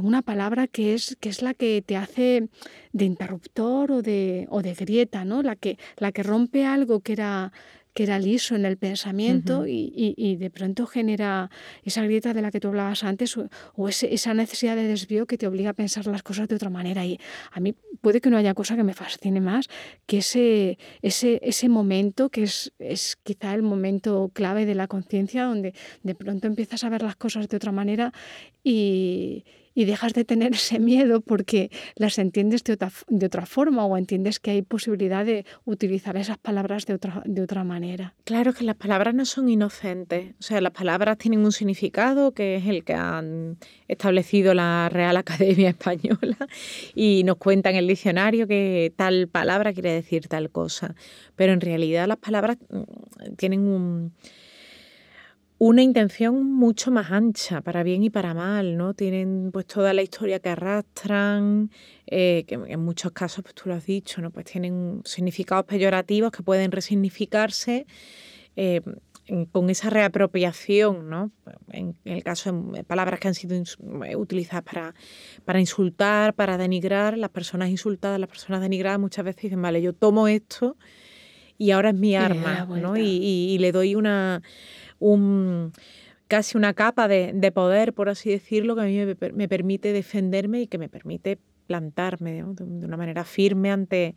una 0.00 0.22
palabra 0.22 0.66
que 0.66 0.94
es, 0.94 1.16
que 1.20 1.28
es 1.28 1.42
la 1.42 1.54
que 1.54 1.82
te 1.84 1.96
hace 1.96 2.48
de 2.92 3.04
interruptor 3.04 3.92
o 3.92 4.02
de, 4.02 4.46
o 4.50 4.62
de 4.62 4.74
grieta, 4.74 5.24
¿no? 5.24 5.42
La 5.42 5.56
que, 5.56 5.78
la 5.96 6.12
que 6.12 6.22
rompe 6.22 6.64
algo 6.64 7.00
que 7.00 7.12
era 7.12 7.52
que 7.98 8.04
era 8.04 8.20
liso 8.20 8.54
en 8.54 8.64
el 8.64 8.76
pensamiento 8.76 9.64
y, 9.66 10.36
de 10.36 10.50
pronto 10.50 10.86
genera 10.86 11.50
esa 11.82 12.04
grieta 12.04 12.32
de 12.32 12.42
la 12.42 12.52
que 12.52 12.60
tú 12.60 12.68
hablabas 12.68 13.02
antes 13.02 13.36
o, 13.36 13.88
esa 13.88 14.34
necesidad 14.34 14.76
de 14.76 14.84
desvío 14.84 15.26
que 15.26 15.36
te 15.36 15.48
obliga 15.48 15.70
a 15.70 15.72
pensar 15.72 16.06
las 16.06 16.22
cosas 16.22 16.46
de 16.46 16.54
otra 16.54 16.70
manera. 16.70 17.04
Y 17.04 17.18
a 17.50 17.58
mí 17.58 17.74
puede 18.00 18.20
que 18.20 18.30
no 18.30 18.36
haya 18.36 18.54
cosa 18.54 18.76
que 18.76 18.84
me 18.84 18.94
fascine 18.94 19.40
más 19.40 19.66
que 20.06 20.18
ese, 20.18 20.78
ese, 21.02 21.40
ese 21.42 21.68
momento 21.68 22.28
que 22.28 22.44
es, 22.44 22.72
es 22.78 23.16
quizá 23.16 23.52
el 23.52 23.62
momento 23.62 24.30
clave 24.32 24.64
de 24.64 24.76
la 24.76 24.86
conciencia 24.86 25.42
donde 25.42 25.74
de 26.04 26.14
pronto 26.14 26.46
empiezas 26.46 26.84
a 26.84 26.90
ver 26.90 27.02
las 27.02 27.16
cosas 27.16 27.48
de 27.48 27.56
otra 27.56 27.72
manera 27.72 28.12
y 28.62 29.44
y 29.78 29.84
dejas 29.84 30.12
de 30.12 30.24
tener 30.24 30.52
ese 30.54 30.80
miedo 30.80 31.20
porque 31.20 31.70
las 31.94 32.18
entiendes 32.18 32.64
de 32.64 32.72
otra, 32.72 32.90
de 33.06 33.26
otra 33.26 33.46
forma 33.46 33.86
o 33.86 33.96
entiendes 33.96 34.40
que 34.40 34.50
hay 34.50 34.62
posibilidad 34.62 35.24
de 35.24 35.46
utilizar 35.64 36.16
esas 36.16 36.36
palabras 36.36 36.84
de 36.84 36.94
otra, 36.94 37.22
de 37.24 37.42
otra 37.42 37.62
manera. 37.62 38.12
Claro 38.24 38.52
que 38.52 38.64
las 38.64 38.74
palabras 38.74 39.14
no 39.14 39.24
son 39.24 39.48
inocentes, 39.48 40.34
o 40.40 40.42
sea, 40.42 40.60
las 40.60 40.72
palabras 40.72 41.16
tienen 41.16 41.44
un 41.44 41.52
significado 41.52 42.32
que 42.32 42.56
es 42.56 42.66
el 42.66 42.82
que 42.82 42.94
han 42.94 43.56
establecido 43.86 44.52
la 44.52 44.88
Real 44.88 45.16
Academia 45.16 45.68
Española 45.78 46.36
y 46.96 47.22
nos 47.22 47.36
cuenta 47.36 47.70
en 47.70 47.76
el 47.76 47.86
diccionario 47.86 48.48
que 48.48 48.92
tal 48.96 49.28
palabra 49.28 49.72
quiere 49.72 49.92
decir 49.92 50.26
tal 50.26 50.50
cosa, 50.50 50.96
pero 51.36 51.52
en 51.52 51.60
realidad 51.60 52.08
las 52.08 52.18
palabras 52.18 52.56
mm, 52.68 53.34
tienen 53.36 53.60
un 53.60 54.12
una 55.58 55.82
intención 55.82 56.50
mucho 56.52 56.92
más 56.92 57.10
ancha, 57.10 57.60
para 57.60 57.82
bien 57.82 58.04
y 58.04 58.10
para 58.10 58.32
mal, 58.32 58.76
¿no? 58.76 58.94
Tienen 58.94 59.50
pues 59.52 59.66
toda 59.66 59.92
la 59.92 60.02
historia 60.02 60.38
que 60.38 60.50
arrastran, 60.50 61.70
eh, 62.06 62.44
que 62.46 62.54
en 62.54 62.80
muchos 62.80 63.10
casos, 63.10 63.42
pues 63.42 63.54
tú 63.54 63.68
lo 63.68 63.74
has 63.74 63.84
dicho, 63.84 64.22
¿no? 64.22 64.30
Pues 64.30 64.46
tienen 64.46 65.02
significados 65.04 65.64
peyorativos 65.64 66.30
que 66.30 66.44
pueden 66.44 66.70
resignificarse 66.70 67.86
eh, 68.54 68.82
con 69.50 69.68
esa 69.68 69.90
reapropiación, 69.90 71.10
¿no? 71.10 71.32
En, 71.72 71.96
el 72.04 72.22
caso 72.22 72.52
de 72.52 72.84
palabras 72.84 73.18
que 73.18 73.26
han 73.26 73.34
sido 73.34 73.56
eh, 73.56 74.14
utilizadas 74.14 74.62
para, 74.62 74.94
para 75.44 75.58
insultar, 75.58 76.34
para 76.34 76.56
denigrar, 76.56 77.18
las 77.18 77.30
personas 77.30 77.68
insultadas, 77.68 78.20
las 78.20 78.30
personas 78.30 78.60
denigradas 78.60 79.00
muchas 79.00 79.24
veces 79.24 79.42
dicen, 79.42 79.60
vale, 79.60 79.82
yo 79.82 79.92
tomo 79.92 80.28
esto 80.28 80.76
y 81.58 81.72
ahora 81.72 81.88
es 81.88 81.96
mi 81.96 82.14
arma, 82.14 82.64
¿no? 82.80 82.96
y 82.96 83.58
le 83.58 83.72
doy 83.72 83.96
una 83.96 84.40
un 84.98 85.72
casi 86.28 86.56
una 86.56 86.74
capa 86.74 87.08
de, 87.08 87.52
poder, 87.52 87.94
por 87.94 88.08
así 88.08 88.30
decirlo, 88.30 88.76
que 88.76 88.82
a 88.82 88.84
mí 88.84 88.98
me, 89.32 89.48
permite 89.48 89.92
defenderme 89.92 90.60
y 90.60 90.66
que 90.66 90.78
me 90.78 90.88
permite 90.88 91.38
plantarme 91.66 92.34
de, 92.34 92.42
una 92.44 92.96
manera 92.96 93.24
firme 93.24 93.70
ante, 93.70 94.14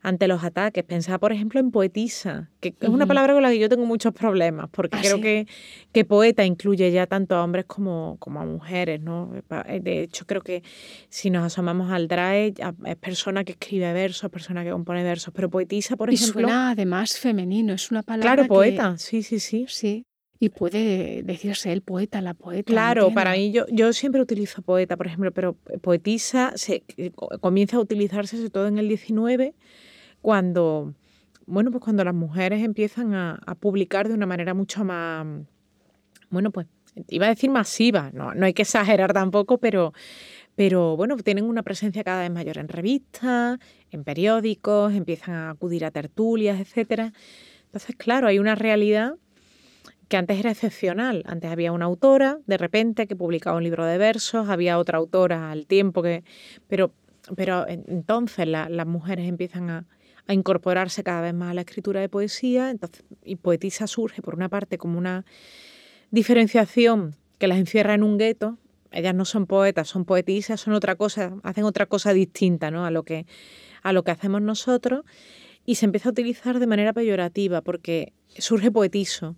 ante 0.00 0.28
los 0.28 0.42
ataques. 0.42 0.82
Pensaba, 0.82 1.18
por 1.18 1.30
ejemplo, 1.30 1.60
en 1.60 1.70
poetisa, 1.70 2.50
que 2.60 2.74
es 2.80 2.88
una 2.88 3.06
palabra 3.06 3.34
con 3.34 3.42
la 3.42 3.50
que 3.50 3.58
yo 3.58 3.68
tengo 3.68 3.84
muchos 3.84 4.14
problemas, 4.14 4.70
porque 4.70 4.96
ah, 4.96 5.00
creo 5.02 5.20
que, 5.20 5.46
que 5.92 6.04
poeta 6.06 6.44
incluye 6.44 6.90
ya 6.90 7.06
tanto 7.06 7.36
a 7.36 7.44
hombres 7.44 7.66
como, 7.66 8.16
como 8.18 8.40
a 8.40 8.46
mujeres, 8.46 9.02
¿no? 9.02 9.32
Eh, 9.66 9.80
de 9.80 10.02
hecho, 10.02 10.24
creo 10.26 10.40
que 10.40 10.62
si 11.10 11.28
nos 11.28 11.44
asomamos 11.44 11.92
al 11.92 12.08
DRAE, 12.08 12.54
es 12.86 12.96
persona 12.96 13.44
que 13.44 13.52
escribe 13.52 13.92
versos, 13.92 14.30
persona 14.30 14.64
que 14.64 14.70
compone 14.70 15.02
versos, 15.02 15.34
pero 15.34 15.50
poetisa, 15.50 15.96
por 15.96 16.08
ejemplo... 16.08 16.40
Y 16.40 16.44
suena 16.44 16.70
además 16.70 17.18
femenino, 17.18 17.74
es 17.74 17.90
una 17.90 18.02
palabra 18.02 18.36
Claro, 18.36 18.48
poeta, 18.48 18.96
sí, 18.96 19.22
sí, 19.22 19.38
sí. 19.38 19.66
Sí, 19.68 20.06
y 20.42 20.48
puede 20.48 21.22
decirse 21.22 21.72
el 21.72 21.82
poeta, 21.82 22.20
la 22.20 22.34
poeta. 22.34 22.72
Claro, 22.72 23.14
para 23.14 23.30
mí 23.30 23.52
yo, 23.52 23.64
yo 23.70 23.92
siempre 23.92 24.20
utilizo 24.20 24.60
poeta, 24.60 24.96
por 24.96 25.06
ejemplo, 25.06 25.30
pero 25.30 25.52
poetisa 25.80 26.50
se, 26.56 26.82
eh, 26.96 27.12
comienza 27.40 27.76
a 27.76 27.80
utilizarse 27.80 28.36
sobre 28.38 28.50
todo 28.50 28.66
en 28.66 28.76
el 28.76 28.88
19, 28.88 29.54
cuando, 30.20 30.94
bueno, 31.46 31.70
pues 31.70 31.84
cuando 31.84 32.02
las 32.02 32.14
mujeres 32.14 32.64
empiezan 32.64 33.14
a, 33.14 33.38
publicar 33.60 34.08
de 34.08 34.14
una 34.14 34.26
manera 34.26 34.52
mucho 34.52 34.84
más, 34.84 35.24
bueno, 36.28 36.50
pues 36.50 36.66
iba 37.06 37.26
a 37.26 37.28
decir 37.28 37.48
masiva, 37.48 38.10
no, 38.12 38.34
no 38.34 38.44
hay 38.44 38.52
que 38.52 38.62
exagerar 38.62 39.12
tampoco, 39.12 39.58
pero, 39.58 39.92
pero 40.56 40.96
bueno, 40.96 41.16
tienen 41.18 41.44
una 41.44 41.62
presencia 41.62 42.02
cada 42.02 42.22
vez 42.22 42.32
mayor 42.32 42.58
en 42.58 42.66
revistas, 42.66 43.60
en 43.92 44.02
periódicos, 44.02 44.92
empiezan 44.92 45.34
a 45.36 45.50
acudir 45.50 45.84
a 45.84 45.92
tertulias, 45.92 46.58
etcétera. 46.58 47.12
Entonces, 47.66 47.94
claro, 47.94 48.26
hay 48.26 48.40
una 48.40 48.56
realidad 48.56 49.14
que 50.12 50.18
antes 50.18 50.38
era 50.38 50.50
excepcional. 50.50 51.22
Antes 51.26 51.50
había 51.50 51.72
una 51.72 51.86
autora, 51.86 52.38
de 52.46 52.58
repente, 52.58 53.06
que 53.06 53.16
publicaba 53.16 53.56
un 53.56 53.64
libro 53.64 53.86
de 53.86 53.96
versos, 53.96 54.50
había 54.50 54.76
otra 54.76 54.98
autora 54.98 55.50
al 55.50 55.66
tiempo 55.66 56.02
que... 56.02 56.22
Pero, 56.68 56.92
pero 57.34 57.64
entonces 57.66 58.46
las 58.46 58.86
mujeres 58.86 59.26
empiezan 59.26 59.70
a, 59.70 59.86
incorporarse 60.28 61.02
cada 61.02 61.22
vez 61.22 61.32
más 61.32 61.52
a 61.52 61.54
la 61.54 61.62
escritura 61.62 62.02
de 62.02 62.10
poesía, 62.10 62.68
entonces, 62.68 63.04
y 63.24 63.36
poetisa 63.36 63.86
surge, 63.86 64.20
por 64.20 64.34
una 64.34 64.50
parte, 64.50 64.76
como 64.76 64.98
una 64.98 65.24
diferenciación 66.10 67.16
que 67.38 67.46
las 67.46 67.56
encierra 67.56 67.94
en 67.94 68.02
un 68.02 68.18
gueto. 68.18 68.58
Ellas 68.90 69.14
no 69.14 69.24
son 69.24 69.46
poetas, 69.46 69.88
son 69.88 70.04
poetisas, 70.04 70.60
son 70.60 70.74
otra 70.74 70.94
cosa, 70.94 71.32
hacen 71.42 71.64
otra 71.64 71.86
cosa 71.86 72.12
distinta 72.12 72.70
¿no? 72.70 72.84
a, 72.84 72.90
lo 72.90 73.02
que, 73.02 73.24
a 73.82 73.94
lo 73.94 74.04
que 74.04 74.10
hacemos 74.10 74.42
nosotros. 74.42 75.06
Y 75.64 75.76
se 75.76 75.86
empieza 75.86 76.10
a 76.10 76.12
utilizar 76.12 76.58
de 76.58 76.66
manera 76.66 76.92
peyorativa, 76.92 77.62
porque 77.62 78.12
surge 78.36 78.70
poetizo 78.70 79.36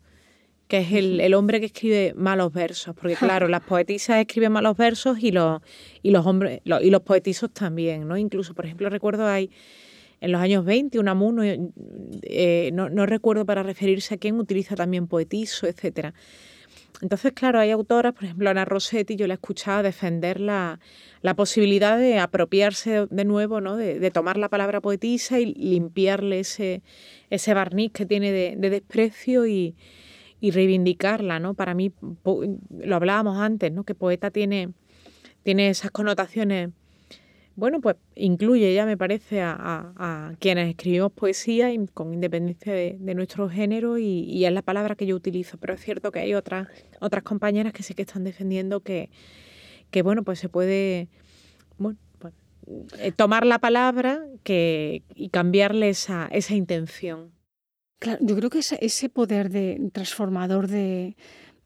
que 0.75 0.81
es 0.81 0.93
el, 0.93 1.35
hombre 1.35 1.61
que 1.61 1.67
escribe 1.67 2.15
malos 2.17 2.53
versos, 2.53 2.97
porque 2.97 3.15
claro, 3.39 3.47
las 3.47 3.63
poetisas 3.63 4.19
escriben 4.19 4.51
malos 4.51 4.77
versos 4.77 5.19
y 5.21 5.31
los, 5.31 5.63
y 6.03 6.11
los 6.11 6.27
hombres 6.27 6.63
y 6.65 6.91
los 6.91 7.03
poetizos 7.03 7.53
también, 7.53 8.09
¿no? 8.09 8.17
Incluso, 8.17 8.55
por 8.55 8.65
ejemplo, 8.65 8.91
recuerdo 8.91 9.27
hay 9.27 9.51
en 10.21 10.33
los 10.33 10.41
años 10.41 10.65
20 10.65 10.99
un 10.99 11.09
amuno, 11.09 11.43
eh, 11.45 12.71
no, 12.73 12.89
no, 12.89 13.07
recuerdo 13.07 13.47
para 13.47 13.63
referirse 13.63 14.15
a 14.15 14.17
quién 14.17 14.37
utiliza 14.41 14.75
también 14.75 15.07
poetizo, 15.07 15.69
etcétera. 15.69 16.13
Entonces, 17.03 17.33
claro, 17.33 17.61
hay 17.61 17.71
autoras, 17.71 18.13
por 18.15 18.25
ejemplo, 18.25 18.51
Ana 18.51 18.65
Rossetti, 18.65 19.15
yo 19.15 19.27
la 19.27 19.35
he 19.35 19.37
escuchado 19.37 19.83
defender 19.83 20.41
la, 20.41 20.81
la 21.23 21.35
posibilidad 21.35 21.99
de 21.99 22.19
apropiarse 22.19 23.07
de 23.11 23.25
nuevo, 23.25 23.61
¿no? 23.61 23.77
De, 23.77 24.01
de, 24.01 24.11
tomar 24.11 24.39
la 24.39 24.49
palabra 24.49 24.81
poetisa 24.81 25.39
y 25.39 25.55
limpiarle 25.55 26.41
ese, 26.41 26.83
ese 27.31 27.55
barniz 27.55 27.93
que 27.93 28.07
tiene 28.07 28.33
de, 28.33 28.55
de 28.57 28.71
desprecio 28.71 29.47
y, 29.47 29.77
y 30.41 30.51
reivindicarla, 30.51 31.39
¿no? 31.39 31.55
Para 31.55 31.75
mí, 31.75 31.93
lo 32.25 32.97
hablábamos 32.97 33.39
antes, 33.39 33.73
¿no? 33.73 33.85
Que 33.85 33.95
poeta 33.95 34.31
tiene, 34.31 34.71
tiene 35.43 35.71
esas 35.71 35.91
connotaciones, 35.91 36.71
bueno, 37.57 37.81
pues 37.81 37.97
incluye 38.17 38.75
ya, 38.75 38.85
me 38.85 38.97
parece, 38.97 39.41
a, 39.41 40.35
quienes 40.41 40.71
escribimos 40.71 41.13
poesía 41.13 41.69
con 41.93 42.13
independencia 42.13 42.73
de, 42.73 43.15
nuestro 43.15 43.49
género 43.49 43.97
y, 43.97 44.45
es 44.45 44.53
la 44.53 44.63
palabra 44.63 44.97
que 44.97 45.07
yo 45.07 45.15
utilizo, 45.15 45.57
pero 45.59 45.75
es 45.75 45.81
cierto 45.81 46.11
que 46.11 46.19
hay 46.19 46.35
otras, 46.35 46.69
otras 47.01 47.23
compañeras 47.23 47.73
que 47.73 47.85
sí 47.85 47.95
que 47.95 48.03
están 48.03 48.25
defendiendo 48.25 48.81
que, 48.81 49.11
que 49.93 50.03
bueno, 50.03 50.25
pues 50.25 50.41
se 50.41 50.49
puede, 50.49 51.09
bueno, 51.79 51.99
pues 52.19 52.35
eh, 52.99 53.13
tomar 53.13 53.47
la 53.47 53.61
palabra 53.61 54.27
que, 54.43 55.05
y 55.15 55.29
cambiarle 55.29 55.91
esa, 55.91 56.29
esa 56.33 56.55
intención. 56.55 57.31
Claro, 58.05 58.19
yo 58.21 58.37
creo 58.37 58.51
que 58.51 58.59
ese 58.59 59.09
poder 59.09 59.49
de 59.49 59.81
transformador 59.95 60.69
de, 60.69 61.17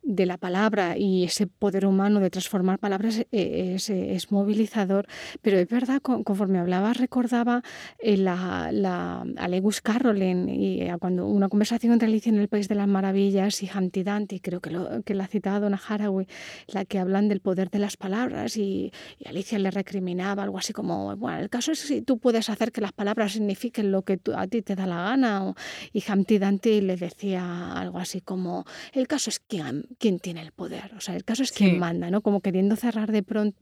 de 0.03 0.27
la 0.27 0.39
palabra 0.39 0.97
y 0.97 1.25
ese 1.25 1.47
poder 1.47 1.87
humano 1.87 2.21
de 2.21 2.31
transformar 2.31 2.79
palabras 2.79 3.27
eh, 3.31 3.77
es, 3.77 4.33
movilizador, 4.33 5.07
pero 5.43 5.59
es 5.59 5.69
verdad, 5.69 6.01
conforme 6.01 6.59
hablaba, 6.59 6.93
recordaba 6.93 7.63
eh, 7.99 8.17
la, 8.17 8.71
la, 8.73 9.25
a 9.37 9.49
Lewis 9.49 9.81
Carroll 9.81 10.23
y 10.23 10.89
cuando 10.99 11.27
una 11.27 11.49
conversación 11.49 11.93
entre 11.93 12.09
Alicia 12.09 12.31
en 12.31 12.39
el 12.39 12.49
País 12.49 12.69
de 12.69 12.75
las 12.75 12.89
Maravillas 12.89 13.63
y 13.63 13.71
Humpty 13.75 14.03
Dumpty, 14.03 14.41
creo 14.41 14.61
que, 14.61 14.77
que 15.05 15.15
la 15.15 15.25
ha 15.25 15.27
citado 15.27 15.61
Donna 15.61 15.81
Haraway, 15.89 16.27
la 16.69 16.85
que 16.85 16.99
hablan 16.99 17.29
del 17.29 17.41
poder 17.41 17.71
de 17.71 17.79
las 17.79 17.97
palabras 17.97 18.57
y, 18.57 18.93
Alicia 19.25 19.59
le 19.59 19.71
recriminaba 19.71 20.43
algo 20.43 20.59
así 20.59 20.73
como, 20.73 21.15
bueno, 21.17 21.41
el 21.41 21.51
caso 21.51 21.73
es 21.73 21.81
si 21.81 22.01
tú 22.01 22.19
puedes 22.19 22.49
hacer 22.49 22.73
que 22.73 22.81
las 22.81 22.93
palabras 22.93 23.33
signifiquen 23.33 23.93
lo 23.93 24.03
que 24.03 24.19
a 24.35 24.47
ti 24.47 24.63
te 24.63 24.75
da 24.75 24.87
la 24.87 25.03
gana, 25.03 25.55
y 25.93 26.03
Humpty 26.11 26.39
Dumpty 26.39 26.81
le 26.81 26.97
decía 26.97 27.73
algo 27.73 27.99
así 27.99 28.23
como, 28.23 28.65
el 28.93 29.07
caso 29.07 29.29
es 29.29 29.39
que 29.39 29.63
quién 29.99 30.19
tiene 30.19 30.43
el 30.43 30.53
poder. 30.53 30.93
O 30.97 31.01
sea, 31.01 31.17
el 31.17 31.25
caso 31.25 31.43
es 31.43 31.53
quién 31.53 31.79
manda, 31.79 32.11
¿no? 32.11 32.21
Como 32.21 32.41
queriendo 32.41 32.77
cerrar 32.77 33.13
de 33.13 33.23
pronto 33.23 33.59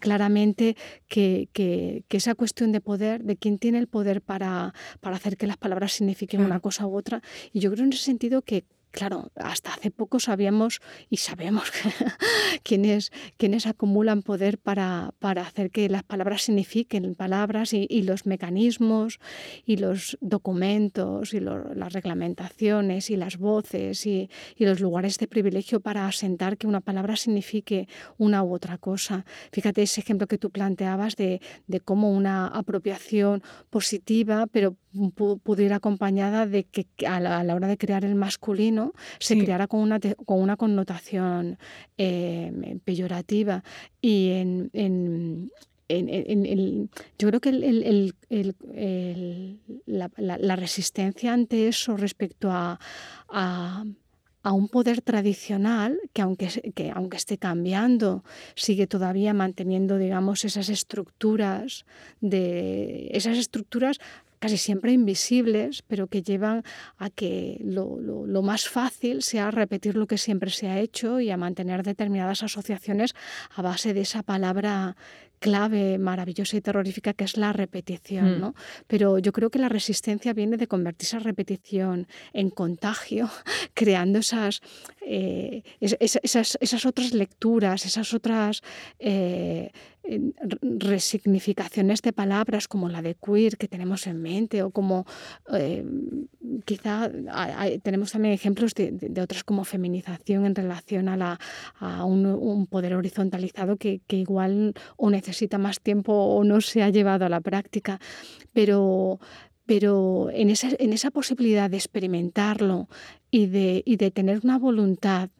claramente 0.00 0.76
que, 1.08 1.48
que, 1.52 2.04
esa 2.10 2.34
cuestión 2.34 2.72
de 2.72 2.80
poder, 2.80 3.24
de 3.24 3.36
quién 3.36 3.58
tiene 3.58 3.78
el 3.78 3.86
poder 3.86 4.22
para, 4.22 4.72
para 5.00 5.16
hacer 5.16 5.36
que 5.36 5.46
las 5.46 5.56
palabras 5.56 5.92
signifiquen 5.92 6.40
una 6.40 6.60
cosa 6.60 6.86
u 6.86 6.96
otra. 6.96 7.22
Y 7.52 7.60
yo 7.60 7.70
creo 7.70 7.84
en 7.84 7.92
ese 7.92 8.04
sentido 8.04 8.42
que 8.42 8.64
claro, 8.90 9.30
hasta 9.36 9.74
hace 9.74 9.90
poco 9.90 10.20
sabíamos 10.20 10.80
y 11.10 11.18
sabemos 11.18 11.70
quiénes, 12.62 13.12
quienes 13.36 13.66
acumulan 13.66 14.22
poder 14.22 14.58
para, 14.58 15.12
para, 15.18 15.42
hacer 15.42 15.70
que 15.70 15.88
las 15.88 16.02
palabras 16.02 16.42
signifiquen 16.42 17.14
palabras 17.14 17.72
y, 17.72 18.02
los 18.02 18.26
mecanismos 18.26 19.18
y 19.64 19.76
los 19.76 20.16
documentos 20.20 21.34
y 21.34 21.40
las 21.40 21.92
reglamentaciones 21.92 23.10
y 23.10 23.16
las 23.16 23.36
voces 23.36 24.06
y, 24.06 24.30
los 24.58 24.80
lugares 24.80 25.18
de 25.18 25.28
privilegio 25.28 25.80
para 25.80 26.06
asentar 26.06 26.56
que 26.56 26.66
una 26.66 26.80
palabra 26.80 27.16
signifique 27.16 27.88
una 28.18 28.42
u 28.42 28.52
otra 28.52 28.78
cosa. 28.78 29.24
Fíjate 29.52 29.82
ese 29.82 30.00
ejemplo 30.00 30.26
que 30.26 30.38
tú 30.38 30.50
planteabas 30.50 31.16
de, 31.16 31.40
de 31.66 31.80
cómo 31.80 32.10
una 32.10 32.48
apropiación 32.48 33.42
positiva, 33.70 34.46
pero 34.50 34.76
pudo 35.14 35.62
ir 35.62 35.72
acompañada 35.72 36.46
de 36.46 36.64
que 36.64 36.86
a 37.06 37.20
la, 37.20 37.54
hora 37.54 37.68
de 37.68 37.76
crear 37.76 38.04
el 38.04 38.14
masculino 38.14 38.75
se 39.18 39.38
creara 39.38 39.66
con 39.66 39.80
una, 39.80 39.98
con 40.00 40.40
una 40.40 40.56
connotación 40.56 41.58
eh, 41.98 42.78
peyorativa. 42.84 43.62
Y 44.00 44.30
en, 44.30 44.70
en 44.72 45.50
yo 45.88 47.28
creo 47.28 47.40
que 47.40 47.52
la, 49.86 50.56
resistencia 50.56 51.32
ante 51.32 51.68
eso 51.68 51.96
respecto 51.96 52.50
a, 52.50 52.78
a, 53.28 53.84
un 54.52 54.68
poder 54.68 55.00
tradicional 55.00 55.98
que 56.12 56.22
aunque, 56.22 56.48
que 56.74 56.90
aunque 56.90 57.16
esté 57.16 57.38
cambiando, 57.38 58.24
sigue 58.54 58.86
todavía 58.86 59.34
manteniendo, 59.34 59.98
digamos, 59.98 60.44
esas 60.44 60.68
estructuras 60.68 61.84
de 62.20 63.08
esas 63.12 63.38
estructuras 63.38 63.98
casi 64.38 64.56
siempre 64.56 64.92
invisibles, 64.92 65.82
pero 65.82 66.06
que 66.06 66.22
llevan 66.22 66.62
a 66.98 67.10
que 67.10 67.60
lo, 67.64 67.98
lo, 68.00 68.42
más 68.42 68.68
fácil 68.68 69.22
sea 69.22 69.50
repetir 69.50 69.96
lo 69.96 70.06
que 70.06 70.18
siempre 70.18 70.50
se 70.50 70.68
ha 70.68 70.78
hecho 70.78 71.20
y 71.20 71.30
a 71.30 71.36
mantener 71.36 71.82
determinadas 71.82 72.42
asociaciones 72.42 73.14
a 73.54 73.62
base 73.62 73.94
de 73.94 74.02
esa 74.02 74.22
palabra 74.22 74.96
clave 75.38 75.98
maravillosa 75.98 76.56
y 76.56 76.60
terrorífica 76.60 77.12
que 77.12 77.24
es 77.24 77.36
la 77.36 77.52
repetición, 77.52 78.38
mm. 78.38 78.40
¿no? 78.40 78.54
Pero 78.86 79.18
yo 79.18 79.32
creo 79.32 79.50
que 79.50 79.58
la 79.58 79.68
resistencia 79.68 80.32
viene 80.32 80.56
de 80.56 80.66
convertir 80.66 81.06
esa 81.06 81.18
repetición 81.18 82.06
en 82.32 82.50
contagio, 82.50 83.30
creando 83.74 84.20
esas, 84.20 84.60
eh, 85.06 85.62
esas, 85.80 86.58
esas, 86.60 86.86
otras 86.86 87.12
lecturas, 87.12 87.84
esas 87.84 88.14
otras 88.14 88.62
eh, 88.98 89.72
resignificaciones 90.62 92.02
de 92.02 92.12
palabras 92.12 92.68
como 92.68 92.88
la 92.88 93.02
de 93.02 93.14
queer 93.14 93.56
que 93.56 93.68
tenemos 93.68 94.06
en 94.06 94.20
mente 94.22 94.62
o 94.62 94.70
como 94.70 95.06
eh, 95.52 95.84
quizá 96.64 97.10
tenemos 97.82 98.12
también 98.12 98.34
ejemplos 98.34 98.74
de, 98.74 99.20
otras 99.20 99.44
como 99.44 99.64
feminización 99.64 100.46
en 100.46 100.54
relación 100.54 101.08
a, 101.08 101.16
la, 101.16 101.40
a 101.78 102.04
un, 102.04 102.66
poder 102.66 102.94
horizontalizado 102.94 103.76
que, 103.76 104.00
que 104.06 104.16
igual 104.16 104.74
o 104.96 105.10
necesita 105.10 105.58
más 105.58 105.80
tiempo 105.80 106.12
o 106.12 106.44
no 106.44 106.60
se 106.60 106.82
ha 106.82 106.90
llevado 106.90 107.26
a 107.26 107.28
la 107.28 107.40
práctica, 107.40 108.00
pero, 108.52 109.20
pero 109.66 110.30
en 110.30 110.50
esa, 110.50 110.68
en 110.78 110.92
esa 110.92 111.10
posibilidad 111.10 111.70
de 111.70 111.76
experimentarlo 111.76 112.88
y 113.30 113.46
de, 113.46 113.82
y 113.84 113.96
de 113.96 114.10
tener 114.10 114.40
una 114.42 114.58
voluntad 114.58 115.30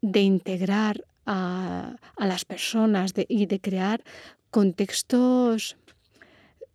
de 0.00 0.20
integrar 0.20 1.04
a, 1.26 1.96
las 2.18 2.44
personas 2.44 3.12
y 3.28 3.46
de 3.46 3.60
crear 3.60 4.02
contextos, 4.50 5.76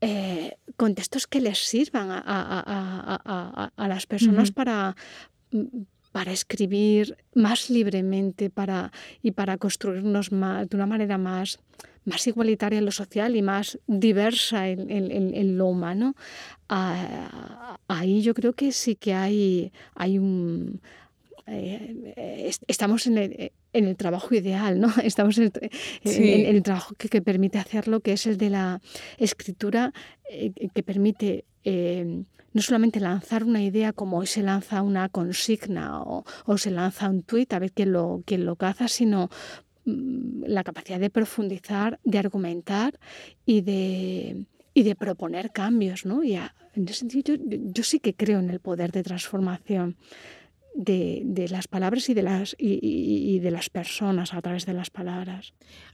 eh, 0.01 0.57
contextos 0.75 1.27
que 1.27 1.41
les 1.41 1.59
sirvan 1.59 2.09
a, 2.11 3.71
las 3.77 4.05
personas 4.05 4.51
para, 4.51 4.95
para 6.11 6.31
escribir 6.31 7.15
más 7.35 7.69
libremente 7.69 8.49
para, 8.49 8.91
y 9.21 9.31
para 9.31 9.57
construirnos 9.57 10.31
más, 10.31 10.67
de 10.67 10.75
una 10.75 10.87
manera 10.87 11.19
más, 11.19 11.59
más 12.05 12.25
igualitaria 12.25 12.79
en 12.79 12.85
lo 12.85 12.91
social 12.91 13.35
y 13.35 13.43
más 13.43 13.77
diversa 13.85 14.67
en, 14.67 15.57
lo 15.57 15.67
humano, 15.67 16.15
ah, 16.69 17.77
ahí 17.87 18.21
yo 18.23 18.33
creo 18.33 18.53
que 18.53 18.71
sí 18.71 18.95
que 18.95 19.13
hay, 19.13 19.71
hay 19.93 20.17
un... 20.17 20.81
Eh, 21.47 22.51
estamos 22.67 23.07
en 23.07 23.17
el, 23.17 23.51
en 23.71 23.85
el 23.85 23.95
trabajo 23.95 24.35
ideal, 24.35 24.79
¿no? 24.79 24.89
Estamos 25.03 25.37
en 25.37 25.51
el, 26.03 26.63
trabajo 26.63 26.93
que, 26.95 27.21
permite 27.21 27.57
hacerlo, 27.57 28.01
que 28.01 28.13
es 28.13 28.27
el 28.27 28.37
de 28.37 28.49
la 28.49 28.81
escritura, 29.17 29.93
eh, 30.29 30.51
que 30.73 30.83
permite 30.83 31.45
eh, 31.63 32.23
no 32.53 32.61
solamente 32.61 32.99
lanzar 32.99 33.43
una 33.45 33.63
idea 33.63 33.93
como 33.93 34.17
hoy 34.17 34.27
se 34.27 34.43
lanza 34.43 34.81
una 34.81 35.07
consigna 35.09 36.01
o, 36.01 36.25
se 36.57 36.71
lanza 36.71 37.09
un 37.09 37.23
tuit 37.23 37.53
a 37.53 37.59
ver 37.59 37.71
quién 37.71 37.93
lo, 37.93 38.23
quién 38.25 38.45
lo 38.45 38.57
caza, 38.57 38.89
sino 38.89 39.29
mm, 39.85 40.43
la 40.47 40.63
capacidad 40.63 40.99
de 40.99 41.09
profundizar, 41.09 41.99
de 42.03 42.19
argumentar 42.19 42.99
y 43.45 43.61
de, 43.61 44.45
y 44.73 44.83
de 44.83 44.95
proponer 44.95 45.51
cambios, 45.51 46.05
¿no? 46.05 46.23
Y 46.23 46.35
en 46.35 46.87
ese 46.87 46.99
sentido 46.99 47.35
yo 47.37 47.83
sí 47.83 47.99
que 47.99 48.13
creo 48.13 48.39
en 48.39 48.49
el 48.49 48.59
poder 48.59 48.91
de 48.91 49.03
transformación 49.03 49.95
de, 50.77 51.47
las 51.49 51.67
palabras 51.67 52.07
y 52.07 52.13
de 52.13 52.21
las, 52.21 52.55
y, 52.59 53.39
de 53.39 53.51
las 53.51 53.69
personas 53.69 54.33
a 54.33 54.41
través 54.41 54.65
de 54.65 54.73
las 54.73 54.89
palabras. 54.89 55.53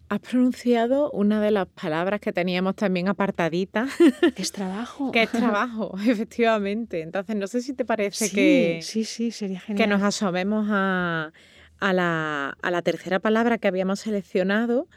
Has 0.09 0.19
pronunciado 0.19 1.09
una 1.11 1.41
de 1.41 1.51
las 1.51 1.67
palabras 1.67 2.19
que 2.19 2.33
teníamos 2.33 2.75
también 2.75 3.07
apartadita. 3.07 3.87
Que 4.35 4.41
es 4.41 4.51
trabajo. 4.51 5.11
que 5.11 5.23
es 5.23 5.31
trabajo, 5.31 5.95
efectivamente. 6.05 7.01
Entonces, 7.01 7.35
no 7.35 7.47
sé 7.47 7.61
si 7.61 7.73
te 7.73 7.85
parece 7.85 8.29
que, 8.29 8.79
sí, 8.83 9.05
sí, 9.05 9.31
sería 9.31 9.63
que 9.65 9.87
nos 9.87 10.03
asomemos 10.03 10.67
a, 10.69 11.31
a, 11.79 11.93
la, 11.93 12.57
a 12.61 12.71
la 12.71 12.81
tercera 12.81 13.19
palabra 13.19 13.57
que 13.57 13.69
habíamos 13.69 14.01
seleccionado. 14.01 14.87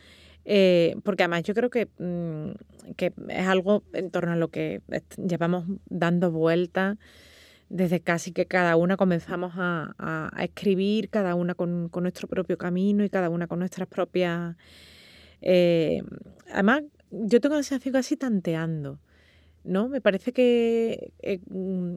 Eh, 0.48 0.94
porque 1.02 1.24
además 1.24 1.42
yo 1.42 1.54
creo 1.54 1.70
que, 1.70 1.88
mm, 1.98 2.94
que, 2.94 3.12
es 3.28 3.46
algo 3.48 3.82
en 3.92 4.12
torno 4.12 4.32
a 4.32 4.36
lo 4.36 4.48
que 4.48 4.80
llevamos 5.16 5.64
dando 5.86 6.30
vueltas 6.30 6.98
desde 7.68 8.00
casi 8.00 8.32
que 8.32 8.46
cada 8.46 8.76
una 8.76 8.96
comenzamos 8.96 9.52
a, 9.56 10.30
escribir, 10.38 11.08
cada 11.10 11.34
una 11.34 11.54
con, 11.54 11.90
nuestro 11.92 12.28
propio 12.28 12.56
camino 12.58 13.04
y 13.04 13.10
cada 13.10 13.30
una 13.30 13.46
con 13.46 13.58
nuestras 13.58 13.88
propias... 13.88 14.56
Eh, 15.42 16.02
además, 16.52 16.82
yo 17.10 17.40
tengo 17.40 17.56
la 17.56 17.62
sensación 17.62 17.92
casi 17.92 18.16
tanteando, 18.16 18.98
¿no? 19.64 19.88
Me 19.88 20.00
parece 20.00 20.32
que, 20.32 21.12
eh, 21.20 21.40
mm, 21.48 21.96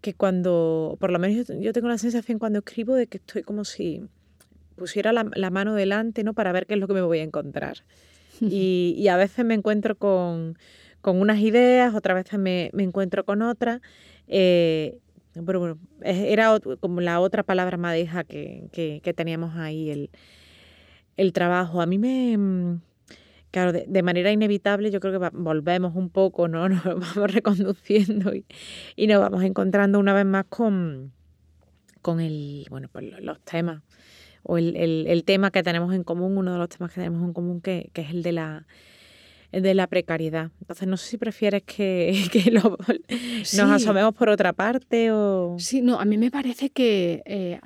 que 0.00 0.14
cuando, 0.14 0.96
por 1.00 1.10
lo 1.10 1.18
menos 1.18 1.46
yo, 1.60 1.72
tengo 1.72 1.88
la 1.88 1.98
sensación 1.98 2.38
cuando 2.38 2.60
escribo 2.60 2.94
de 2.94 3.06
que 3.06 3.18
estoy 3.18 3.42
como 3.42 3.64
si 3.64 4.02
pusiera 4.76 5.12
la, 5.12 5.50
mano 5.50 5.74
delante, 5.74 6.22
¿no? 6.24 6.34
Para 6.34 6.52
ver 6.52 6.66
qué 6.66 6.74
es 6.74 6.80
lo 6.80 6.86
que 6.86 6.94
me 6.94 7.02
voy 7.02 7.18
a 7.18 7.24
encontrar. 7.24 7.78
Y, 8.40 9.08
a 9.08 9.16
veces 9.16 9.44
me 9.44 9.54
encuentro 9.54 9.96
con, 9.96 10.56
unas 11.04 11.38
ideas, 11.38 11.94
otras 11.94 12.16
veces 12.16 12.38
me, 12.38 12.70
me 12.72 12.82
encuentro 12.82 13.24
con 13.24 13.42
otras. 13.42 13.80
Eh, 14.26 14.98
pero 15.46 15.60
bueno, 15.60 15.78
era 16.02 16.58
como 16.80 17.00
la 17.00 17.20
otra 17.20 17.42
palabra 17.42 17.76
madeja 17.76 18.24
que, 18.24 18.68
que, 18.72 19.14
teníamos 19.14 19.56
ahí, 19.56 19.90
el, 19.90 20.10
el, 21.16 21.32
trabajo. 21.32 21.80
A 21.80 21.86
mí 21.86 21.98
me, 21.98 22.36
mm, 22.36 22.80
claro, 23.50 23.72
de, 23.72 24.02
manera 24.02 24.32
inevitable 24.32 24.90
yo 24.90 25.00
creo 25.00 25.18
que 25.18 25.30
volvemos 25.32 25.94
un 25.94 26.10
poco, 26.10 26.48
¿no? 26.48 26.68
Nos 26.68 26.84
vamos 26.84 27.32
reconduciendo 27.32 28.34
y, 28.34 28.44
y, 28.96 29.06
nos 29.06 29.20
vamos 29.20 29.44
encontrando 29.44 29.98
una 29.98 30.14
vez 30.14 30.26
más 30.26 30.46
con, 30.48 31.12
con 32.02 32.20
el, 32.20 32.66
bueno, 32.70 32.88
pues 32.90 33.04
los 33.20 33.40
temas 33.40 33.82
o 34.42 34.56
el, 34.56 34.76
el, 34.76 35.06
el, 35.08 35.24
tema 35.24 35.50
que 35.50 35.62
tenemos 35.62 35.94
en 35.94 36.04
común, 36.04 36.38
uno 36.38 36.52
de 36.52 36.58
los 36.58 36.68
temas 36.68 36.90
que 36.90 37.00
tenemos 37.00 37.22
en 37.22 37.32
común 37.32 37.60
que, 37.60 37.90
que 37.92 38.02
es 38.02 38.10
el 38.10 38.22
de 38.22 38.32
la 38.32 38.66
de 39.52 39.74
la 39.74 39.86
precariedad. 39.86 40.50
Entonces, 40.60 40.88
no 40.88 40.96
sé 40.96 41.10
si 41.10 41.18
prefieres 41.18 41.62
que, 41.62 42.14
nos 42.52 43.52
asomemos 43.52 44.14
por 44.14 44.28
otra 44.28 44.52
parte 44.52 45.10
o... 45.12 45.56
Sí, 45.58 45.82
no, 45.82 46.00
a 46.00 46.04
mí 46.04 46.18
me 46.18 46.30
parece 46.30 46.70
que 46.70 47.22
eh, 47.24 47.60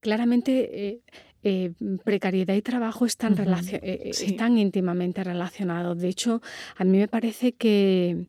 claramente... 0.00 1.02
Eh, 1.42 1.72
precariedad 2.04 2.54
y 2.54 2.60
trabajo 2.60 3.06
están, 3.06 3.32
eh, 3.32 3.80
eh, 3.82 4.10
están 4.10 4.58
íntimamente 4.58 5.24
relacionados. 5.24 5.98
De 5.98 6.08
hecho, 6.08 6.42
a 6.76 6.84
mí 6.84 6.98
me 6.98 7.08
parece 7.08 7.52
que 7.52 8.26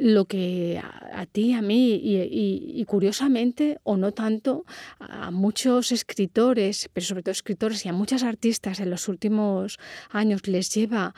lo 0.00 0.24
que 0.24 0.80
a, 0.80 1.26
ti, 1.26 1.52
a 1.52 1.60
mí 1.60 2.00
y, 2.02 2.82
curiosamente, 2.86 3.80
o 3.82 3.98
no 3.98 4.12
tanto, 4.12 4.64
a 4.98 5.30
muchos 5.30 5.92
escritores, 5.92 6.88
pero 6.94 7.04
sobre 7.04 7.22
todo 7.22 7.32
escritores 7.32 7.84
y 7.84 7.90
a 7.90 7.92
muchas 7.92 8.22
artistas 8.22 8.80
en 8.80 8.88
los 8.88 9.08
últimos 9.08 9.78
años 10.08 10.46
les 10.46 10.74
lleva 10.74 11.08
a 11.08 11.14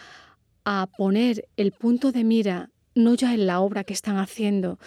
poner 0.97 1.49
el 1.57 1.73
punto 1.73 2.13
de 2.13 2.25
mira 2.25 2.71
no 2.95 3.15
ya 3.15 3.33
en 3.35 3.47
la 3.47 3.61
obra 3.61 3.85
que 3.85 3.93
están 3.93 4.17
haciendo, 4.17 4.79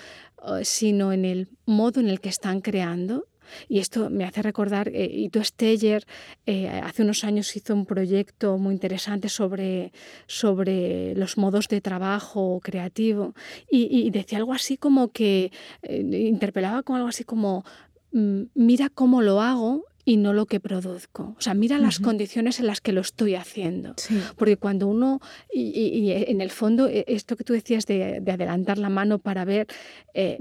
sino 0.64 1.14
en 1.14 1.24
el 1.24 1.48
modo 1.66 2.00
en 2.02 2.10
el 2.10 2.20
que 2.20 2.30
están 2.30 2.62
creando, 2.62 3.28
y 3.68 3.80
esto 3.80 4.10
me 4.10 4.26
hace 4.26 4.42
recordar, 4.42 4.90
eh, 4.90 5.10
Ito 5.12 5.44
Steyer 5.44 6.06
eh, 6.46 6.68
hace 6.68 7.04
unos 7.04 7.24
años 7.24 7.56
hizo 7.56 7.74
un 7.74 7.86
proyecto 7.86 8.58
muy 8.58 8.74
interesante 8.74 9.30
sobre, 9.30 9.92
sobre 10.28 11.16
los 11.16 11.38
modos 11.38 11.68
de 11.68 11.82
trabajo 11.82 12.60
creativo 12.64 13.34
y, 13.70 14.10
decía 14.12 14.38
algo 14.38 14.54
así 14.54 14.78
como 14.78 15.12
que, 15.12 15.52
eh, 15.84 16.28
interpelaba 16.28 16.84
con 16.84 16.96
algo 16.96 17.10
así 17.10 17.24
como, 17.24 17.64
mm, 18.12 18.44
mira 18.56 18.90
cómo 18.90 19.22
lo 19.22 19.42
hago 19.42 19.86
y 20.06 20.18
no 20.18 20.34
lo 20.34 20.46
que 20.46 20.60
produzco. 20.60 21.36
O 21.38 21.42
sea, 21.42 21.54
mira 21.54 21.78
las 21.78 22.00
condiciones 22.00 22.60
en 22.60 22.68
las 22.68 22.82
que 22.82 22.92
lo 22.92 23.02
estoy 23.02 23.36
haciendo. 23.36 23.96
Porque 24.36 24.58
cuando 24.58 24.88
uno, 24.88 25.20
y, 25.52 26.12
en 26.12 26.42
el 26.42 26.50
fondo, 26.50 26.88
e, 26.88 27.06
esto 27.08 27.36
que 27.36 27.44
tú 27.44 27.54
decías 27.54 27.86
de, 27.86 28.22
adelantar 28.26 28.78
la 28.78 28.90
mano 28.90 29.20
para 29.20 29.46
ver, 29.46 29.68
eh, 30.14 30.40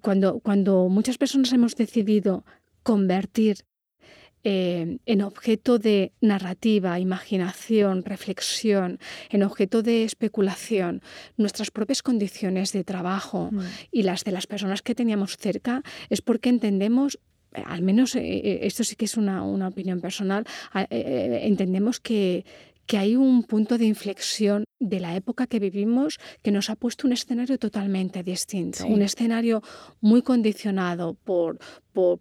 cuando, 0.00 0.40
cuando 0.40 0.88
muchas 0.88 1.18
personas 1.18 1.52
hemos 1.52 1.74
decidido 1.76 2.44
convertir 2.82 3.64
eh, 4.44 4.98
en 5.06 5.22
objeto 5.22 5.78
de 5.78 6.12
narrativa, 6.20 6.98
imaginación, 6.98 8.04
reflexión, 8.04 8.98
en 9.30 9.44
objeto 9.44 9.82
de 9.82 10.02
especulación, 10.02 11.00
nuestras 11.36 11.70
propias 11.70 12.02
condiciones 12.02 12.72
de 12.72 12.82
trabajo 12.82 13.50
mm. 13.52 13.60
y 13.92 14.02
las 14.02 14.24
de 14.24 14.32
las 14.32 14.48
personas 14.48 14.82
que 14.82 14.96
teníamos 14.96 15.36
cerca, 15.36 15.84
es 16.10 16.22
porque 16.22 16.48
entendemos 16.48 17.20
al 17.54 17.82
menos 17.82 18.14
eh, 18.16 18.20
eh, 18.22 18.60
esto 18.62 18.84
sí 18.84 18.96
que 18.96 19.04
es 19.04 19.16
una, 19.16 19.44
opinión 19.66 20.00
personal, 20.00 20.44
eh, 20.90 21.40
entendemos 21.42 22.00
que, 22.00 22.44
que 22.86 22.98
hay 22.98 23.16
un 23.16 23.44
punto 23.44 23.78
de 23.78 23.86
inflexión 23.86 24.64
de 24.82 25.00
la 25.00 25.14
época 25.14 25.46
que 25.46 25.60
vivimos 25.60 26.18
que 26.42 26.50
nos 26.50 26.68
ha 26.70 26.76
puesto 26.76 27.06
un 27.06 27.12
escenario 27.12 27.58
totalmente 27.58 28.22
distinto, 28.22 28.84
un 28.86 29.02
escenario 29.02 29.62
muy 30.00 30.22
condicionado 30.22 31.14
por, 31.14 31.58
por, 31.92 32.18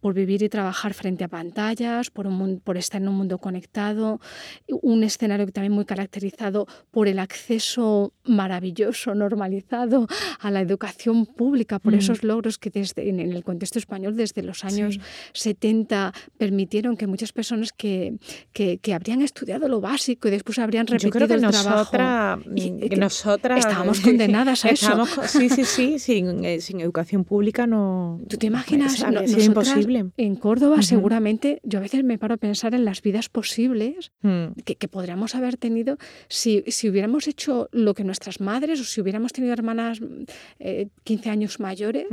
por, 0.00 0.14
vivir 0.14 0.42
y 0.42 0.48
trabajar 0.48 0.94
frente 0.94 1.24
a 1.24 1.28
pantallas, 1.28 2.10
por, 2.10 2.28
un, 2.28 2.60
por 2.60 2.76
estar 2.76 3.02
en 3.02 3.08
un 3.08 3.16
mundo 3.16 3.38
conectado, 3.38 4.20
un 4.68 5.02
escenario 5.02 5.50
también 5.50 5.72
muy 5.72 5.84
caracterizado 5.84 6.66
por 6.92 7.08
el 7.08 7.18
acceso 7.18 8.12
maravilloso, 8.24 9.14
normalizado 9.14 10.06
a 10.38 10.50
la 10.52 10.60
educación 10.60 11.26
pública, 11.26 11.80
por 11.80 11.94
mm. 11.94 11.98
esos 11.98 12.22
logros 12.22 12.58
que 12.58 12.70
desde, 12.70 13.08
en, 13.08 13.18
el 13.18 13.42
contexto 13.42 13.80
español 13.80 14.16
desde 14.16 14.42
los 14.42 14.64
años 14.64 15.00
70 15.32 16.12
permitieron 16.38 16.96
que 16.96 17.08
muchas 17.08 17.32
personas 17.32 17.72
que, 17.72 18.14
que, 18.52 18.78
que, 18.78 18.94
habrían 18.94 19.22
estudiado 19.22 19.66
lo 19.66 19.80
básico 19.80 20.28
y 20.28 20.30
después 20.30 20.58
habrían 20.58 20.86
repetido 20.86 21.24
el 21.24 21.40
trabajo 21.40 21.95
Mm, 21.98 22.88
que 22.88 22.96
nosotras 22.96 23.60
estábamos 23.60 24.00
condenadas 24.00 24.64
a 24.64 24.68
eso. 24.70 25.06
sí, 25.26 25.48
sí, 25.48 25.64
sí, 25.64 25.98
sin, 25.98 26.44
eh, 26.44 26.60
sin, 26.60 26.80
educación 26.80 27.24
pública 27.24 27.66
no. 27.66 28.20
¿Tú 28.28 28.36
te 28.36 28.46
imaginas? 28.46 29.04
Es, 29.22 29.46
imposible. 29.46 30.06
En 30.16 30.36
Córdoba, 30.36 30.82
seguramente, 30.82 31.60
yo 31.62 31.78
a 31.78 31.82
veces 31.82 32.04
me 32.04 32.18
paro 32.18 32.34
a 32.34 32.36
pensar 32.36 32.74
en 32.74 32.84
las 32.84 33.02
vidas 33.02 33.28
posibles 33.28 34.12
mm. 34.22 34.60
que, 34.64 34.76
que, 34.76 34.88
podríamos 34.88 35.34
haber 35.34 35.56
tenido 35.56 35.98
si, 36.28 36.64
si, 36.68 36.88
hubiéramos 36.88 37.28
hecho 37.28 37.68
lo 37.72 37.94
que 37.94 38.04
nuestras 38.04 38.40
madres 38.40 38.80
o 38.80 38.84
si 38.84 39.00
hubiéramos 39.00 39.32
tenido 39.32 39.52
hermanas 39.52 40.00
15 40.00 41.28
eh, 41.28 41.32
años 41.32 41.60
mayores. 41.60 42.06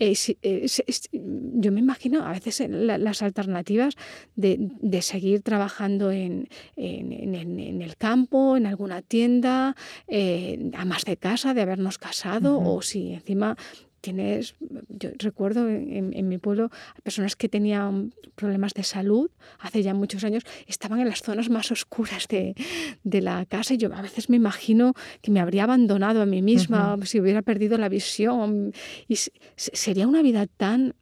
Eh, 0.00 0.66
yo 1.54 1.72
me 1.72 1.80
imagino 1.80 2.24
a 2.24 2.32
veces 2.32 2.62
las 2.68 3.22
alternativas 3.22 3.94
de, 4.36 4.70
de 4.80 5.02
seguir 5.02 5.42
trabajando 5.42 6.10
en, 6.10 6.48
en, 6.76 7.12
en, 7.12 7.58
en 7.58 7.82
el 7.82 7.96
campo, 7.96 8.56
en 8.56 8.66
alguna 8.66 9.02
tienda 9.02 9.17
eh, 10.08 10.70
a 10.74 10.84
más 10.84 11.04
de 11.04 11.16
casa, 11.16 11.54
de 11.54 11.62
habernos 11.62 11.98
casado, 11.98 12.58
o 12.60 12.82
si 12.82 13.14
encima 13.14 13.56
tienes, 14.00 14.54
yo 14.88 15.10
recuerdo 15.18 15.68
en, 15.68 16.28
mi 16.28 16.38
pueblo, 16.38 16.70
personas 17.02 17.36
que 17.36 17.48
tenían 17.48 18.14
problemas 18.34 18.74
de 18.74 18.82
salud 18.84 19.30
hace 19.58 19.82
ya 19.82 19.94
muchos 19.94 20.24
años, 20.24 20.44
estaban 20.66 21.00
en 21.00 21.08
las 21.08 21.22
zonas 21.22 21.50
más 21.50 21.70
oscuras 21.72 22.28
de, 22.28 22.54
la 23.04 23.44
casa 23.46 23.74
y 23.74 23.78
yo 23.78 23.92
a 23.92 24.02
veces 24.02 24.30
me 24.30 24.36
imagino 24.36 24.94
que 25.20 25.30
me 25.30 25.40
habría 25.40 25.64
abandonado 25.64 26.22
a 26.22 26.26
mí 26.26 26.42
misma 26.42 26.96
si 27.04 27.20
hubiera 27.20 27.42
perdido 27.42 27.76
la 27.78 27.88
visión 27.88 28.72
y 29.08 29.16
sería 29.56 30.06
una 30.06 30.22
vida 30.22 30.46
tan, 30.46 30.94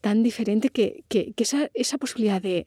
tan 0.00 0.22
diferente 0.22 0.68
que, 0.68 1.04
que, 1.08 1.32
esa, 1.38 1.70
esa 1.72 1.96
posibilidad 1.96 2.42
de 2.42 2.66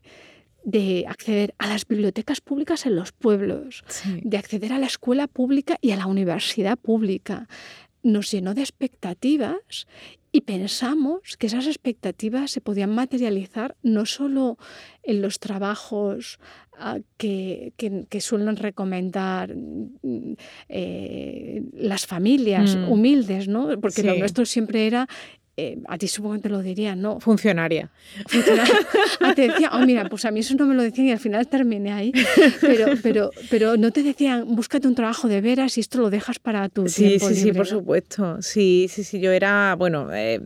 de 0.63 1.05
acceder 1.07 1.53
a 1.57 1.67
las 1.67 1.87
bibliotecas 1.87 2.41
públicas 2.41 2.85
en 2.85 2.95
los 2.95 3.11
pueblos, 3.11 3.83
de 4.21 4.37
acceder 4.37 4.73
a 4.73 4.79
la 4.79 4.85
escuela 4.85 5.27
pública 5.27 5.77
y 5.81 5.91
a 5.91 5.97
la 5.97 6.07
universidad 6.07 6.77
pública. 6.77 7.47
Nos 8.03 8.31
llenó 8.31 8.53
de 8.53 8.61
expectativas 8.61 9.87
y 10.31 10.41
pensamos 10.41 11.35
que 11.37 11.47
esas 11.47 11.67
expectativas 11.67 12.51
se 12.51 12.61
podían 12.61 12.95
materializar 12.95 13.75
no 13.83 14.05
solo 14.05 14.57
en 15.03 15.21
los 15.21 15.39
trabajos 15.39 16.39
ah, 16.77 16.99
que, 17.17 17.73
suelen 18.21 18.55
recomendar 18.55 19.53
mm, 19.53 20.33
eh, 20.69 21.63
las 21.73 22.05
familias 22.05 22.77
mm. 22.77 22.89
humildes, 22.89 23.47
¿no? 23.49 23.79
porque 23.81 24.03
lo 24.03 24.15
nuestro 24.15 24.45
siempre 24.45 24.87
era 24.87 25.07
eh, 25.63 25.77
a 25.87 25.95
ti 25.99 26.07
supongo 26.07 26.37
que 26.37 26.41
te 26.41 26.49
lo 26.49 26.63
diría, 26.63 26.95
¿no? 26.95 27.19
Funcionaria. 27.19 27.91
Ah, 29.23 29.35
te 29.35 29.47
decía, 29.47 29.69
oh, 29.73 29.85
mira, 29.85 30.09
pues 30.09 30.25
a 30.25 30.31
mí 30.31 30.39
eso 30.39 30.55
no 30.55 30.65
me 30.65 30.73
lo 30.73 30.81
decían 30.81 31.07
y 31.07 31.11
al 31.11 31.19
final 31.19 31.47
terminé 31.47 31.91
ahí. 31.91 32.11
Pero, 32.59 32.93
pero, 33.03 33.29
pero 33.51 33.77
no 33.77 33.91
te 33.91 34.01
decían, 34.01 34.45
búscate 34.55 34.87
un 34.87 34.95
trabajo 34.95 35.27
de 35.27 35.41
veras 35.41 35.77
y 35.77 35.81
esto 35.81 35.99
lo 35.99 36.09
dejas 36.09 36.39
para 36.39 36.67
tu 36.69 36.87
sí, 36.87 37.19
tiempo 37.19 37.29
Sí, 37.29 37.35
sí, 37.35 37.51
por 37.51 37.67
supuesto. 37.67 38.41
Sí, 38.41 38.87
sí, 38.89 39.03
sí. 39.03 39.19
Yo 39.19 39.31
era, 39.31 39.75
bueno, 39.77 40.07
eh, 40.11 40.39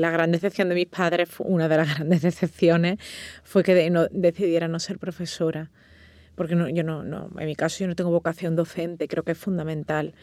la 0.00 0.10
gran 0.10 0.32
decepción 0.32 0.68
de 0.68 0.74
mis 0.74 0.86
padres, 0.86 1.28
una 1.38 1.68
de 1.68 1.76
las 1.76 1.94
grandes 1.94 2.22
decepciones, 2.22 2.98
fue 3.44 3.62
que 3.62 3.88
no, 3.90 4.08
decidiera 4.10 4.66
no 4.66 4.80
ser 4.80 4.98
profesora. 4.98 5.70
Porque 6.34 6.56
no, 6.56 6.68
yo 6.68 6.82
no, 6.82 7.04
no, 7.04 7.30
en 7.38 7.46
mi 7.46 7.54
caso 7.54 7.78
yo 7.78 7.86
no 7.86 7.94
tengo 7.94 8.10
vocación 8.10 8.56
docente, 8.56 9.06
creo 9.06 9.22
que 9.22 9.32
es 9.32 9.38
fundamental 9.38 10.14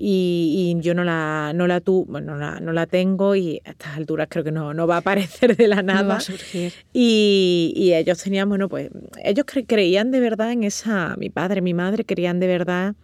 y, 0.00 0.76
yo 0.80 0.94
no 0.94 1.02
la, 1.02 1.52
no 1.54 1.66
la, 1.66 1.80
tu, 1.80 2.04
bueno, 2.04 2.34
no, 2.34 2.38
la, 2.38 2.60
no 2.60 2.72
la 2.72 2.86
tengo 2.86 3.34
y 3.34 3.60
a 3.64 3.70
estas 3.72 3.96
alturas 3.96 4.28
creo 4.30 4.44
que 4.44 4.52
no, 4.52 4.72
no 4.72 4.86
va 4.86 4.96
a 4.96 4.98
aparecer 4.98 5.56
de 5.56 5.66
la 5.66 5.82
nada. 5.82 6.02
No 6.02 6.08
va 6.10 6.16
a 6.16 6.20
surgir. 6.20 6.72
Y, 6.92 7.72
y 7.74 7.94
ellos 7.94 8.22
tenían, 8.22 8.48
bueno, 8.48 8.68
pues 8.68 8.90
ellos 9.24 9.44
creían 9.66 10.12
de 10.12 10.20
verdad 10.20 10.52
en 10.52 10.62
esa, 10.62 11.16
mi 11.16 11.30
padre, 11.30 11.62
mi 11.62 11.74
madre 11.74 12.04
creían 12.04 12.38
de 12.38 12.46
verdad 12.46 12.94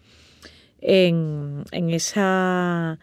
en, 0.81 1.65
en 1.73 1.91
esa... 1.91 2.99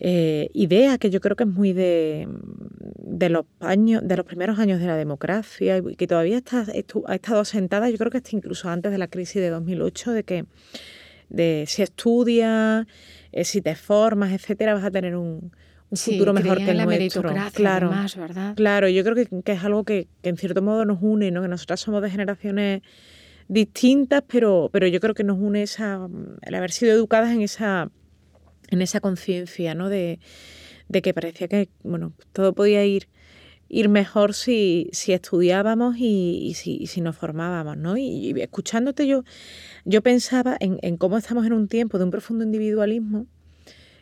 Eh, 0.00 0.50
idea 0.52 0.98
que 0.98 1.08
yo 1.08 1.20
creo 1.20 1.36
que 1.36 1.44
es 1.44 1.48
muy 1.48 1.72
de, 1.72 2.28
de 2.98 3.28
los 3.28 3.46
años, 3.60 4.02
de 4.06 4.16
los 4.16 4.26
primeros 4.26 4.58
años 4.58 4.80
de 4.80 4.86
la 4.86 4.96
democracia 4.96 5.78
y 5.78 5.94
que 5.94 6.06
todavía 6.06 6.36
está, 6.36 6.66
ha 7.06 7.14
estado 7.14 7.40
asentada, 7.40 7.88
yo 7.88 7.96
creo 7.96 8.10
que 8.10 8.18
hasta 8.18 8.34
incluso 8.34 8.68
antes 8.68 8.90
de 8.90 8.98
la 8.98 9.06
crisis 9.06 9.36
de 9.36 9.50
2008, 9.50 10.12
de 10.12 10.24
que 10.24 10.44
de 11.34 11.64
si 11.66 11.82
estudias, 11.82 12.86
eh, 13.32 13.44
si 13.44 13.60
te 13.60 13.74
formas, 13.74 14.32
etcétera, 14.32 14.74
vas 14.74 14.84
a 14.84 14.90
tener 14.90 15.16
un, 15.16 15.52
futuro 15.92 16.32
mejor 16.32 16.58
que 16.58 16.70
el 16.72 16.76
la 16.76 16.86
nuestro. 16.86 17.22
Claro, 17.52 17.86
además, 17.88 18.16
¿verdad? 18.16 18.54
Claro, 18.56 18.88
yo 18.88 19.04
creo 19.04 19.14
que, 19.14 19.52
es 19.52 19.64
algo 19.64 19.84
que, 19.84 20.08
en 20.22 20.36
cierto 20.36 20.60
modo 20.60 20.84
nos 20.84 20.98
une, 21.00 21.30
¿no? 21.30 21.42
Que 21.42 21.48
nosotras 21.48 21.80
somos 21.80 22.02
de 22.02 22.10
generaciones 22.10 22.82
distintas, 23.46 24.24
pero, 24.26 24.70
pero 24.72 24.86
yo 24.88 25.00
creo 25.00 25.14
que 25.14 25.22
nos 25.22 25.38
une 25.38 25.62
esa, 25.62 26.08
el 26.42 26.54
haber 26.54 26.72
sido 26.72 26.92
educadas 26.92 27.32
en 27.32 27.42
esa, 27.42 27.90
en 28.70 28.82
esa 28.82 29.00
conciencia, 29.00 29.74
¿no? 29.74 29.88
De, 29.88 30.18
de 30.88 31.02
que 31.02 31.14
parecía 31.14 31.48
que, 31.48 31.68
bueno, 31.82 32.12
todo 32.32 32.54
podía 32.54 32.84
ir 32.84 33.08
ir 33.74 33.88
mejor 33.88 34.34
si, 34.34 34.88
si 34.92 35.12
estudiábamos 35.12 35.96
y, 35.98 36.52
si, 36.54 36.86
si, 36.86 37.00
nos 37.00 37.16
formábamos, 37.16 37.76
¿no? 37.76 37.96
Y, 37.96 38.32
escuchándote 38.40 39.08
yo, 39.08 39.24
yo 39.84 40.00
pensaba 40.00 40.56
en, 40.60 40.96
cómo 40.96 41.18
estamos 41.18 41.44
en 41.44 41.52
un 41.52 41.66
tiempo 41.66 41.98
de 41.98 42.04
un 42.04 42.10
profundo 42.10 42.44
individualismo 42.44 43.26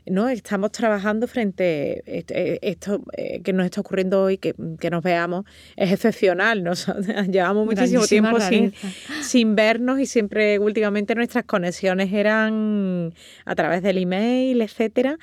¿no? 0.05 0.29
Estamos 0.29 0.73
trabajando 0.73 1.29
frente 1.29 2.03
a 2.05 2.67
esto 2.67 3.05
eh, 3.17 3.41
que 3.41 3.53
nos 3.53 3.65
está 3.67 3.81
ocurriendo 3.81 4.21
hoy, 4.21 4.37
que, 4.37 4.53
nos 4.91 5.01
veamos, 5.01 5.45
es 5.77 5.93
excepcional. 5.93 6.65
Nos, 6.65 6.87
llevamos 7.31 7.65
muchísimo 7.65 8.05
tiempo 8.05 8.41
sin, 8.41 8.75
sin, 9.23 9.55
vernos 9.55 10.01
y 10.01 10.07
siempre 10.07 10.59
últimamente 10.59 11.15
nuestras 11.15 11.45
conexiones 11.45 12.13
eran 12.13 13.15
a 13.45 13.55
través 13.55 13.81
del 13.85 13.99
email, 13.99 14.61
etcétera. 14.61 15.19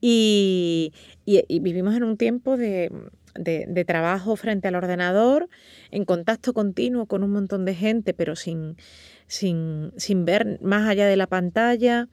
Y, 0.00 0.92
vivimos 1.26 1.96
en 1.96 2.04
un 2.04 2.18
tiempo 2.18 2.58
de, 2.58 2.90
de, 3.38 3.84
trabajo 3.86 4.36
frente 4.36 4.68
al 4.68 4.74
ordenador, 4.74 5.48
en 5.90 6.04
contacto 6.04 6.52
continuo 6.52 7.06
con 7.06 7.22
un 7.22 7.30
montón 7.30 7.64
de 7.64 7.74
gente, 7.74 8.14
pero 8.14 8.36
sin, 8.36 8.76
sin, 9.26 9.92
sin 9.96 10.24
ver 10.24 10.58
más 10.62 10.88
allá 10.88 11.06
de 11.06 11.16
la 11.16 11.26
pantalla. 11.26 12.08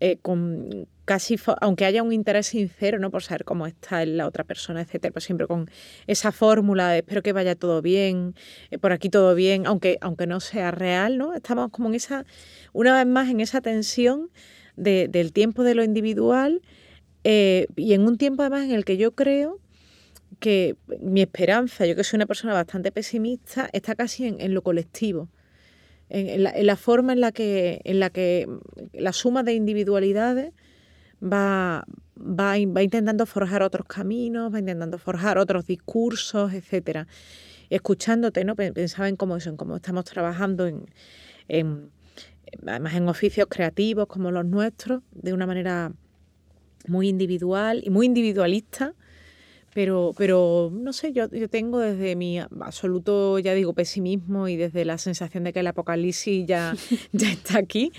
Eh, 0.00 0.18
con 0.22 0.86
casi, 1.04 1.36
aunque 1.60 1.86
haya 1.86 2.04
un 2.04 2.12
interés 2.12 2.48
sincero, 2.48 3.00
¿no? 3.00 3.10
Por 3.10 3.22
saber 3.24 3.44
cómo 3.44 3.66
está 3.66 4.04
la 4.06 4.28
otra 4.28 4.44
persona, 4.44 4.82
etcétera, 4.82 5.10
pues 5.10 5.24
siempre 5.24 5.48
con 5.48 5.68
esa 6.06 6.30
fórmula 6.30 6.90
de 6.90 6.98
espero 6.98 7.22
que 7.22 7.32
vaya 7.32 7.56
todo 7.56 7.82
bien, 7.82 8.34
eh, 8.70 8.78
por 8.78 8.92
aquí 8.92 9.08
todo 9.08 9.34
bien, 9.34 9.66
aunque, 9.66 9.98
aunque 10.02 10.28
no 10.28 10.38
sea 10.38 10.70
real, 10.70 11.18
¿no? 11.18 11.34
Estamos 11.34 11.70
como 11.70 11.88
en 11.88 11.96
esa, 11.96 12.26
una 12.72 12.94
vez 12.94 13.06
más, 13.06 13.28
en 13.28 13.40
esa 13.40 13.60
tensión 13.60 14.30
del 14.76 15.32
tiempo 15.32 15.64
de 15.64 15.74
lo 15.74 15.82
individual 15.82 16.62
eh, 17.24 17.66
y 17.74 17.94
en 17.94 18.06
un 18.06 18.16
tiempo 18.16 18.42
además 18.42 18.64
en 18.64 18.72
el 18.72 18.84
que 18.84 18.96
yo 18.96 19.12
creo 19.12 19.58
que 20.38 20.76
mi 21.00 21.20
esperanza, 21.22 21.86
yo 21.86 21.96
que 21.96 22.04
soy 22.04 22.18
una 22.18 22.26
persona 22.26 22.54
bastante 22.54 22.92
pesimista, 22.92 23.68
está 23.72 23.94
casi 23.94 24.26
en 24.26 24.54
lo 24.54 24.62
colectivo 24.62 25.28
en, 26.10 26.66
la, 26.66 26.76
forma 26.76 27.12
en 27.12 27.20
la 27.20 27.32
que, 27.32 27.80
en 27.84 28.00
la, 28.00 28.10
que 28.10 28.48
la 28.92 29.12
suma 29.12 29.42
de 29.42 29.54
individualidades 29.54 30.52
va, 31.22 31.84
va, 32.16 32.54
va, 32.66 32.82
intentando 32.82 33.26
forjar 33.26 33.62
otros 33.62 33.86
caminos, 33.86 34.52
va 34.52 34.58
intentando 34.58 34.98
forjar 34.98 35.38
otros 35.38 35.66
discursos, 35.66 36.52
etcétera. 36.52 37.06
Escuchándote, 37.70 38.44
¿no? 38.44 38.56
Pensaba 38.56 39.08
en 39.08 39.16
cómo 39.16 39.36
eso, 39.36 39.50
en 39.50 39.56
cómo 39.56 39.76
estamos 39.76 40.04
trabajando 40.04 40.66
en, 40.66 40.86
en, 41.48 41.90
además 42.66 42.94
en 42.94 43.08
oficios 43.08 43.46
creativos 43.50 44.06
como 44.06 44.30
los 44.30 44.46
nuestros, 44.46 45.02
de 45.12 45.34
una 45.34 45.46
manera 45.46 45.92
muy 46.86 47.08
individual 47.08 47.82
y 47.84 47.90
muy 47.90 48.06
individualista, 48.06 48.94
pero, 49.78 50.12
pero 50.16 50.72
no 50.72 50.92
sé, 50.92 51.12
yo, 51.12 51.30
yo 51.30 51.48
tengo 51.48 51.78
desde 51.78 52.16
mi 52.16 52.40
absoluto, 52.40 53.38
ya 53.38 53.54
digo, 53.54 53.74
pesimismo 53.74 54.48
y 54.48 54.56
desde 54.56 54.84
la 54.84 54.98
sensación 54.98 55.44
de 55.44 55.52
que 55.52 55.60
el 55.60 55.68
apocalipsis 55.68 56.44
ya, 56.48 56.74
ya 57.12 57.30
está 57.30 57.58
aquí, 57.58 57.92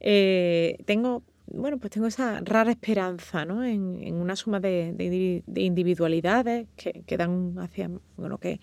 eh, 0.00 0.76
tengo 0.86 1.22
bueno, 1.46 1.78
pues 1.78 1.92
tengo 1.92 2.08
esa 2.08 2.40
rara 2.40 2.72
esperanza 2.72 3.44
¿no? 3.44 3.62
en, 3.62 4.00
en 4.02 4.16
una 4.16 4.34
suma 4.34 4.58
de, 4.58 4.92
de, 4.92 5.60
individualidades 5.60 6.66
que, 6.74 7.04
que, 7.06 7.16
dan 7.16 7.54
hacia, 7.60 7.88
bueno, 8.16 8.38
que 8.38 8.60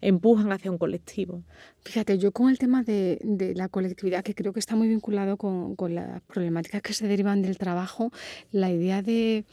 empujan 0.00 0.50
hacia 0.50 0.70
un 0.70 0.78
colectivo. 0.78 1.42
Fíjate, 1.82 2.16
yo 2.16 2.32
con 2.32 2.48
el 2.48 2.58
tema 2.58 2.82
de, 2.84 3.18
de 3.22 3.54
la 3.54 3.68
colectividad, 3.68 4.24
que 4.24 4.34
creo 4.34 4.54
que 4.54 4.60
está 4.60 4.76
muy 4.76 4.88
vinculado 4.88 5.36
con, 5.36 5.76
con 5.76 5.94
las 5.94 6.22
problemáticas 6.22 6.80
que 6.80 6.94
se 6.94 7.06
derivan 7.06 7.42
del 7.42 7.58
trabajo, 7.58 8.12
la 8.50 8.70
idea 8.70 9.02
de 9.02 9.44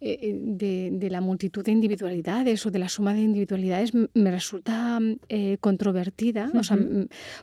eh, 0.00 0.18
eh, 0.22 0.90
de, 0.92 1.10
la 1.10 1.20
multitud 1.20 1.64
de 1.64 1.72
individualidades 1.72 2.64
o 2.66 2.70
de 2.70 2.78
la 2.78 2.88
suma 2.88 3.14
de 3.14 3.20
individualidades 3.20 3.92
me 3.94 4.30
resulta 4.30 5.00
eh, 5.28 5.56
controvertida, 5.60 6.52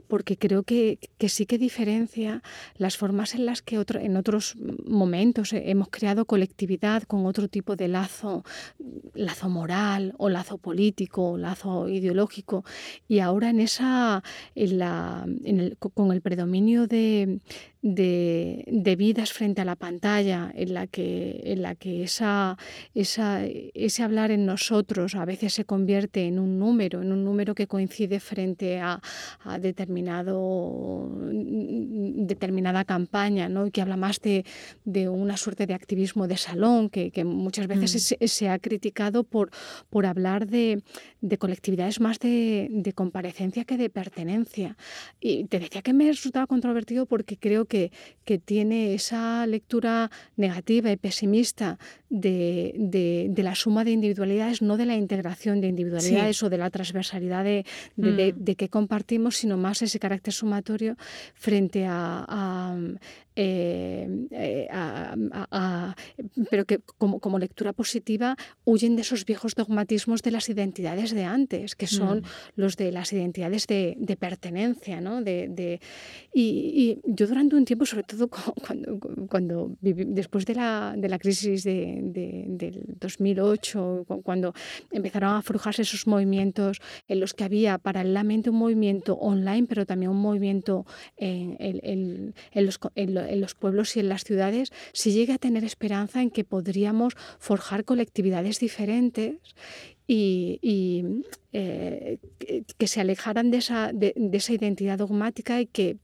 porque 0.07 0.37
creo 0.37 0.63
que, 0.63 0.99
sí 1.27 1.45
que 1.45 1.57
diferencia 1.57 2.41
las 2.77 2.95
formas 2.95 3.35
en 3.35 3.45
las 3.45 3.61
que 3.61 3.83
en 3.99 4.15
otros 4.15 4.55
momentos 4.85 5.51
hemos 5.51 5.89
creado 5.89 6.25
colectividad 6.25 7.03
con 7.03 7.25
otro 7.25 7.49
tipo 7.49 7.75
de 7.75 7.89
lazo, 7.89 8.45
lazo 9.13 9.49
moral 9.49 10.13
o 10.17 10.29
lazo 10.29 10.57
político 10.57 11.31
o 11.31 11.37
lazo 11.37 11.89
ideológico, 11.89 12.63
y 13.07 13.19
ahora 13.19 13.49
en 13.49 13.59
esa, 13.59 14.23
en 14.53 14.79
la, 14.79 15.25
con 15.93 16.13
el 16.13 16.21
predominio 16.21 16.87
de, 16.87 17.39
de, 17.85 18.95
vidas 18.97 19.31
frente 19.31 19.61
a 19.61 19.65
la 19.65 19.75
pantalla, 19.75 20.51
en 20.55 20.73
la 20.73 20.87
que, 20.87 21.41
en 21.45 21.61
la 21.61 21.75
que 21.75 22.03
esa, 22.03 22.44
esa, 22.93 23.45
ese 23.45 24.03
hablar 24.03 24.31
en 24.31 24.45
nosotros 24.45 25.15
a 25.15 25.25
veces 25.25 25.53
se 25.53 25.65
convierte 25.65 26.27
en 26.27 26.39
un 26.39 26.59
número, 26.59 27.01
en 27.01 27.11
un 27.11 27.23
número 27.23 27.55
que 27.55 27.67
coincide 27.67 28.19
frente 28.19 28.79
a, 28.79 29.01
determinado, 29.59 31.09
determinada 32.31 32.83
campaña, 32.85 33.47
¿no? 33.49 33.69
que 33.71 33.81
habla 33.81 33.97
más 33.97 34.19
de, 34.21 34.45
de, 34.83 35.07
una 35.07 35.37
suerte 35.37 35.65
de 35.67 35.73
activismo 35.73 36.27
de 36.27 36.37
salón, 36.37 36.89
que, 36.89 37.11
que 37.11 37.23
muchas 37.23 37.67
veces 37.67 38.15
mm. 38.19 38.25
se, 38.25 38.49
ha 38.49 38.59
criticado 38.59 39.23
por, 39.23 39.51
por 39.89 40.05
hablar 40.05 40.47
de, 40.47 40.81
de 41.21 41.37
colectividades 41.37 41.99
más 41.99 42.19
de, 42.19 42.67
de 42.71 42.93
comparecencia 42.93 43.65
que 43.65 43.77
de 43.77 43.89
pertenencia. 43.89 44.77
Y 45.19 45.45
te 45.45 45.59
decía 45.59 45.81
que 45.81 45.93
me 45.93 46.07
resultaba 46.07 46.47
controvertido 46.47 47.05
porque 47.05 47.37
creo 47.37 47.65
que 47.65 47.85
que, 48.23 48.39
tiene 48.45 48.93
esa 48.93 49.45
lectura 49.47 50.11
negativa 50.35 50.91
y 50.91 50.97
pesimista 50.97 51.79
de, 52.19 53.33
la 53.37 53.55
suma 53.55 53.83
de 53.83 53.91
individualidades, 53.91 54.61
no 54.61 54.77
de 54.77 54.85
la 54.85 54.95
integración 54.95 55.61
de 55.61 55.67
individualidades 55.67 56.41
o 56.43 56.49
de 56.49 56.57
la 56.57 56.69
transversalidad 56.69 57.43
de, 57.43 57.65
mm. 57.97 58.43
de, 58.43 58.55
que 58.55 58.69
compartimos, 58.69 59.37
sino 59.37 59.57
más 59.57 59.81
ese 59.81 59.99
carácter 59.99 60.33
sumatorio 60.33 60.95
frente 61.33 61.85
a, 61.87 62.75
eh, 63.35 64.07
eh, 64.31 64.67
pero 66.49 66.65
que 66.65 66.79
como, 66.97 67.19
como, 67.19 67.37
lectura 67.37 67.73
positiva 67.73 68.37
huyen 68.63 68.95
de 68.95 69.01
esos 69.01 69.25
viejos 69.25 69.55
dogmatismos 69.55 70.21
de 70.21 70.31
las 70.31 70.47
identidades 70.47 71.11
de 71.11 71.25
antes, 71.25 71.75
que 71.75 71.87
son 71.87 72.19
mm. 72.19 72.23
los 72.55 72.77
de 72.77 72.91
las 72.91 73.11
identidades 73.11 73.67
de, 73.67 74.17
pertenencia. 74.19 75.01
¿no? 75.01 75.21
De, 75.21 75.79
y, 76.33 76.99
yo 77.03 77.27
durante 77.27 77.55
un 77.55 77.65
tiempo, 77.65 77.85
sobre 77.85 78.03
todo 78.03 78.29
cuando, 78.65 78.99
cuando 79.29 79.75
después 79.81 80.45
de 80.45 80.55
la, 80.55 80.95
de 80.97 81.09
la 81.09 81.19
crisis 81.19 81.63
de, 81.63 81.99
del 82.47 82.83
2008, 82.99 84.05
cuando 84.23 84.53
empezaron 84.91 85.35
a 85.35 85.41
forjarse 85.41 85.81
esos 85.81 86.07
movimientos 86.07 86.79
en 87.07 87.19
los 87.19 87.33
que 87.33 87.43
había 87.43 87.77
paralelamente 87.77 88.49
un 88.49 88.57
movimiento 88.57 89.15
online, 89.15 89.67
pero 89.67 89.85
también 89.85 90.11
un 90.11 90.21
movimiento 90.21 90.85
en, 91.17 91.57
en, 91.59 92.33
en 92.51 92.65
los, 92.65 92.79
en, 93.27 93.41
los 93.41 93.55
pueblos 93.55 93.95
y 93.95 93.99
en 93.99 94.09
las 94.09 94.23
ciudades, 94.23 94.71
si 94.93 95.11
llegue 95.11 95.33
a 95.33 95.37
tener 95.37 95.63
esperanza 95.63 96.21
en 96.21 96.31
que 96.31 96.43
podríamos 96.43 97.13
forjar 97.39 97.85
colectividades 97.85 98.59
diferentes 98.59 99.35
y, 100.07 101.03
eh, 101.53 102.19
que, 102.77 102.87
se 102.87 103.01
alejaran 103.01 103.51
de 103.51 103.57
esa, 103.57 103.91
de, 103.93 104.13
de 104.15 104.37
esa 104.37 104.53
identidad 104.53 104.97
dogmática 104.97 105.61
y 105.61 105.65
que 105.65 105.97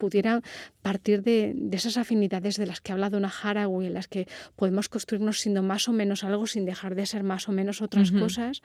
pudieran 0.00 0.42
partir 0.82 1.22
de, 1.22 1.54
esas 1.70 1.96
afinidades 1.96 2.56
de 2.56 2.66
las 2.66 2.80
que 2.80 2.90
ha 2.90 2.94
hablado 2.94 3.18
una 3.18 3.30
Haraway, 3.30 3.86
en 3.86 3.94
las 3.94 4.08
que 4.08 4.26
podemos 4.56 4.88
construirnos 4.88 5.38
siendo 5.38 5.62
más 5.62 5.88
o 5.88 5.92
menos 5.92 6.24
algo 6.24 6.46
sin 6.46 6.64
dejar 6.64 6.94
de 6.94 7.06
ser 7.06 7.22
más 7.22 7.48
o 7.48 7.52
menos 7.52 7.82
otras 7.82 8.10
cosas, 8.10 8.62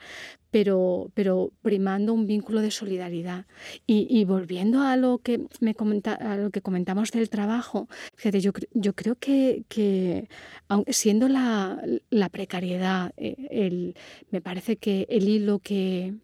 pero, 0.50 1.10
pero 1.14 1.52
primando 1.62 2.12
un 2.14 2.26
vínculo 2.26 2.60
de 2.62 2.70
solidaridad. 2.70 3.44
Y, 3.86 4.24
volviendo 4.24 4.82
a 4.82 4.96
lo 4.96 5.18
que, 5.18 5.46
me 5.60 5.74
comenta, 5.74 6.14
a 6.14 6.36
lo 6.36 6.50
que 6.50 6.62
comentamos 6.62 7.12
del 7.12 7.28
trabajo, 7.28 7.88
fíjate, 8.16 8.40
yo, 8.40 8.52
yo 8.72 8.94
creo 8.94 9.16
que, 9.16 9.64
que 9.68 10.28
siendo 10.88 11.28
la, 11.28 11.80
la 12.10 12.28
precariedad, 12.30 13.12
eh, 13.16 13.36
el, 13.50 13.94
me 14.30 14.40
parece 14.40 14.78
que 14.78 15.06
el 15.10 15.28
hilo 15.28 15.58
que, 15.58 16.14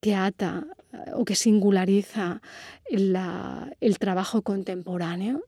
que 0.00 0.14
ata 0.14 0.66
o 1.14 1.24
que 1.24 1.36
singulariza 1.36 2.40
el 2.88 3.98
trabajo 3.98 4.42
contemporáneo, 4.42 5.44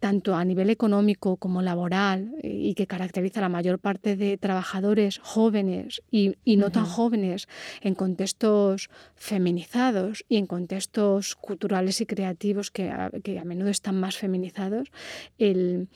tanto 0.00 0.34
a 0.34 0.44
nivel 0.44 0.70
económico 0.70 1.36
como 1.36 1.60
laboral, 1.60 2.34
y 2.42 2.74
que 2.74 2.86
caracteriza 2.86 3.40
a 3.40 3.42
la 3.42 3.48
mayor 3.50 3.78
parte 3.78 4.16
de 4.16 4.38
trabajadores 4.38 5.18
jóvenes 5.18 6.02
y, 6.10 6.34
no 6.56 6.70
tan 6.70 6.86
jóvenes 6.86 7.48
en 7.82 7.94
contextos 7.94 8.88
feminizados 9.14 10.24
y 10.28 10.38
en 10.38 10.46
contextos 10.46 11.36
culturales 11.36 12.00
y 12.00 12.06
creativos 12.06 12.70
que 12.70 12.90
a, 12.90 13.10
menudo 13.44 13.68
están 13.68 14.00
más 14.00 14.16
feminizados, 14.16 14.90
eh, 15.38 15.86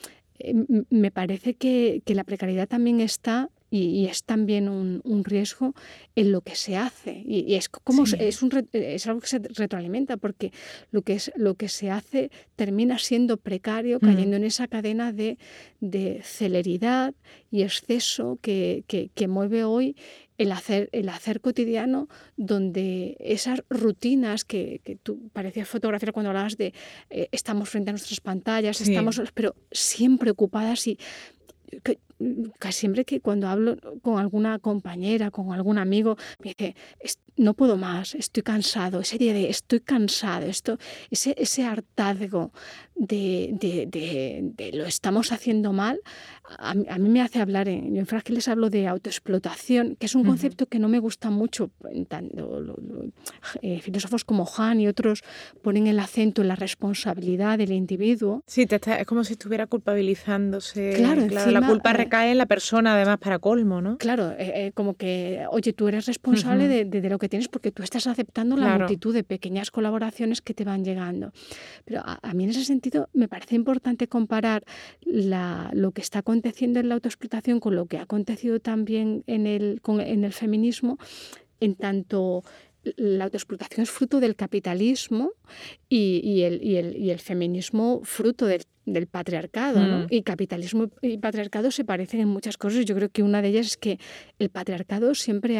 me 0.90 1.10
parece 1.10 1.54
que, 1.54 2.02
que, 2.04 2.14
la 2.14 2.24
precariedad 2.24 2.68
también 2.68 3.00
está 3.00 3.50
y, 3.70 4.06
es 4.06 4.24
también 4.24 4.68
un, 4.68 5.00
un, 5.04 5.24
riesgo 5.24 5.74
en 6.14 6.32
lo 6.32 6.40
que 6.40 6.54
se 6.54 6.76
hace. 6.76 7.22
Y, 7.26 7.54
es, 7.54 7.68
como, 7.68 8.04
es, 8.04 8.42
un, 8.42 8.68
es 8.72 9.06
algo 9.06 9.20
que 9.20 9.26
se 9.26 9.38
retroalimenta, 9.38 10.16
porque 10.16 10.52
lo 10.90 11.02
que, 11.02 11.14
es, 11.14 11.30
lo 11.36 11.54
que 11.54 11.68
se 11.68 11.90
hace 11.90 12.30
termina 12.56 12.98
siendo 12.98 13.36
precario, 13.36 13.98
mm. 14.00 14.06
cayendo 14.06 14.36
en 14.36 14.44
esa 14.44 14.68
cadena 14.68 15.12
de, 15.12 15.38
de 15.80 16.20
celeridad 16.24 17.14
y 17.50 17.62
exceso 17.62 18.38
que, 18.40 18.84
que, 18.86 19.10
que 19.14 19.28
mueve 19.28 19.64
hoy 19.64 19.96
el 20.38 20.52
hacer, 20.52 20.88
el 20.92 21.08
hacer 21.08 21.40
cotidiano, 21.40 22.08
donde 22.36 23.16
esas 23.18 23.62
rutinas 23.68 24.44
que, 24.44 24.80
que 24.84 24.96
tú 24.96 25.28
parecías 25.32 25.68
fotografiar 25.68 26.12
cuando 26.12 26.30
hablabas 26.30 26.56
de 26.56 26.72
eh, 27.10 27.28
estamos 27.32 27.68
frente 27.68 27.90
a 27.90 27.92
nuestras 27.92 28.20
pantallas, 28.20 28.80
estamos, 28.80 29.20
pero 29.34 29.56
siempre 29.72 30.30
ocupadas 30.30 30.86
y 30.86 30.98
casi 32.58 32.80
siempre 32.80 33.04
que 33.04 33.20
cuando 33.20 33.48
hablo 33.48 33.76
con 34.02 34.18
alguna 34.18 34.58
compañera, 34.58 35.30
con 35.30 35.52
algún 35.52 35.78
amigo, 35.78 36.16
me 36.42 36.54
dice, 36.56 36.74
no 37.36 37.54
puedo 37.54 37.76
más, 37.76 38.14
estoy 38.14 38.42
cansado, 38.42 39.00
ese 39.00 39.18
día 39.18 39.32
de 39.32 39.48
estoy 39.48 39.80
cansado, 39.80 40.46
esto, 40.46 40.78
ese, 41.10 41.34
ese 41.38 41.64
hartazgo 41.64 42.52
de, 42.96 43.54
de, 43.56 44.70
lo 44.72 44.84
estamos 44.84 45.30
haciendo 45.30 45.72
mal, 45.72 46.00
a, 46.58 46.74
mí 46.74 47.08
me 47.08 47.20
hace 47.20 47.40
hablar, 47.40 47.68
en, 47.68 47.94
yo 47.94 48.00
en 48.00 48.06
Frágil 48.06 48.34
les 48.34 48.48
hablo 48.48 48.70
de 48.70 48.88
autoexplotación, 48.88 49.96
que 49.96 50.06
es 50.06 50.14
un 50.14 50.24
concepto 50.24 50.66
que 50.66 50.78
no 50.78 50.88
me 50.88 50.98
gusta 50.98 51.30
mucho, 51.30 51.70
tanto, 52.08 52.76
eh, 53.62 53.80
filósofos 53.80 54.24
como 54.24 54.48
Han 54.56 54.80
y 54.80 54.88
otros 54.88 55.22
ponen 55.62 55.86
el 55.86 55.98
acento 56.00 56.42
en 56.42 56.48
la 56.48 56.56
responsabilidad 56.56 57.58
del 57.58 57.72
individuo. 57.72 58.42
Sí, 58.46 58.66
es 58.68 59.06
como 59.06 59.24
si 59.24 59.34
estuviera 59.34 59.66
culpabilizándose. 59.66 60.94
Claro, 60.96 61.26
la 61.50 61.66
culpa 61.66 61.90
eh, 61.90 61.94
recae 62.08 62.30
en 62.30 62.38
la 62.38 62.46
persona, 62.46 62.94
además, 62.94 63.18
para 63.18 63.38
colmo, 63.38 63.80
¿no? 63.80 63.98
Claro, 63.98 64.32
eh, 64.38 64.72
como 64.74 64.94
que, 64.94 65.44
oye, 65.50 65.72
tú 65.72 65.88
eres 65.88 66.06
responsable 66.06 66.84
de, 66.84 67.08
lo 67.08 67.18
que 67.18 67.28
tienes 67.28 67.48
porque 67.48 67.70
tú 67.70 67.82
estás 67.82 68.06
aceptando 68.06 68.56
la 68.56 68.78
multitud 68.78 69.14
de 69.14 69.24
pequeñas 69.24 69.70
colaboraciones 69.70 70.40
que 70.40 70.54
te 70.54 70.64
van 70.64 70.84
llegando. 70.84 71.32
Pero 71.84 72.02
a 72.04 72.34
mí 72.34 72.44
en 72.44 72.50
ese 72.50 72.64
sentido 72.64 73.08
me 73.12 73.28
parece 73.28 73.54
importante 73.54 74.08
comparar 74.08 74.64
lo 75.04 75.90
que 75.92 76.00
está 76.00 76.20
aconteciendo 76.20 76.80
en 76.80 76.88
la 76.88 76.94
autoexplotación 76.94 77.60
con 77.60 77.76
lo 77.76 77.86
que 77.86 77.98
ha 77.98 78.02
acontecido 78.02 78.60
también 78.60 79.24
en 79.26 79.46
el, 79.46 79.80
en 79.86 80.24
el 80.24 80.32
feminismo, 80.32 80.98
en 81.60 81.74
tanto 81.74 82.44
la 82.96 83.24
autoexplotación 83.24 83.82
es 83.82 83.90
fruto 83.90 84.20
del 84.20 84.36
capitalismo 84.36 85.32
y, 85.88 86.42
el, 86.42 87.18
feminismo 87.18 88.00
fruto 88.04 88.46
del, 88.46 89.06
patriarcado. 89.06 89.80
Mm. 89.80 90.06
Y 90.10 90.22
capitalismo 90.22 90.88
y 91.02 91.18
patriarcado 91.18 91.70
se 91.70 91.84
parecen 91.84 92.20
en 92.20 92.28
muchas 92.28 92.56
cosas. 92.56 92.84
Yo 92.84 92.94
creo 92.94 93.10
que 93.10 93.22
una 93.22 93.42
de 93.42 93.48
ellas 93.48 93.66
es 93.66 93.76
que 93.76 93.98
el 94.38 94.50
patriarcado 94.50 95.14
siempre 95.14 95.58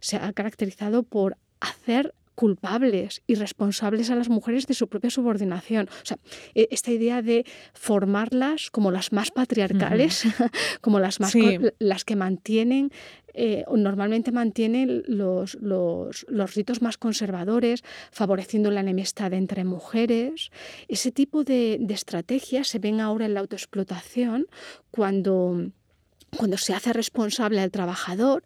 se 0.00 0.16
ha 0.16 0.32
caracterizado 0.32 1.02
por 1.02 1.36
hacer 1.60 2.14
culpables 2.40 3.20
y 3.26 3.34
responsables 3.34 4.08
a 4.08 4.14
las 4.14 4.30
mujeres 4.30 4.66
de 4.66 4.72
su 4.72 4.88
propia 4.88 5.10
subordinación. 5.10 5.90
O 5.90 6.06
sea, 6.06 6.16
e, 6.54 6.68
esta 6.70 6.90
idea 6.90 7.20
de 7.20 7.44
formarlas 7.74 8.70
como 8.70 8.90
las 8.90 9.12
más 9.12 9.30
patriarcales, 9.30 10.24
como 10.80 11.00
las 11.00 11.20
más 11.20 11.34
las 11.78 12.06
que 12.06 12.16
mantienen 12.16 12.92
eh, 13.34 13.64
normalmente 13.70 14.32
mantienen 14.32 15.02
los, 15.06 15.58
los, 15.60 16.54
ritos 16.56 16.80
más 16.80 16.96
conservadores, 16.96 17.84
favoreciendo 18.10 18.70
la 18.70 18.80
enemistad 18.80 19.34
entre 19.34 19.64
mujeres. 19.64 20.50
Ese 20.88 21.12
tipo 21.12 21.44
de, 21.44 21.76
de 21.78 21.94
estrategias 21.94 22.68
se 22.68 22.78
ven 22.78 23.00
ahora 23.00 23.26
en 23.26 23.34
la 23.34 23.40
autoexplotación 23.40 24.46
cuando 24.90 25.70
cuando 26.36 26.56
se 26.56 26.74
hace 26.74 26.92
responsable 26.92 27.60
al 27.60 27.70
trabajador 27.70 28.44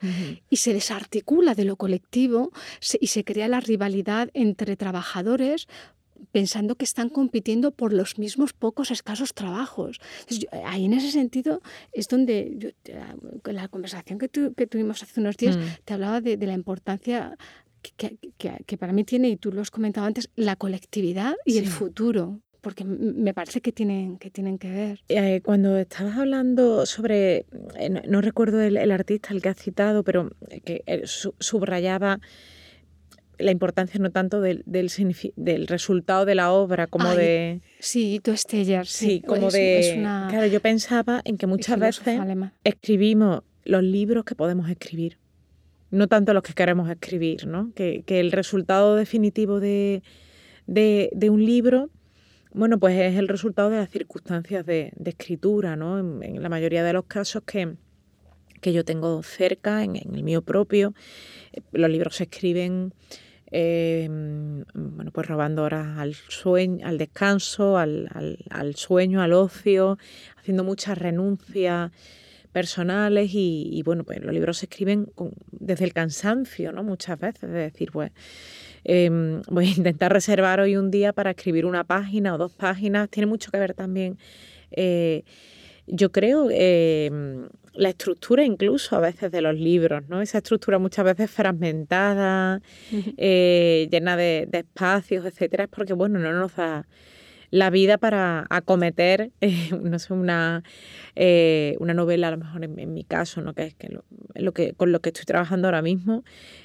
y 0.51 0.57
se 0.57 0.73
desarticula 0.73 1.55
de 1.55 1.65
lo 1.65 1.77
colectivo 1.77 2.53
y 3.01 3.09
se 3.09 3.25
crea 3.25 3.49
la 3.49 3.61
rivalidad 3.61 4.31
entre 4.35 4.77
trabajadores 4.77 5.67
pensando 6.33 6.75
que 6.75 6.85
están 6.85 7.09
compitiendo 7.11 7.71
por 7.71 7.93
los 7.93 8.19
mismos 8.19 8.53
pocos 8.53 8.91
escasos 8.91 9.35
trabajos. 9.35 10.01
ahí 10.65 10.87
en 10.87 10.95
ese 10.95 11.11
sentido 11.11 11.61
es 11.93 12.09
donde 12.09 12.75
la 13.45 13.69
conversación 13.69 14.19
que, 14.19 14.29
tuvimos 14.29 15.03
hace 15.03 15.21
unos 15.21 15.37
días 15.37 15.57
mm. 15.57 15.61
te 15.85 15.95
hablaba 15.95 16.21
de, 16.21 16.37
la 16.37 16.55
importancia 16.55 17.37
que, 17.97 18.77
para 18.79 18.93
mí 18.93 19.05
tiene, 19.05 19.29
y 19.29 19.37
tú 19.37 19.53
lo 19.53 19.61
has 19.61 19.71
comentado 19.71 20.07
antes, 20.07 20.31
la 20.37 20.57
colectividad 20.57 21.35
y 21.45 21.59
el 21.59 21.69
futuro 21.69 22.41
porque 22.65 22.83
me 22.85 23.35
parece 23.35 23.61
que 23.61 23.71
tienen 23.71 24.17
que, 24.17 24.31
tienen 24.31 24.59
que 24.59 24.71
ver. 24.71 25.01
Eh, 25.09 25.43
cuando 25.45 25.77
estabas 25.77 26.17
hablando 26.17 26.87
sobre, 26.87 27.45
eh, 27.79 28.03
no, 28.09 28.23
recuerdo 28.23 28.61
el, 28.63 28.91
artista 28.91 29.29
el 29.33 29.43
que 29.43 29.51
has 29.51 29.59
citado, 29.59 30.03
pero 30.03 30.31
que 30.65 30.83
eh, 30.87 31.03
subrayaba 31.05 32.21
la 33.39 33.51
importancia 33.51 34.01
no 34.01 34.11
tanto 34.11 34.41
del, 34.41 34.63
del, 34.65 34.91
del, 35.37 35.67
resultado 35.67 36.25
de 36.25 36.35
la 36.35 36.53
obra 36.53 36.87
como 36.87 37.15
de... 37.15 37.61
Sí, 37.81 38.21
tú 38.23 38.31
Estellar, 38.31 38.87
sí. 38.87 39.07
sí 39.07 39.21
como 39.21 39.51
de... 39.51 40.01
Claro, 40.31 40.47
yo 40.47 40.61
pensaba 40.61 41.21
en 41.25 41.37
que 41.37 41.47
muchas 41.47 41.79
veces 41.79 42.19
escribimos 42.65 43.43
los 43.65 43.83
libros 43.83 44.25
que 44.25 44.35
podemos 44.35 44.71
escribir, 44.71 45.19
no 45.91 46.07
tanto 46.07 46.33
los 46.33 46.43
que 46.43 46.55
queremos 46.55 46.89
escribir, 46.89 47.47
¿no? 47.47 47.73
Que, 47.75 48.05
que 48.07 48.21
el 48.21 48.33
resultado 48.33 48.97
definitivo 48.97 49.61
de, 49.61 50.03
de, 50.67 51.11
de 51.13 51.29
un 51.29 51.45
libro 51.45 51.91
bueno, 52.55 52.79
pues 52.79 52.97
es 52.97 53.17
el 53.17 53.27
resultado 53.27 53.69
de 53.69 53.79
las 53.79 53.91
circunstancias 53.91 54.65
de, 54.65 54.93
escritura, 55.05 55.75
¿no? 55.75 55.99
En, 55.99 56.41
la 56.41 56.49
mayoría 56.49 56.85
de 56.85 56.93
los 56.93 57.05
casos 57.05 57.43
que, 57.45 57.75
que 58.61 58.73
yo 58.73 58.85
tengo 58.85 59.25
cerca, 59.25 59.83
en, 59.83 59.97
el 59.97 60.23
mío 60.23 60.41
propio, 60.41 60.95
eh, 61.53 61.61
los 61.73 61.91
libros 61.91 62.15
se 62.15 62.25
escriben, 62.25 62.95
eh, 63.51 64.07
bueno, 64.09 65.11
pues 65.11 65.27
robando 65.27 65.65
horas 65.65 65.99
al 65.99 66.15
sueño, 66.15 66.87
al 66.87 66.97
descanso, 66.97 67.77
al, 67.77 68.09
sueño, 68.77 69.21
al 69.21 69.33
ocio, 69.33 69.99
haciendo 70.37 70.63
muchas 70.63 70.97
renuncias 70.97 71.91
personales 72.53 73.31
y, 73.35 73.83
bueno, 73.85 74.05
pues 74.05 74.21
los 74.21 74.33
libros 74.33 74.59
se 74.59 74.67
escriben 74.67 75.11
desde 75.51 75.87
el 75.87 75.93
cansancio, 75.93 76.71
¿no? 76.71 76.85
Muchas 76.85 77.19
veces, 77.19 77.51
de 77.51 77.59
decir, 77.59 77.91
pues 77.91 78.13
Em, 78.85 79.43
voy 79.51 79.67
a 79.67 79.71
intentar 79.71 80.13
reservar 80.13 80.61
hoy 80.61 80.77
un 80.77 80.91
día 80.91 81.13
para 81.13 81.31
escribir 81.31 81.67
una 81.67 81.85
página 81.85 82.35
o 82.35 82.39
dos 82.39 82.53
páginas. 82.53 83.09
Tiene 83.11 83.27
mucho 83.27 83.51
que 83.51 83.59
ver 83.59 83.75
también, 83.75 84.19
eh, 84.71 85.25
yo 85.87 86.13
creo, 86.13 86.49
em, 86.51 87.49
la 87.75 87.89
estructura 87.89 88.45
incluso 88.45 88.97
a 88.97 89.01
veces 89.01 89.33
de 89.33 89.43
los 89.43 89.55
libros, 89.55 90.09
¿no? 90.09 90.23
Esa 90.23 90.39
estructura 90.39 90.79
muchas 90.79 91.05
veces 91.05 91.31
fragmentada, 91.31 92.63
eh, 93.17 93.89
llena 93.91 94.17
de, 94.17 94.47
de, 94.49 94.59
espacios, 94.59 95.27
etcétera, 95.27 95.65
es 95.65 95.71
porque, 95.71 95.93
bueno, 95.93 96.19
no 96.21 96.33
nos 96.33 96.55
da 96.57 96.87
la 97.51 97.71
vida 97.71 97.99
para 97.99 98.47
acometer, 98.51 99.31
eh, 99.41 99.71
no 99.83 99.99
sé, 99.99 100.13
una, 100.13 100.63
eh, 101.15 101.77
una 101.81 101.95
novela, 101.95 102.29
a 102.29 102.31
lo 102.31 102.39
mejor 102.39 102.65
en, 102.65 102.95
mi 102.95 103.05
caso, 103.05 103.41
¿no? 103.41 103.55
que 103.55 103.65
es 103.65 103.75
que 103.75 103.89
lo, 104.35 104.53
que, 104.53 104.73
con 104.75 104.93
lo 104.93 105.01
que 105.01 105.11
estoy 105.11 105.25
trabajando 105.25 105.69
ahora 105.69 105.83
mismo, 105.83 106.25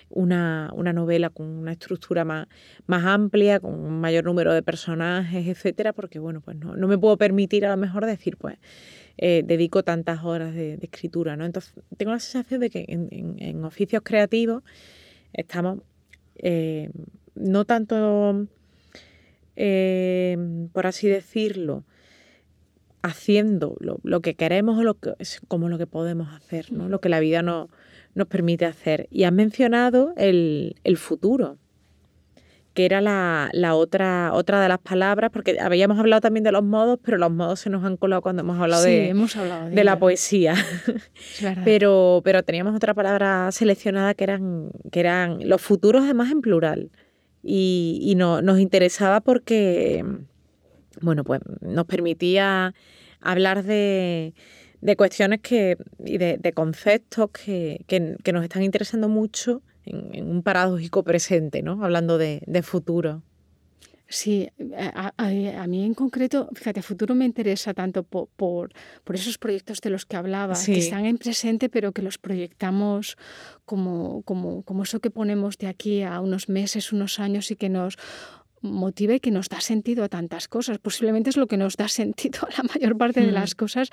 una, 0.10 0.72
una 0.74 0.94
novela 0.94 1.30
con 1.30 1.48
una 1.48 1.72
estructura 1.72 2.26
más, 2.26 2.48
más 2.88 3.06
amplia, 3.06 3.60
con 3.60 3.74
un 3.74 4.00
mayor 4.02 4.26
número 4.26 4.54
de 4.54 4.64
personajes, 4.64 5.48
etcétera, 5.48 5.94
porque 5.94 6.20
bueno, 6.20 6.42
pues 6.42 6.58
no, 6.58 6.76
no 6.76 6.88
me 6.88 6.98
puedo 6.98 7.18
permitir 7.18 7.66
a 7.66 7.70
lo 7.70 7.78
mejor 7.78 8.06
decir, 8.06 8.38
pues, 8.38 8.58
eh, 9.18 9.44
dedico 9.46 9.84
tantas 9.84 10.24
horas 10.24 10.56
de, 10.56 10.80
escritura, 10.82 11.36
¿no? 11.36 11.46
Entonces, 11.46 11.74
tengo 11.98 12.14
la 12.14 12.20
sensación 12.20 12.62
de 12.62 12.70
que 12.70 12.86
en, 12.88 13.64
oficios 13.66 14.02
creativos 14.04 14.64
estamos 15.34 15.80
no 17.36 17.66
tanto 17.66 18.48
Em, 19.62 20.70
por 20.70 20.88
así 20.88 21.10
decirlo, 21.10 21.84
haciendo 23.02 23.76
lo, 23.82 24.22
que 24.22 24.34
queremos 24.34 24.80
o 24.80 24.84
lo 24.84 24.94
que, 24.94 25.12
como 25.50 25.68
lo 25.68 25.78
que 25.78 25.86
podemos 25.86 26.34
hacer, 26.34 26.72
¿no? 26.72 26.88
lo 26.88 27.02
que 27.02 27.10
la 27.10 27.20
vida 27.20 27.42
no, 27.42 27.68
nos 28.16 28.28
permite 28.28 28.64
hacer. 28.64 29.10
Y 29.12 29.26
has 29.26 29.34
mencionado 29.34 30.14
el, 30.16 30.74
futuro, 30.96 31.58
que 32.74 32.86
era 32.86 33.02
la, 33.02 33.76
otra, 33.76 34.32
otra 34.34 34.62
de 34.62 34.70
las 34.70 34.80
palabras, 34.80 35.30
porque 35.30 35.58
habíamos 35.60 36.00
hablado 36.00 36.22
también 36.22 36.46
de 36.46 36.54
los 36.54 36.64
modos, 36.64 36.98
pero 37.04 37.18
los 37.18 37.30
modos 37.30 37.60
se 37.60 37.70
nos 37.70 37.84
han 37.84 37.98
colado 37.98 38.22
cuando 38.22 38.44
hemos 38.44 38.62
hablado, 38.62 38.84
de, 38.84 39.10
hemos 39.10 39.36
hablado 39.36 39.70
de, 39.70 39.84
la 39.84 40.00
poesía. 40.00 40.56
pero, 41.66 42.22
pero 42.24 42.44
teníamos 42.44 42.74
otra 42.74 42.94
palabra 42.94 43.52
seleccionada 43.52 44.14
que 44.14 44.24
eran, 44.24 44.72
que 44.90 45.02
eran 45.02 45.50
los 45.50 45.62
futuros, 45.62 46.06
además 46.06 46.32
en 46.32 46.40
plural 46.40 46.92
y, 47.44 48.14
no, 48.18 48.42
nos 48.42 48.60
interesaba 48.60 49.22
porque, 49.22 50.04
bueno, 51.02 51.24
pues 51.24 51.42
nos 51.62 51.86
permitía 51.86 52.74
hablar 53.22 53.64
de, 53.64 54.34
cuestiones 54.98 55.40
que, 55.42 55.78
y 56.04 56.18
de, 56.18 56.54
conceptos 56.54 57.30
que, 57.32 57.86
nos 58.34 58.44
están 58.44 58.64
interesando 58.64 59.08
mucho 59.10 59.62
en, 59.86 60.30
un 60.30 60.44
paradójico 60.44 61.04
presente, 61.04 61.62
¿no? 61.62 61.84
Hablando 61.84 62.18
de, 62.18 62.62
futuro. 62.64 63.24
Sí, 64.12 64.50
a, 64.76 65.68
mí 65.68 65.86
en 65.86 65.94
concreto, 65.94 66.50
fíjate, 66.56 66.82
futuro 66.82 67.14
me 67.14 67.26
interesa 67.26 67.76
tanto 67.76 68.02
por, 68.02 68.28
por, 68.36 68.72
esos 69.14 69.38
proyectos 69.38 69.82
de 69.82 69.92
los 69.92 70.08
que 70.08 70.18
hablaba, 70.18 70.56
que 70.66 70.80
están 70.80 71.06
en 71.06 71.20
presente, 71.20 71.70
pero 71.70 71.92
que 71.92 72.02
los 72.02 72.18
proyectamos 72.18 73.18
como, 73.66 74.24
como, 74.24 74.64
como 74.64 74.82
eso 74.82 75.00
que 75.00 75.12
ponemos 75.12 75.60
de 75.60 75.68
aquí 75.68 76.02
a 76.02 76.22
unos 76.22 76.50
meses, 76.50 76.92
unos 76.92 77.20
años 77.20 77.52
y 77.52 77.56
que 77.56 77.70
nos 77.70 77.98
motive 78.62 79.16
y 79.16 79.20
que 79.20 79.30
nos 79.30 79.48
da 79.48 79.62
sentido 79.62 80.04
a 80.04 80.10
tantas 80.10 80.48
cosas. 80.48 80.80
Posiblemente 80.80 81.30
es 81.30 81.38
lo 81.38 81.46
que 81.46 81.58
nos 81.58 81.78
da 81.78 81.88
sentido 82.02 82.48
a 82.48 82.58
la 82.58 82.64
mayor 82.64 82.98
parte 82.98 83.22
de 83.22 83.32
las 83.32 83.54
mm. 83.54 83.58
cosas 83.58 83.90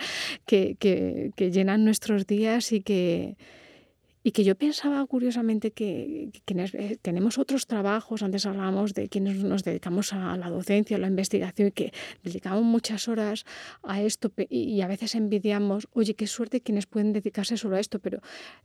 que, 0.46 0.76
que, 0.80 1.30
que 1.36 1.50
llenan 1.50 1.84
nuestros 1.84 2.26
días 2.26 2.72
y 2.72 2.80
que, 2.80 3.36
y 4.26 4.32
que 4.32 4.42
yo 4.42 4.56
pensaba 4.56 5.06
curiosamente 5.06 5.70
que, 5.70 6.30
quienes 6.44 6.74
eh, 6.74 6.98
tenemos 7.00 7.38
otros 7.38 7.68
trabajos, 7.68 8.24
antes 8.24 8.44
hablábamos 8.44 8.92
de 8.92 9.08
quienes 9.08 9.36
nos 9.36 9.62
dedicamos 9.62 10.12
a 10.12 10.36
la 10.36 10.50
docencia, 10.50 10.96
a 10.96 10.98
la 10.98 11.06
investigación, 11.06 11.68
y 11.68 11.70
que 11.70 11.92
dedicamos 12.24 12.64
muchas 12.64 13.06
horas 13.06 13.44
a 13.84 14.02
esto 14.02 14.32
y 14.50 14.80
a 14.80 14.88
veces 14.88 15.14
envidiamos, 15.14 15.86
oye, 15.92 16.14
qué 16.14 16.26
suerte 16.26 16.60
quienes 16.60 16.86
pueden 16.86 17.12
dedicarse 17.12 17.56
solo 17.56 17.76
a 17.76 17.78
esto, 17.78 18.00
pero, 18.00 18.20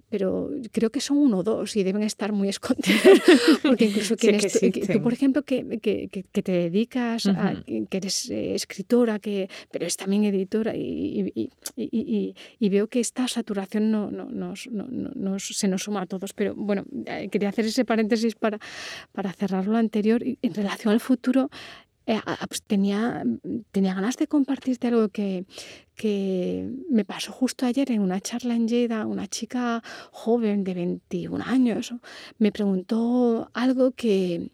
pero 0.10 0.50
creo 0.72 0.90
que 0.90 1.00
son 1.00 1.18
uno 1.18 1.38
o 1.38 1.44
dos 1.44 1.76
y 1.76 1.84
deben 1.84 2.02
estar 2.02 2.32
muy 2.32 2.50
escondidos, 2.56 3.22
porque 3.62 3.86
incluso 3.86 4.18
quienes, 4.18 4.60
tú, 4.92 5.04
por 5.04 5.14
ejemplo, 5.14 5.44
que, 5.44 5.78
que, 5.80 6.10
que 6.10 6.42
te 6.42 6.54
dedicas, 6.54 7.28
a, 7.28 7.54
que 7.68 7.98
eres 7.98 8.32
eh, 8.32 8.56
escritora, 8.56 9.20
que, 9.20 9.48
pero 9.70 9.86
es 9.86 9.96
también 9.96 10.24
editora 10.24 10.76
y, 10.76 11.32
y, 11.36 11.52
y, 11.76 12.36
y 12.58 12.70
veo 12.70 12.88
que 12.88 13.00
esta 13.00 13.28
saturación 13.28 13.92
no, 13.92 14.10
no, 14.10 14.26
nos, 14.26 14.66
no, 14.72 14.88
nos 14.90 15.51
se 15.52 15.68
nos 15.68 15.84
suma 15.84 16.02
a 16.02 16.06
todos. 16.06 16.34
Pero 16.34 16.56
bueno, 16.56 16.84
eh, 17.06 17.30
quería 17.30 17.50
hacer 17.50 17.66
ese 17.66 17.86
paréntesis 17.86 18.36
para, 18.36 18.60
para 19.12 19.32
cerrar 19.34 19.68
lo 19.68 19.78
anterior. 19.78 20.24
En 20.24 20.54
relación 20.54 20.94
al 20.94 21.00
futuro, 21.00 21.50
eh, 22.08 22.20
pues 22.48 22.64
tenía, 22.64 23.24
tenía 23.72 23.94
ganas 23.94 24.18
de 24.18 24.28
compartirte 24.28 24.88
algo 24.88 25.10
que, 25.10 25.46
que 25.96 26.70
me 26.90 27.06
pasó 27.06 27.32
justo 27.32 27.66
ayer 27.66 27.92
en 27.92 28.02
una 28.02 28.20
charla 28.20 28.56
en 28.56 28.68
Lleida, 28.68 29.06
una 29.06 29.28
chica 29.28 29.84
joven 30.12 30.64
de 30.64 30.74
21 30.74 31.44
años, 31.46 31.94
me 32.40 32.52
preguntó 32.52 33.50
algo 33.54 33.92
que, 33.92 34.50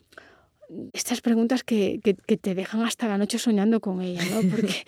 estas 0.93 1.21
preguntas 1.21 1.63
que, 1.63 1.99
que, 2.03 2.37
te 2.37 2.55
dejan 2.55 2.81
hasta 2.81 3.07
la 3.07 3.17
noche 3.17 3.39
soñando 3.39 3.79
con 3.79 4.01
ella, 4.01 4.23
¿no? 4.31 4.41
Porque, 4.51 4.85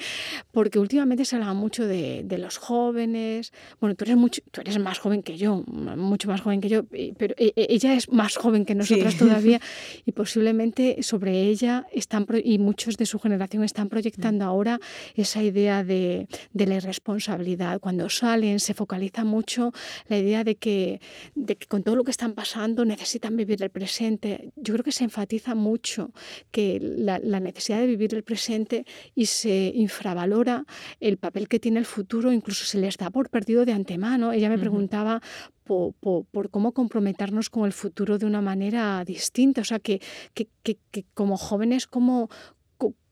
porque 0.51 0.79
últimamente 0.79 1.25
se 1.25 1.35
habla 1.35 1.53
mucho 1.53 1.85
de, 1.85 2.23
de, 2.23 2.37
los 2.37 2.57
jóvenes. 2.57 3.51
Bueno, 3.79 3.95
tú 3.95 4.05
eres, 4.05 4.17
mucho, 4.17 4.41
tú 4.51 4.61
eres 4.61 4.77
más 4.79 4.99
joven 4.99 5.23
que 5.23 5.37
yo, 5.37 5.63
mucho 5.67 6.27
más 6.27 6.41
joven 6.41 6.61
que 6.61 6.69
yo, 6.69 6.83
pero 7.17 7.35
e, 7.37 7.53
e, 7.55 7.67
ella 7.69 7.93
es 7.93 8.09
más 8.09 8.35
joven 8.35 8.65
que 8.65 8.75
nosotras 8.75 9.17
todavía 9.17 9.59
y 10.05 10.11
posiblemente 10.11 11.01
sobre 11.01 11.43
ella 11.43 11.87
están, 11.93 12.25
y 12.43 12.57
muchos 12.57 12.97
de 12.97 13.05
su 13.05 13.19
generación 13.19 13.63
están 13.63 13.89
proyectando 13.89 14.45
ahora 14.45 14.79
esa 15.15 15.43
idea 15.43 15.83
de, 15.83 16.27
de 16.53 16.65
la 16.65 16.75
irresponsabilidad. 16.75 17.79
Cuando 17.79 18.09
salen 18.09 18.59
se 18.59 18.73
focaliza 18.73 19.23
mucho 19.23 19.71
la 20.07 20.17
idea 20.17 20.43
de 20.43 20.55
que, 20.55 21.01
de 21.35 21.55
que 21.55 21.67
con 21.67 21.83
todo 21.83 21.95
lo 21.95 22.03
que 22.03 22.11
están 22.11 22.33
pasando 22.33 22.85
necesitan 22.85 23.35
vivir 23.35 23.61
el 23.63 23.69
presente. 23.69 24.51
Yo 24.55 24.73
creo 24.73 24.83
que 24.83 24.91
se 24.91 25.03
enfatiza 25.03 25.55
mucho 25.55 25.68
mucho 25.69 26.11
que 26.51 26.79
la, 26.81 27.19
necesidad 27.39 27.79
de 27.79 27.87
vivir 27.87 28.13
el 28.15 28.23
presente 28.23 28.85
y 29.15 29.27
se 29.27 29.71
infravalora 29.75 30.65
el 30.99 31.17
papel 31.17 31.47
que 31.47 31.59
tiene 31.59 31.79
el 31.79 31.85
futuro, 31.85 32.31
incluso 32.31 32.65
se 32.65 32.79
les 32.79 32.97
da 32.97 33.09
por 33.09 33.29
perdido 33.29 33.65
de 33.65 33.73
antemano. 33.73 34.33
Ella 34.33 34.49
me 34.49 34.57
preguntaba 34.57 35.21
por, 35.63 36.49
cómo 36.49 36.71
comprometernos 36.71 37.49
con 37.49 37.65
el 37.65 37.73
futuro 37.73 38.17
de 38.17 38.25
una 38.25 38.41
manera 38.41 39.03
distinta, 39.05 39.61
o 39.61 39.63
sea, 39.63 39.79
que, 39.79 40.01
que, 40.33 40.77
como 41.13 41.37
jóvenes, 41.37 41.85
como 41.85 42.29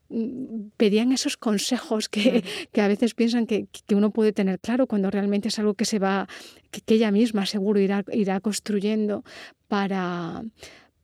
mm, 0.08 0.70
pedían 0.76 1.12
esos 1.12 1.36
consejos 1.36 2.08
que, 2.08 2.42
que 2.72 2.80
a 2.80 2.88
veces 2.88 3.14
piensan 3.14 3.46
que, 3.46 3.68
que, 3.86 3.94
uno 3.94 4.10
puede 4.10 4.32
tener 4.32 4.58
claro 4.58 4.86
cuando 4.86 5.10
realmente 5.10 5.48
es 5.48 5.58
algo 5.58 5.74
que 5.74 5.84
se 5.84 5.98
va, 5.98 6.26
que, 6.70 6.82
ella 6.94 7.10
misma 7.12 7.46
seguro 7.46 7.78
irá, 7.78 8.04
irá 8.12 8.40
construyendo 8.40 9.22
para, 9.68 10.42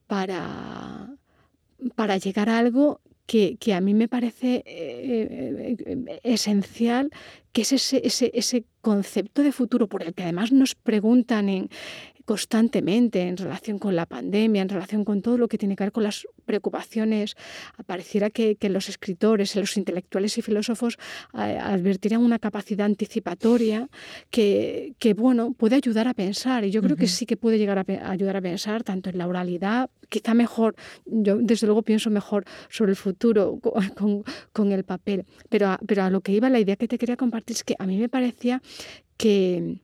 para, 0.06 1.14
para 1.94 2.16
llegar 2.18 2.48
a 2.48 2.58
algo 2.58 3.00
que, 3.26 3.58
a 3.74 3.80
mí 3.80 3.94
me 3.94 4.08
parece 4.08 4.62
eh, 4.66 5.76
eh, 5.86 6.20
esencial, 6.22 7.10
que 7.52 7.62
es 7.62 7.72
ese, 7.72 8.02
ese, 8.04 8.30
ese, 8.34 8.64
concepto 8.80 9.42
de 9.42 9.50
futuro 9.50 9.88
por 9.88 10.02
el 10.02 10.12
que 10.12 10.24
además 10.24 10.52
nos 10.52 10.74
preguntan 10.74 11.48
en, 11.48 11.70
constantemente 12.24 13.22
en 13.22 13.36
relación 13.36 13.78
con 13.78 13.96
la 13.96 14.06
pandemia, 14.06 14.62
en 14.62 14.68
relación 14.68 15.04
con 15.04 15.22
todo 15.22 15.38
lo 15.38 15.48
que 15.48 15.58
tiene 15.58 15.76
que 15.76 15.84
ver 15.84 15.92
con 15.92 16.04
las 16.04 16.26
preocupaciones. 16.46 17.36
Pareciera 17.86 18.30
que, 18.30 18.56
los 18.64 18.88
escritores, 18.88 19.54
los 19.56 19.76
intelectuales 19.76 20.38
y 20.38 20.42
filósofos 20.42 20.96
eh, 21.34 21.58
advertirían 21.60 22.22
una 22.22 22.38
capacidad 22.38 22.86
anticipatoria 22.86 23.88
que, 24.30 24.94
que, 24.98 25.14
bueno, 25.14 25.52
puede 25.52 25.76
ayudar 25.76 26.08
a 26.08 26.14
pensar. 26.14 26.64
Y 26.64 26.70
yo 26.70 26.82
creo 26.82 26.96
que 26.96 27.06
sí 27.06 27.26
que 27.26 27.36
puede 27.36 27.58
llegar 27.58 27.78
a, 27.78 28.10
ayudar 28.10 28.36
a 28.36 28.40
pensar 28.40 28.82
tanto 28.82 29.10
en 29.10 29.18
la 29.18 29.26
oralidad, 29.26 29.90
quizá 30.08 30.34
mejor, 30.34 30.76
yo 31.06 31.38
desde 31.38 31.66
luego 31.66 31.82
pienso 31.82 32.10
mejor 32.10 32.44
sobre 32.68 32.90
el 32.90 32.96
futuro 32.96 33.58
con, 33.96 34.24
con 34.52 34.72
el 34.72 34.84
papel. 34.84 35.24
Pero 35.48 35.74
pero 35.86 36.02
a 36.02 36.10
lo 36.10 36.20
que 36.20 36.32
iba, 36.32 36.50
la 36.50 36.60
idea 36.60 36.76
que 36.76 36.88
te 36.88 36.98
quería 36.98 37.16
compartir 37.16 37.56
es 37.56 37.64
que 37.64 37.76
a 37.78 37.86
mí 37.86 37.96
me 37.96 38.08
parecía 38.08 38.62
que 39.16 39.78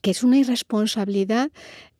que 0.00 0.10
es 0.10 0.22
una 0.22 0.38
irresponsabilidad 0.38 1.50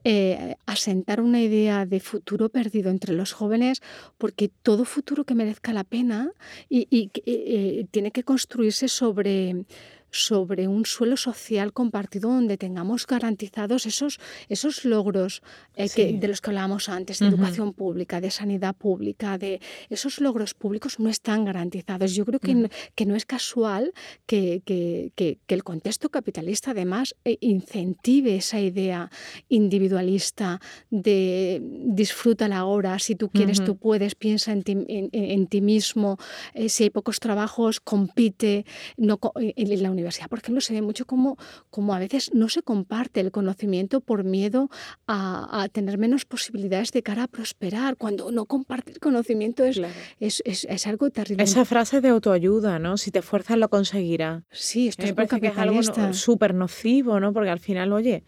eh, 0.03 0.57
asentar 0.65 1.21
una 1.21 1.43
idea 1.43 1.85
de 1.85 2.01
futuro 2.01 2.49
perdido 2.49 2.91
entre 2.91 3.13
los 3.13 3.33
jóvenes, 3.33 3.83
porque 4.17 4.49
todo 4.49 4.87
futuro 4.87 5.25
que 5.25 5.35
merezca 5.35 5.75
la 5.75 5.85
pena 5.85 6.33
y, 6.71 7.11
eh, 7.27 7.87
tiene 7.91 8.11
que 8.11 8.25
construirse 8.25 8.89
sobre 8.89 9.67
sobre 10.11 10.69
un 10.69 10.85
suelo 10.87 11.17
social 11.17 11.73
compartido 11.73 12.31
donde 12.31 12.57
tengamos 12.57 13.07
garantizados 13.07 13.87
esos, 13.87 14.19
esos 14.49 14.85
logros 14.85 15.43
eh, 15.77 15.89
que, 15.89 16.13
de 16.13 16.29
los 16.29 16.41
que 16.41 16.51
hablábamos 16.51 16.89
antes, 16.89 17.19
de 17.19 17.27
educación 17.27 17.73
pública, 17.73 18.21
de 18.21 18.31
sanidad 18.31 18.75
pública, 18.75 19.39
de 19.39 19.61
esos 19.89 20.21
logros 20.21 20.55
públicos 20.55 20.99
no 20.99 21.09
están 21.09 21.45
garantizados. 21.45 22.15
Yo 22.15 22.25
creo 22.25 22.41
que, 22.41 22.55
no, 22.55 22.69
que 22.95 23.07
no 23.07 23.17
es 23.17 23.25
casual 23.27 23.93
que, 24.27 24.63
que, 24.65 25.13
que, 25.15 25.39
el 25.49 25.65
contexto 25.65 26.09
capitalista 26.09 26.71
además 26.71 27.15
eh, 27.25 27.37
incentive 27.41 28.37
esa 28.37 28.61
idea 28.61 29.11
individualista 29.49 30.61
de 30.91 31.61
disfruta 31.63 32.49
la 32.49 32.65
hora, 32.65 32.99
si 32.99 33.15
tú 33.15 33.29
quieres, 33.29 33.65
tú 33.65 33.77
puedes, 33.77 34.15
piensa 34.15 34.53
en 34.53 34.63
ti, 34.63 34.77
en, 34.89 35.47
ti 35.47 35.61
mismo, 35.61 36.19
eh, 36.55 36.69
si 36.69 36.85
hay 36.85 36.91
pocos 36.91 37.21
trabajos, 37.21 37.81
compite, 37.81 38.65
no, 38.97 39.19
en 39.37 39.83
la 39.83 39.91
universidad, 39.91 40.00
por 40.29 40.39
ejemplo, 40.39 40.61
se 40.61 40.73
ve 40.73 40.83
mucho 40.83 41.07
como, 41.07 41.37
como 41.71 41.95
a 41.95 41.99
veces 41.99 42.31
no 42.35 42.49
se 42.49 42.63
comparte 42.63 43.21
el 43.21 43.31
conocimiento 43.31 44.01
por 44.01 44.25
miedo 44.25 44.69
a, 45.07 45.69
tener 45.73 45.99
menos 45.99 46.25
posibilidades 46.25 46.93
de 46.93 47.03
cara 47.03 47.25
a 47.25 47.29
prosperar. 47.29 47.97
Cuando 47.97 48.31
no 48.33 48.47
comparte 48.47 48.93
el 48.93 49.01
conocimiento 49.01 49.65
es, 49.65 49.81
es, 50.19 50.43
es, 50.45 50.87
algo 50.87 51.11
terrible. 51.11 51.43
Esa 51.43 51.65
frase 51.65 52.01
de 52.01 52.09
autoayuda, 52.09 52.79
¿no? 52.79 52.97
Si 52.97 53.11
te 53.11 53.21
esfuerzas 53.21 53.59
lo 53.59 53.69
conseguirás. 53.69 54.43
Sí, 54.51 54.89
esto 54.89 55.05
es, 55.05 55.15
que 55.15 55.47
es 55.47 55.59
algo 55.59 55.81
súper 56.13 56.55
nocivo, 56.55 57.21
¿no? 57.21 57.33
Porque 57.33 57.51
al 57.51 57.61
final, 57.61 57.93
oye, 57.93 58.25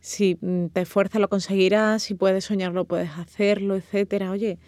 si 0.00 0.36
mm, 0.40 0.66
te 0.66 0.82
esfuerzas 0.82 1.20
lo 1.20 1.28
conseguirás, 1.28 2.02
si 2.02 2.14
puedes 2.14 2.44
soñarlo 2.44 2.84
puedes 2.84 3.10
hacerlo, 3.16 3.76
etcétera. 3.76 4.30
Oye, 4.30 4.58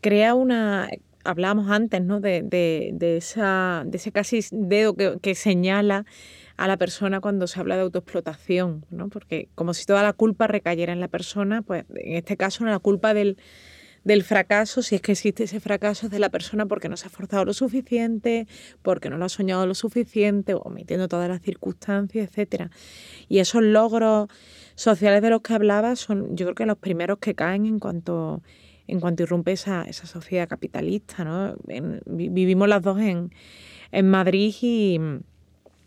crea 0.00 0.34
una 0.34 0.88
hablábamos 1.24 1.70
antes, 1.70 2.02
¿no? 2.02 2.20
De, 2.20 2.42
de, 2.42 3.16
esa, 3.16 3.84
de 3.86 3.96
ese 3.96 4.12
casi 4.12 4.40
dedo 4.50 4.94
que, 4.94 5.34
señala 5.34 6.04
a 6.56 6.68
la 6.68 6.76
persona 6.76 7.20
cuando 7.20 7.46
se 7.46 7.58
habla 7.58 7.76
de 7.76 7.82
autoexplotación, 7.82 8.84
¿no? 8.90 9.08
Porque 9.08 9.48
como 9.54 9.74
si 9.74 9.84
toda 9.84 10.02
la 10.02 10.12
culpa 10.12 10.46
recayera 10.46 10.92
en 10.92 11.00
la 11.00 11.08
persona, 11.08 11.62
pues 11.62 11.84
en 11.94 12.16
este 12.16 12.36
caso 12.36 12.64
la 12.64 12.78
culpa 12.78 13.14
del, 13.14 13.36
del 14.04 14.22
fracaso, 14.22 14.82
si 14.82 14.96
es 14.96 15.00
que 15.00 15.12
existe 15.12 15.44
ese 15.44 15.60
fracaso, 15.60 16.06
es 16.06 16.12
de 16.12 16.18
la 16.18 16.30
persona 16.30 16.66
porque 16.66 16.88
no 16.88 16.96
se 16.96 17.06
ha 17.06 17.08
esforzado 17.08 17.44
lo 17.44 17.54
suficiente, 17.54 18.46
porque 18.82 19.10
no 19.10 19.16
lo 19.16 19.24
ha 19.24 19.28
soñado 19.28 19.66
lo 19.66 19.74
suficiente, 19.74 20.54
omitiendo 20.54 21.08
todas 21.08 21.28
las 21.28 21.42
circunstancias, 21.42 22.28
etcétera. 22.28 22.70
Y 23.28 23.38
esos 23.38 23.62
logros 23.62 24.28
sociales 24.74 25.22
de 25.22 25.30
los 25.30 25.42
que 25.42 25.54
hablaba 25.54 25.96
son, 25.96 26.36
yo 26.36 26.46
creo 26.46 26.54
que 26.54 26.66
los 26.66 26.78
primeros 26.78 27.18
que 27.18 27.34
caen 27.34 27.66
en 27.66 27.78
cuanto 27.78 28.42
en 28.86 29.00
cuanto 29.00 29.22
irrumpe 29.22 29.52
esa, 29.52 29.82
esa 29.82 30.06
sociedad 30.06 30.48
capitalista. 30.48 31.24
¿no? 31.24 31.54
vivimos 32.06 32.68
las 32.68 32.82
dos 32.82 33.00
en, 33.00 33.32
en 33.90 34.08
Madrid 34.08 34.54
y, 34.60 34.98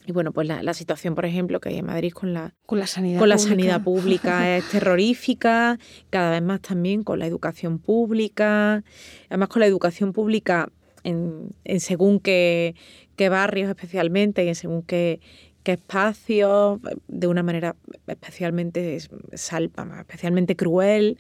y 0.06 0.12
bueno, 0.12 0.32
pues 0.32 0.48
la, 0.48 0.62
la, 0.62 0.74
situación, 0.74 1.16
por 1.16 1.26
ejemplo, 1.26 1.60
que 1.60 1.70
hay 1.70 1.78
en 1.78 1.86
Madrid 1.86 2.14
con 2.14 2.34
la, 2.34 2.54
con 2.66 2.80
la 2.80 2.88
sanidad 2.88 3.20
con 3.20 3.30
pública. 3.30 3.44
la 3.44 3.50
sanidad 3.50 3.84
pública 3.84 4.58
es 4.58 4.70
terrorífica, 4.70 5.80
cada 6.10 6.32
vez 6.32 6.44
más 6.44 6.62
también 6.62 7.04
con 7.04 7.20
la 7.20 7.26
educación 7.26 7.80
pública, 7.80 8.84
además 9.30 9.50
con 9.50 9.62
la 9.62 9.66
educación 9.66 10.14
pública 10.14 10.70
en, 11.04 11.50
en 11.64 11.80
según 11.80 12.20
qué, 12.20 12.76
qué, 13.16 13.30
barrios 13.30 13.70
especialmente 13.70 14.44
y 14.44 14.50
en 14.50 14.56
según 14.56 14.84
qué, 14.84 15.20
qué 15.64 15.74
espacios, 15.74 16.80
de 17.08 17.28
una 17.28 17.44
manera 17.44 17.76
especialmente 18.08 19.00
salpa, 19.34 19.88
especialmente 20.02 20.56
cruel. 20.56 21.18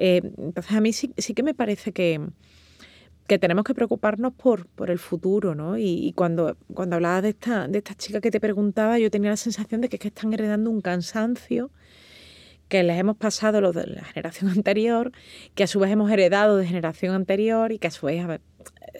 Eh, 0.00 0.22
entonces 0.38 0.72
a 0.72 0.80
mí 0.80 0.94
sí, 0.94 1.12
sí 1.18 1.34
que 1.34 1.42
me 1.42 1.52
parece 1.52 1.92
que, 1.92 2.20
que 3.28 3.38
tenemos 3.38 3.64
que 3.64 3.74
preocuparnos 3.74 4.32
por, 4.32 4.66
por 4.66 4.90
el 4.90 4.98
futuro, 4.98 5.54
¿no? 5.54 5.76
Y, 5.76 6.14
cuando, 6.16 6.56
cuando 6.72 6.96
hablabas 6.96 7.22
de 7.22 7.28
esta, 7.28 7.68
de 7.68 7.78
esta 7.78 7.94
chica 7.94 8.20
que 8.22 8.30
te 8.30 8.40
preguntaba, 8.40 8.98
yo 8.98 9.10
tenía 9.10 9.28
la 9.28 9.36
sensación 9.36 9.82
de 9.82 9.90
que, 9.90 9.96
es 9.96 10.00
que 10.00 10.08
están 10.08 10.32
heredando 10.32 10.70
un 10.70 10.80
cansancio 10.80 11.70
que 12.68 12.82
les 12.82 12.98
hemos 12.98 13.16
pasado 13.18 13.60
los 13.60 13.74
de 13.74 13.88
la 13.88 14.02
generación 14.04 14.50
anterior, 14.56 15.12
que 15.54 15.64
a 15.64 15.66
su 15.66 15.78
vez 15.80 15.90
hemos 15.90 16.10
heredado 16.10 16.56
de 16.56 16.66
generación 16.66 17.14
anterior 17.14 17.70
y 17.72 17.78
que 17.78 17.88
a 17.88 17.90
su 17.90 18.06
vez 18.06 18.24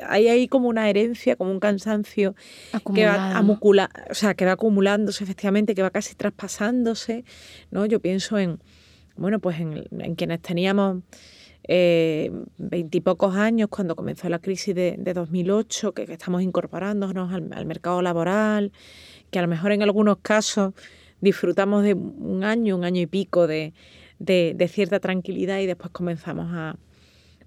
hay 0.06 0.28
ahí 0.28 0.48
como 0.48 0.68
una 0.68 0.90
herencia, 0.90 1.34
como 1.34 1.50
un 1.50 1.60
cansancio 1.60 2.34
que 2.94 3.06
va, 3.06 3.38
acumula, 3.38 3.90
o 4.10 4.14
sea, 4.14 4.34
que 4.34 4.44
va 4.44 4.52
acumulándose 4.52 5.24
efectivamente, 5.24 5.74
que 5.74 5.82
va 5.82 5.90
casi 5.90 6.14
traspasándose, 6.14 7.24
¿no? 7.70 7.86
Yo 7.86 8.00
pienso 8.00 8.38
en, 8.38 8.60
bueno, 9.20 9.38
pues 9.38 9.60
en, 9.60 10.14
quienes 10.16 10.40
teníamos 10.40 11.02
eh, 11.68 12.32
veintipocos 12.56 13.36
años 13.36 13.68
cuando 13.68 13.94
comenzó 13.94 14.28
la 14.30 14.38
crisis 14.38 14.74
de, 14.74 14.96
2008, 14.96 15.92
que, 15.92 16.02
estamos 16.04 16.42
incorporándonos 16.42 17.32
al, 17.32 17.66
mercado 17.66 18.00
laboral, 18.00 18.72
que 19.30 19.38
a 19.38 19.42
lo 19.42 19.48
mejor 19.48 19.72
en 19.72 19.82
algunos 19.82 20.18
casos 20.22 20.72
disfrutamos 21.20 21.84
de 21.84 21.92
un 21.92 22.44
año, 22.44 22.76
un 22.76 22.84
año 22.84 23.02
y 23.02 23.06
pico 23.06 23.46
de, 23.46 23.74
de 24.18 24.68
cierta 24.68 25.00
tranquilidad 25.00 25.58
y 25.58 25.66
después 25.66 25.90
comenzamos 25.90 26.46
a, 26.50 26.76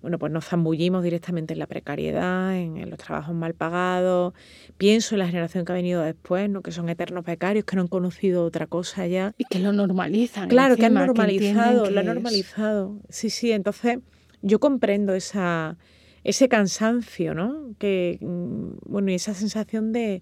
bueno, 0.03 0.19
pues 0.19 0.33
nos 0.33 0.43
zambullimos 0.43 1.01
directamente 1.01 1.53
en 1.53 1.59
la 1.59 1.65
precariedad, 1.65 2.57
en, 2.57 2.89
los 2.89 2.99
trabajos 2.99 3.33
mal 3.33 3.53
pagados. 3.53 4.33
Pienso 4.77 5.15
en 5.15 5.19
la 5.19 5.27
generación 5.27 5.63
que 5.63 5.71
ha 5.71 5.75
venido 5.75 6.01
después, 6.01 6.49
¿no? 6.49 6.61
que 6.61 6.73
son 6.73 6.89
eternos 6.89 7.23
becarios, 7.23 7.63
que 7.63 7.77
no 7.77 7.83
han 7.83 7.87
conocido 7.87 8.43
otra 8.43 8.67
cosa 8.67 9.07
ya. 9.07 9.33
Y 9.37 9.45
que 9.45 9.59
lo 9.59 9.71
normalizan. 9.71 10.49
Claro, 10.49 10.75
que 10.75 10.87
han 10.87 10.93
normalizado, 10.93 11.89
lo 11.89 12.01
han 12.01 12.05
normalizado. 12.05 12.97
Sí, 13.07 13.29
sí, 13.29 13.53
entonces 13.53 13.99
yo 14.41 14.59
comprendo 14.59 15.15
esa, 15.15 15.77
ese 16.25 16.49
cansancio, 16.49 17.33
¿no? 17.33 17.73
Que, 17.79 18.17
mm, 18.19 18.91
bueno, 18.91 19.09
y 19.09 19.13
esa 19.13 19.33
sensación 19.33 19.93
de, 19.93 20.21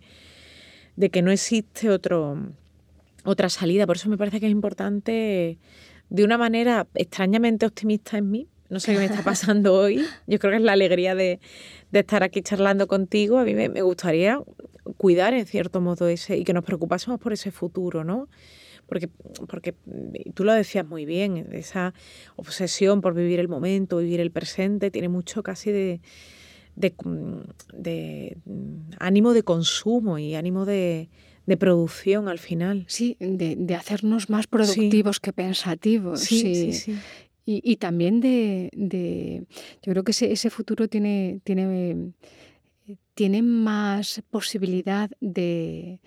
de 0.95 1.09
que 1.09 1.23
no 1.23 1.31
existe 1.31 1.89
otro, 1.89 2.37
otra 3.23 3.49
salida. 3.49 3.87
Por 3.87 3.95
eso 3.95 4.09
me 4.09 4.17
parece 4.19 4.39
que 4.39 4.45
es 4.45 4.51
importante, 4.51 5.57
de 6.11 6.23
una 6.23 6.37
manera 6.37 6.85
extrañamente 6.93 7.65
optimista 7.65 8.19
en 8.19 8.29
mí, 8.29 8.47
no 8.71 8.79
sé 8.79 8.93
qué 8.93 8.99
me 8.99 9.05
está 9.05 9.21
pasando 9.21 9.73
hoy. 9.79 10.03
Yo 10.25 10.39
creo 10.39 10.51
que 10.51 10.57
es 10.57 10.63
la 10.63 10.71
alegría 10.71 11.13
de, 11.13 11.39
estar 11.91 12.23
aquí 12.23 12.41
charlando 12.41 12.87
contigo. 12.87 13.37
A 13.37 13.43
mí 13.43 13.53
me, 13.53 13.67
gustaría 13.81 14.41
cuidar 14.97 15.33
en 15.33 15.45
cierto 15.45 15.81
modo 15.81 16.07
ese 16.07 16.37
y 16.37 16.43
que 16.45 16.53
nos 16.53 16.63
preocupásemos 16.63 17.19
por 17.19 17.33
ese 17.33 17.51
futuro, 17.51 18.03
¿no? 18.03 18.29
Porque, 18.87 19.09
porque 19.47 19.75
tú 20.33 20.43
lo 20.43 20.53
decías 20.53 20.87
muy 20.87 21.05
bien, 21.05 21.49
esa 21.51 21.93
obsesión 22.35 23.01
por 23.01 23.13
vivir 23.13 23.39
el 23.39 23.47
momento, 23.47 23.97
vivir 23.97 24.19
el 24.19 24.31
presente, 24.31 24.89
tiene 24.89 25.07
mucho 25.07 25.43
casi 25.43 25.71
de, 25.71 26.01
de, 26.75 28.37
ánimo 28.99 29.33
de 29.33 29.43
consumo 29.43 30.17
y 30.17 30.35
ánimo 30.35 30.65
de, 30.65 31.09
producción 31.59 32.29
al 32.29 32.39
final. 32.39 32.85
Sí, 32.87 33.17
de, 33.19 33.75
hacernos 33.75 34.29
más 34.29 34.47
productivos 34.47 35.19
que 35.19 35.33
pensativos. 35.33 36.21
sí, 36.21 36.55
sí. 36.55 36.73
sí. 36.73 36.97
Y, 37.43 37.77
también 37.77 38.21
de, 38.21 39.45
yo 39.81 39.91
creo 39.91 40.03
que 40.03 40.11
ese, 40.11 40.31
ese 40.31 40.49
futuro 40.49 40.87
tiene, 40.87 41.41
tiene, 41.43 42.13
tiene 43.13 43.41
más 43.41 44.23
posibilidad 44.29 45.09
de, 45.19 45.99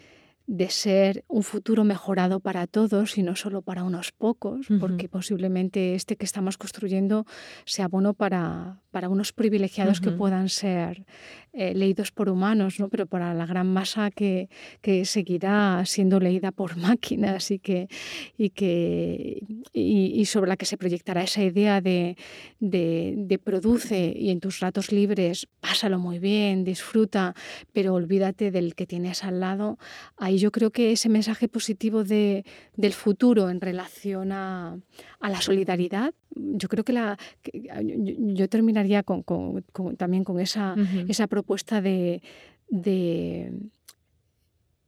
de 0.47 0.69
ser 0.69 1.25
un 1.27 1.43
futuro 1.43 1.85
mejorado 1.85 2.39
para 2.41 2.67
todos 2.67 3.17
y 3.17 3.23
no 3.23 3.35
solo 3.35 3.63
para 3.63 3.83
unos 3.83 4.13
pocos, 4.13 4.67
porque 4.79 5.09
posiblemente 5.09 5.95
este 5.95 6.17
que 6.17 6.27
estamos 6.27 6.59
construyendo 6.59 7.25
sea 7.65 7.89
bueno 7.89 8.13
para, 8.13 8.83
para 8.91 9.09
unos 9.09 9.33
privilegiados 9.33 10.01
que 10.01 10.11
puedan 10.11 10.51
ser 10.51 11.07
eh, 11.55 11.73
leídos 11.75 12.13
por 12.13 12.29
humanos, 12.29 12.79
¿no? 12.79 12.89
pero 12.89 13.07
para 13.07 13.33
la 13.33 13.47
gran 13.47 13.73
masa 13.73 14.11
que, 14.11 14.51
que 14.83 15.05
seguirá 15.07 15.83
siendo 15.87 16.21
leída 16.21 16.53
por 16.53 16.77
máquinas 16.89 17.51
y, 17.51 17.59
que, 17.59 17.89
y, 18.37 18.51
que, 18.51 19.43
y, 19.73 20.25
sobre 20.27 20.49
la 20.49 20.57
que 20.57 20.67
se 20.67 20.77
proyectará 20.77 21.23
esa 21.23 21.43
idea 21.43 21.81
de, 21.81 22.17
de, 22.61 23.15
de 23.17 23.39
produce 23.39 24.15
y 24.17 24.31
en 24.31 24.41
tus 24.41 24.61
ratos 24.61 24.93
libres 24.93 25.49
pásalo 25.61 25.99
muy 25.99 26.19
bien, 26.19 26.65
disfruta, 26.65 27.35
pero 27.73 27.95
olvídate 27.95 28.51
del 28.51 28.75
que 28.75 28.87
tienes 28.87 29.25
al 29.25 29.41
lado. 29.41 29.79
Hay 30.17 30.34
y 30.35 30.39
yo 30.39 30.51
creo 30.51 30.73
que 30.73 30.91
ese 30.91 31.09
mensaje 31.09 31.47
positivo 31.47 32.03
de, 32.03 32.45
del 32.77 32.93
futuro 32.93 33.51
en 33.51 33.61
relación 33.61 34.33
a, 34.33 34.77
a, 35.21 35.29
la 35.29 35.41
solidaridad, 35.41 36.13
yo 36.35 36.69
creo 36.69 36.83
que, 36.83 36.93
la, 36.93 37.17
yo, 37.53 38.49
terminaría 38.49 39.05
con, 39.05 39.23
con, 39.23 39.63
también 39.97 40.25
con 40.25 40.41
esa, 40.41 40.75
esa 41.07 41.29
propuesta 41.29 41.81
de, 41.81 42.21
de, 42.69 43.53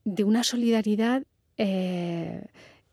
de 0.05 0.25
una 0.25 0.43
solidaridad 0.43 1.23
eh, 1.59 2.45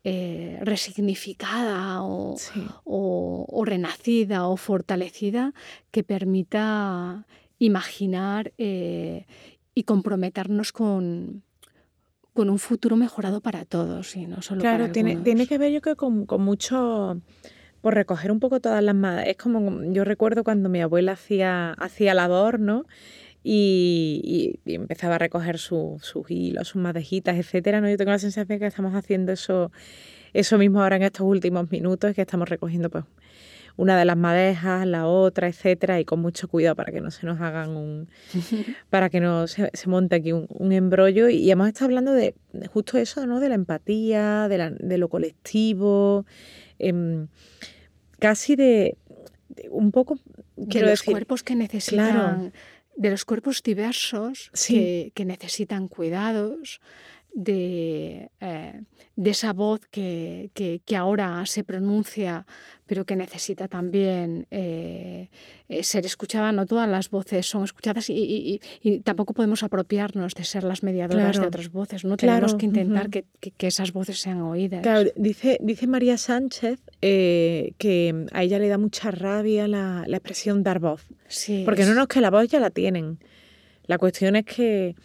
eh, 0.03 0.59
resignificada 0.61 2.03
o, 2.03 2.35
o, 2.83 3.47
o, 3.49 3.65
renacida 3.65 4.47
o 4.47 4.57
fortalecida 4.57 5.55
que 5.89 6.03
permita 6.03 7.25
imaginar 7.57 8.53
eh, 8.59 9.25
y 9.73 9.83
comprometernos 9.85 10.71
con, 10.71 11.41
con 12.33 12.49
un 12.49 12.59
futuro 12.59 12.95
mejorado 12.95 13.41
para 13.41 13.63
todos 13.65 14.15
y 14.15 14.25
no 14.25 14.41
solo 14.41 14.61
claro, 14.61 14.85
para 14.85 14.93
tiene, 14.93 15.17
tiene 15.17 15.47
que 15.47 15.57
ver 15.57 15.71
yo 15.71 15.81
que 15.81 15.95
con, 15.95 16.25
mucho 16.39 17.21
por 17.81 17.93
recoger 17.93 18.31
un 18.31 18.39
poco 18.39 18.59
todas 18.59 18.83
las 18.83 18.95
madres. 18.95 19.29
Es 19.29 19.37
como 19.37 19.83
yo 19.91 20.03
recuerdo 20.03 20.43
cuando 20.43 20.69
mi 20.69 20.81
abuela 20.81 21.13
hacía, 21.13 21.73
hacía 21.73 22.13
labor, 22.13 22.59
¿no? 22.59 22.85
Y, 23.43 24.59
empezaba 24.65 25.15
a 25.15 25.17
recoger 25.17 25.57
sus 25.57 26.01
hilos, 26.29 26.69
sus 26.69 26.81
madejitas, 26.81 27.35
etcétera, 27.35 27.81
¿no? 27.81 27.89
Yo 27.89 27.97
tengo 27.97 28.11
la 28.11 28.19
sensación 28.19 28.57
que 28.57 28.65
estamos 28.65 28.95
haciendo 28.95 29.33
eso, 29.33 29.71
eso 30.33 30.57
mismo 30.57 30.81
ahora 30.81 30.95
en 30.95 31.03
estos 31.03 31.27
últimos 31.27 31.69
minutos, 31.71 32.15
que 32.15 32.21
estamos 32.21 32.47
recogiendo 32.47 32.89
pues 32.89 33.03
una 33.75 33.97
de 33.97 34.05
las 34.05 34.17
madejas, 34.17 34.85
la 34.85 35.07
otra, 35.07 35.47
etcétera, 35.47 35.99
y 35.99 36.05
con 36.05 36.19
mucho 36.19 36.47
cuidado 36.47 36.75
para 36.75 36.91
que 36.91 37.01
no 37.01 37.11
se 37.11 37.25
nos 37.25 37.41
hagan 37.41 37.71
un, 37.71 38.09
para 38.89 39.09
que 39.09 39.19
no 39.19 39.47
se, 39.47 39.71
monte 39.87 40.15
aquí 40.15 40.31
un, 40.31 40.71
embrollo. 40.71 41.29
Y, 41.29 41.49
hemos 41.49 41.67
estado 41.67 41.85
hablando 41.85 42.13
de, 42.13 42.35
justo 42.71 42.97
eso, 42.97 43.25
¿no? 43.25 43.39
De 43.39 43.49
la 43.49 43.55
empatía, 43.55 44.47
de, 44.47 44.97
lo 44.97 45.09
colectivo, 45.09 46.25
em, 46.79 47.27
casi 48.19 48.55
de, 48.55 48.97
un 49.69 49.91
poco 49.91 50.19
de 50.55 50.81
los 50.81 51.03
cuerpos 51.03 51.43
que 51.43 51.55
necesitan, 51.55 52.53
de 52.95 53.09
los 53.09 53.25
cuerpos 53.25 53.63
diversos 53.63 54.51
que, 54.67 55.11
que 55.15 55.25
necesitan 55.25 55.87
cuidados 55.87 56.79
de, 57.33 58.29
eh, 58.39 58.81
de 59.15 59.29
esa 59.29 59.53
voz 59.53 59.81
que, 59.89 60.51
que, 60.53 60.95
ahora 60.95 61.43
se 61.45 61.63
pronuncia, 61.63 62.45
pero 62.85 63.05
que 63.05 63.15
necesita 63.15 63.67
también 63.67 64.45
eh, 64.51 65.29
eh, 65.67 65.83
ser 65.83 66.05
escuchada. 66.05 66.51
No 66.51 66.65
todas 66.65 66.87
las 66.87 67.09
voces 67.09 67.45
son 67.47 67.63
escuchadas 67.63 68.09
y, 68.09 68.59
y, 68.81 68.99
tampoco 68.99 69.33
podemos 69.33 69.63
apropiarnos 69.63 70.35
de 70.35 70.43
ser 70.43 70.63
las 70.63 70.83
mediadoras 70.83 71.39
de 71.39 71.47
otras 71.47 71.71
voces. 71.71 72.05
No 72.05 72.17
tenemos 72.17 72.55
que 72.55 72.67
intentar 72.67 73.09
que, 73.09 73.25
que, 73.39 73.67
esas 73.67 73.91
voces 73.91 74.19
sean 74.19 74.41
oídas. 74.41 74.85
dice, 75.15 75.57
dice 75.61 75.87
María 75.87 76.17
Sánchez 76.17 76.79
que 77.01 78.27
a 78.31 78.43
ella 78.43 78.59
le 78.59 78.67
da 78.67 78.77
mucha 78.77 79.11
rabia 79.11 79.67
la, 79.67 80.03
la 80.07 80.17
expresión 80.17 80.63
dar 80.63 80.79
voz. 80.79 81.07
Sí, 81.27 81.63
porque 81.65 81.85
no, 81.85 81.95
no 81.95 82.03
es 82.03 82.07
que 82.07 82.21
la 82.21 82.29
voz 82.29 82.47
ya 82.47 82.59
la 82.59 82.69
tienen. 82.69 83.19
La 83.85 83.97
cuestión 83.97 84.35
es 84.35 84.45
que 84.45 84.95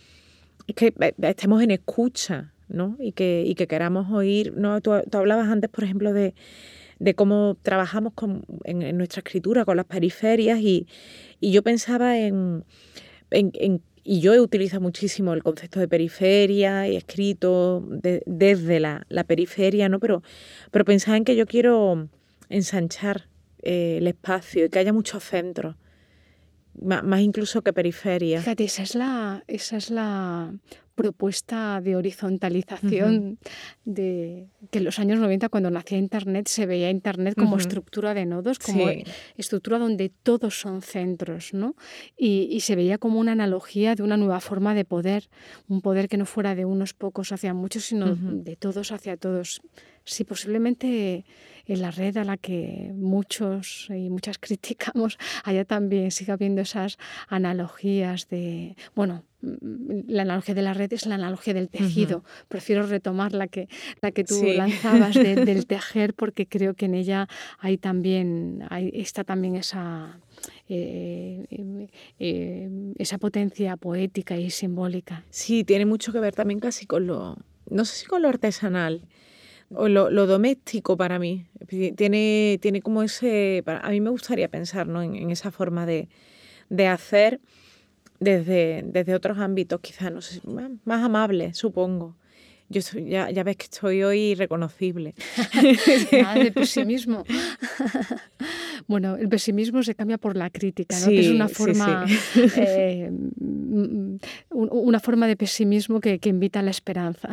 que 0.75 0.95
estemos 1.23 1.63
en 1.63 1.71
escucha, 1.71 2.53
¿no? 2.69 2.97
Y 2.99 3.13
que, 3.13 3.45
y 3.47 3.55
que 3.55 3.67
queramos 3.67 4.11
oír, 4.11 4.55
¿no? 4.57 4.81
Tú, 4.81 4.93
hablabas 4.93 5.49
antes, 5.49 5.71
por 5.71 5.85
ejemplo, 5.85 6.13
de, 6.13 6.35
cómo 7.15 7.57
trabajamos 7.63 8.13
con, 8.15 8.45
en, 8.65 8.97
nuestra 8.97 9.21
escritura 9.21 9.65
con 9.65 9.77
las 9.77 9.87
periferias 9.87 10.61
y, 10.61 10.87
yo 11.41 11.63
pensaba 11.63 12.19
en, 12.19 12.65
y 14.11 14.21
yo 14.21 14.33
he 14.33 14.41
utilizado 14.41 14.81
muchísimo 14.81 15.35
el 15.35 15.43
concepto 15.43 15.81
de 15.81 15.87
periferia 15.87 16.89
y 16.89 16.97
escrito 16.97 17.85
desde 17.89 18.81
la, 18.81 19.25
periferia, 19.27 19.91
¿no? 19.91 20.01
Pero, 20.01 20.23
pero 20.71 20.87
pensaba 20.87 21.19
en 21.19 21.25
que 21.25 21.37
yo 21.37 21.47
quiero 21.47 22.09
ensanchar 22.49 23.29
eh, 23.63 23.99
el 23.99 24.07
espacio 24.07 24.65
y 24.65 24.69
que 24.71 24.79
haya 24.79 24.95
muchos 24.95 25.25
centros 25.25 25.77
más 26.83 27.21
incluso 27.21 27.63
que 27.63 27.73
periferia. 27.73 28.41
Fíjate, 28.41 28.65
esa 28.65 28.83
es 28.83 28.95
la, 28.95 29.45
esa 29.47 29.77
es 29.77 29.91
la 29.91 30.53
propuesta 30.99 31.81
de 31.81 31.95
horizontalización 31.95 33.39
de 33.85 34.49
que 34.73 34.79
en 34.79 34.85
los 34.85 34.99
años 34.99 35.21
90 35.21 35.49
cuando 35.49 35.71
nacía 35.71 35.97
Internet 35.97 36.49
se 36.49 36.67
veía 36.67 36.91
Internet 36.91 37.37
como 37.39 37.57
estructura 37.57 38.15
de 38.15 38.27
nodos, 38.27 38.59
como 38.59 38.85
estructura 39.37 39.79
donde 39.79 40.09
todos 40.09 40.59
son 40.59 40.83
centros, 40.83 41.55
¿no? 41.55 41.77
Y, 42.17 42.59
se 42.63 42.75
veía 42.75 42.99
como 42.99 43.21
una 43.21 43.33
analogía 43.33 43.95
de 43.95 44.03
una 44.03 44.17
nueva 44.17 44.41
forma 44.41 44.75
de 44.75 44.85
poder, 44.85 45.29
un 45.69 45.83
poder 45.83 46.09
que 46.09 46.17
no 46.17 46.27
fuera 46.27 46.57
de 46.57 46.65
unos 46.65 46.95
pocos 46.95 47.31
hacia 47.31 47.55
muchos, 47.55 47.85
sino 47.85 48.17
de 48.17 48.57
todos 48.57 48.91
hacia 48.91 49.17
todos. 49.17 49.63
Sí, 50.05 50.25
posiblemente 50.25 51.25
en 51.67 51.81
la 51.81 51.93
red 51.93 52.17
a 52.17 52.25
la 52.25 52.37
que 52.37 52.91
muchos 52.93 53.87
y 53.91 54.11
muchas 54.11 54.39
criticamos, 54.45 55.17
allá 55.45 55.65
también 55.65 56.11
siga 56.11 56.35
habiendo 56.35 56.63
esas 56.63 56.99
analogías 57.29 58.29
de, 58.29 58.75
bueno, 58.97 59.23
la 59.41 60.23
analogía 60.23 60.55
de 60.55 60.63
la 60.63 60.75
red 60.75 60.93
es 60.93 61.07
la 61.07 61.15
analogía 61.15 61.55
del 61.55 61.69
tejido. 61.69 62.25
Prefiero 62.49 62.87
retomar 62.87 63.33
la 63.33 63.47
que, 63.47 63.69
la 64.01 64.11
que 64.11 64.25
tú 64.25 64.43
lanzabas 64.45 65.15
del 65.15 65.67
tejer 65.67 66.15
porque 66.15 66.47
creo 66.47 66.75
que 66.75 66.87
en 66.87 66.95
ella 66.95 67.29
hay 67.59 67.79
también, 67.79 68.65
está 68.93 69.25
también 69.25 69.57
esa, 69.57 70.21
eh, 70.69 71.89
eh, 72.19 72.93
esa 72.99 73.19
potencia 73.19 73.77
poética 73.77 74.37
y 74.37 74.51
simbólica. 74.51 75.25
Sí, 75.31 75.65
tiene 75.65 75.87
mucho 75.87 76.13
que 76.13 76.21
ver 76.21 76.35
también 76.35 76.61
casi 76.61 76.87
con 76.87 77.07
lo, 77.07 77.37
no 77.71 77.85
sé 77.85 77.97
si 77.97 78.07
con 78.07 78.23
lo 78.23 78.29
artesanal 78.29 79.03
o 79.71 79.89
lo, 79.89 80.27
doméstico 80.27 80.97
para 80.97 81.19
mí. 81.19 81.47
Tiene, 81.69 82.59
tiene 82.61 82.81
como 82.81 83.03
ese, 83.03 83.63
a 83.67 83.91
mí 83.91 84.01
me 84.01 84.11
gustaría 84.11 84.49
pensar 84.49 84.89
en, 84.89 85.31
esa 85.31 85.51
forma 85.51 85.87
de, 85.87 86.09
hacer 86.87 87.41
desde, 88.21 88.85
desde 88.87 89.15
otros 89.15 89.39
ámbitos, 89.39 89.81
quizás, 89.81 90.13
no 90.13 90.21
sé, 90.21 90.41
más, 90.47 90.71
más 90.85 91.03
amables, 91.03 91.57
supongo. 91.57 92.17
Yo 92.71 92.83
ya, 93.01 93.31
ya 93.31 93.45
ves 93.45 93.57
que 93.57 93.65
estoy 93.65 94.03
hoy 94.03 94.19
irreconocible. 94.33 95.15
Nada 96.13 96.35
de 96.35 96.53
pesimismo. 96.53 97.25
bueno, 98.87 99.17
el 99.17 99.29
pesimismo 99.31 99.83
se 99.83 99.95
cambia 99.95 100.19
por 100.19 100.37
la 100.37 100.51
crítica, 100.51 100.99
¿no? 101.01 101.07
que 101.07 101.21
es 101.21 101.31
una 101.31 101.49
forma, 101.49 102.05
eh, 102.57 103.11
una 104.51 105.01
forma 105.01 105.27
de 105.27 105.37
pesimismo 105.37 105.99
que, 106.01 106.21
invita 106.25 106.61
a 106.61 106.63
la 106.63 106.71
esperanza. 106.71 107.31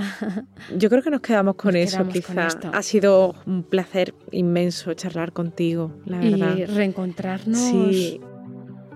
Yo 0.78 0.90
creo 0.90 1.04
que 1.04 1.10
nos 1.10 1.20
quedamos 1.20 1.56
con 1.56 1.76
eso, 1.76 2.08
quizá. 2.08 2.48
ha 2.72 2.82
sido 2.82 3.36
un 3.46 3.64
placer 3.64 4.14
inmenso 4.32 4.94
charlar 4.94 5.34
contigo, 5.34 5.92
la 6.06 6.20
verdad. 6.20 6.58
Y 6.58 6.66
reencontrarnos 6.66 7.60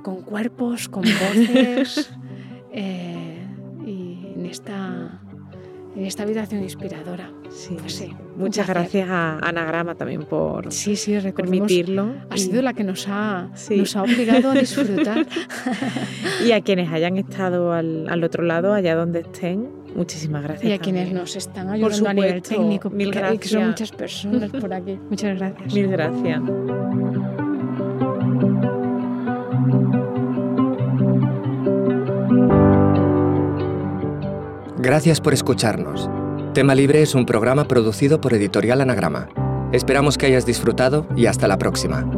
con 0.01 0.21
cuerpos, 0.21 0.89
con 0.89 1.03
voces, 1.03 2.11
eh, 2.71 3.45
y 3.85 4.33
en 4.35 4.45
esta 4.45 5.21
en 5.95 6.05
esta 6.05 6.23
habitación 6.23 6.63
inspiradora. 6.63 7.31
Sí, 7.49 7.75
pues 7.79 7.95
sí. 7.95 8.13
Muchas 8.37 8.67
gracias 8.67 9.09
a 9.09 9.39
Anagrama 9.39 9.95
también 9.95 10.23
por 10.23 10.71
sí, 10.71 10.95
sí, 10.95 11.17
permitirlo. 11.35 12.13
Ha 12.29 12.37
sido 12.37 12.61
la 12.61 12.73
que 12.73 12.83
nos 12.83 13.07
ha, 13.09 13.49
nos 13.69 13.95
ha 13.95 14.03
obligado 14.03 14.51
a 14.51 14.53
disfrutar. 14.53 15.25
y 16.45 16.51
a 16.51 16.61
quienes 16.61 16.91
hayan 16.91 17.17
estado 17.17 17.73
al, 17.73 18.23
otro 18.23 18.43
lado, 18.43 18.73
allá 18.73 18.95
donde 18.95 19.21
estén, 19.21 19.69
muchísimas 19.95 20.43
gracias. 20.43 20.69
Y 20.69 20.73
a 20.73 20.79
quienes 20.79 21.11
nos 21.11 21.35
están 21.35 21.69
ayudando 21.69 22.09
a 22.09 22.13
nivel 22.13 22.41
técnico, 22.43 22.89
mil 22.89 23.11
gracias. 23.11 23.39
que 23.41 23.47
son 23.49 23.67
muchas 23.67 23.91
personas 23.91 24.51
por 24.51 24.73
aquí. 24.73 24.97
Muchas 25.09 25.37
gracias. 25.37 25.73
Mil 25.73 25.87
gracias. 25.87 26.41
Gracias 34.81 35.19
por 35.19 35.33
escucharnos. 35.33 36.09
Tema 36.53 36.73
Libre 36.73 37.01
es 37.01 37.13
un 37.13 37.25
programa 37.25 37.65
producido 37.65 38.21
por 38.21 38.33
Editorial 38.33 38.79
Anagrama. 38.79 39.27
Esperamos 39.73 40.17
que 40.17 40.27
hayas 40.27 40.45
disfrutado 40.45 41.05
y 41.17 41.25
hasta 41.25 41.49
la 41.49 41.57
próxima. 41.57 42.09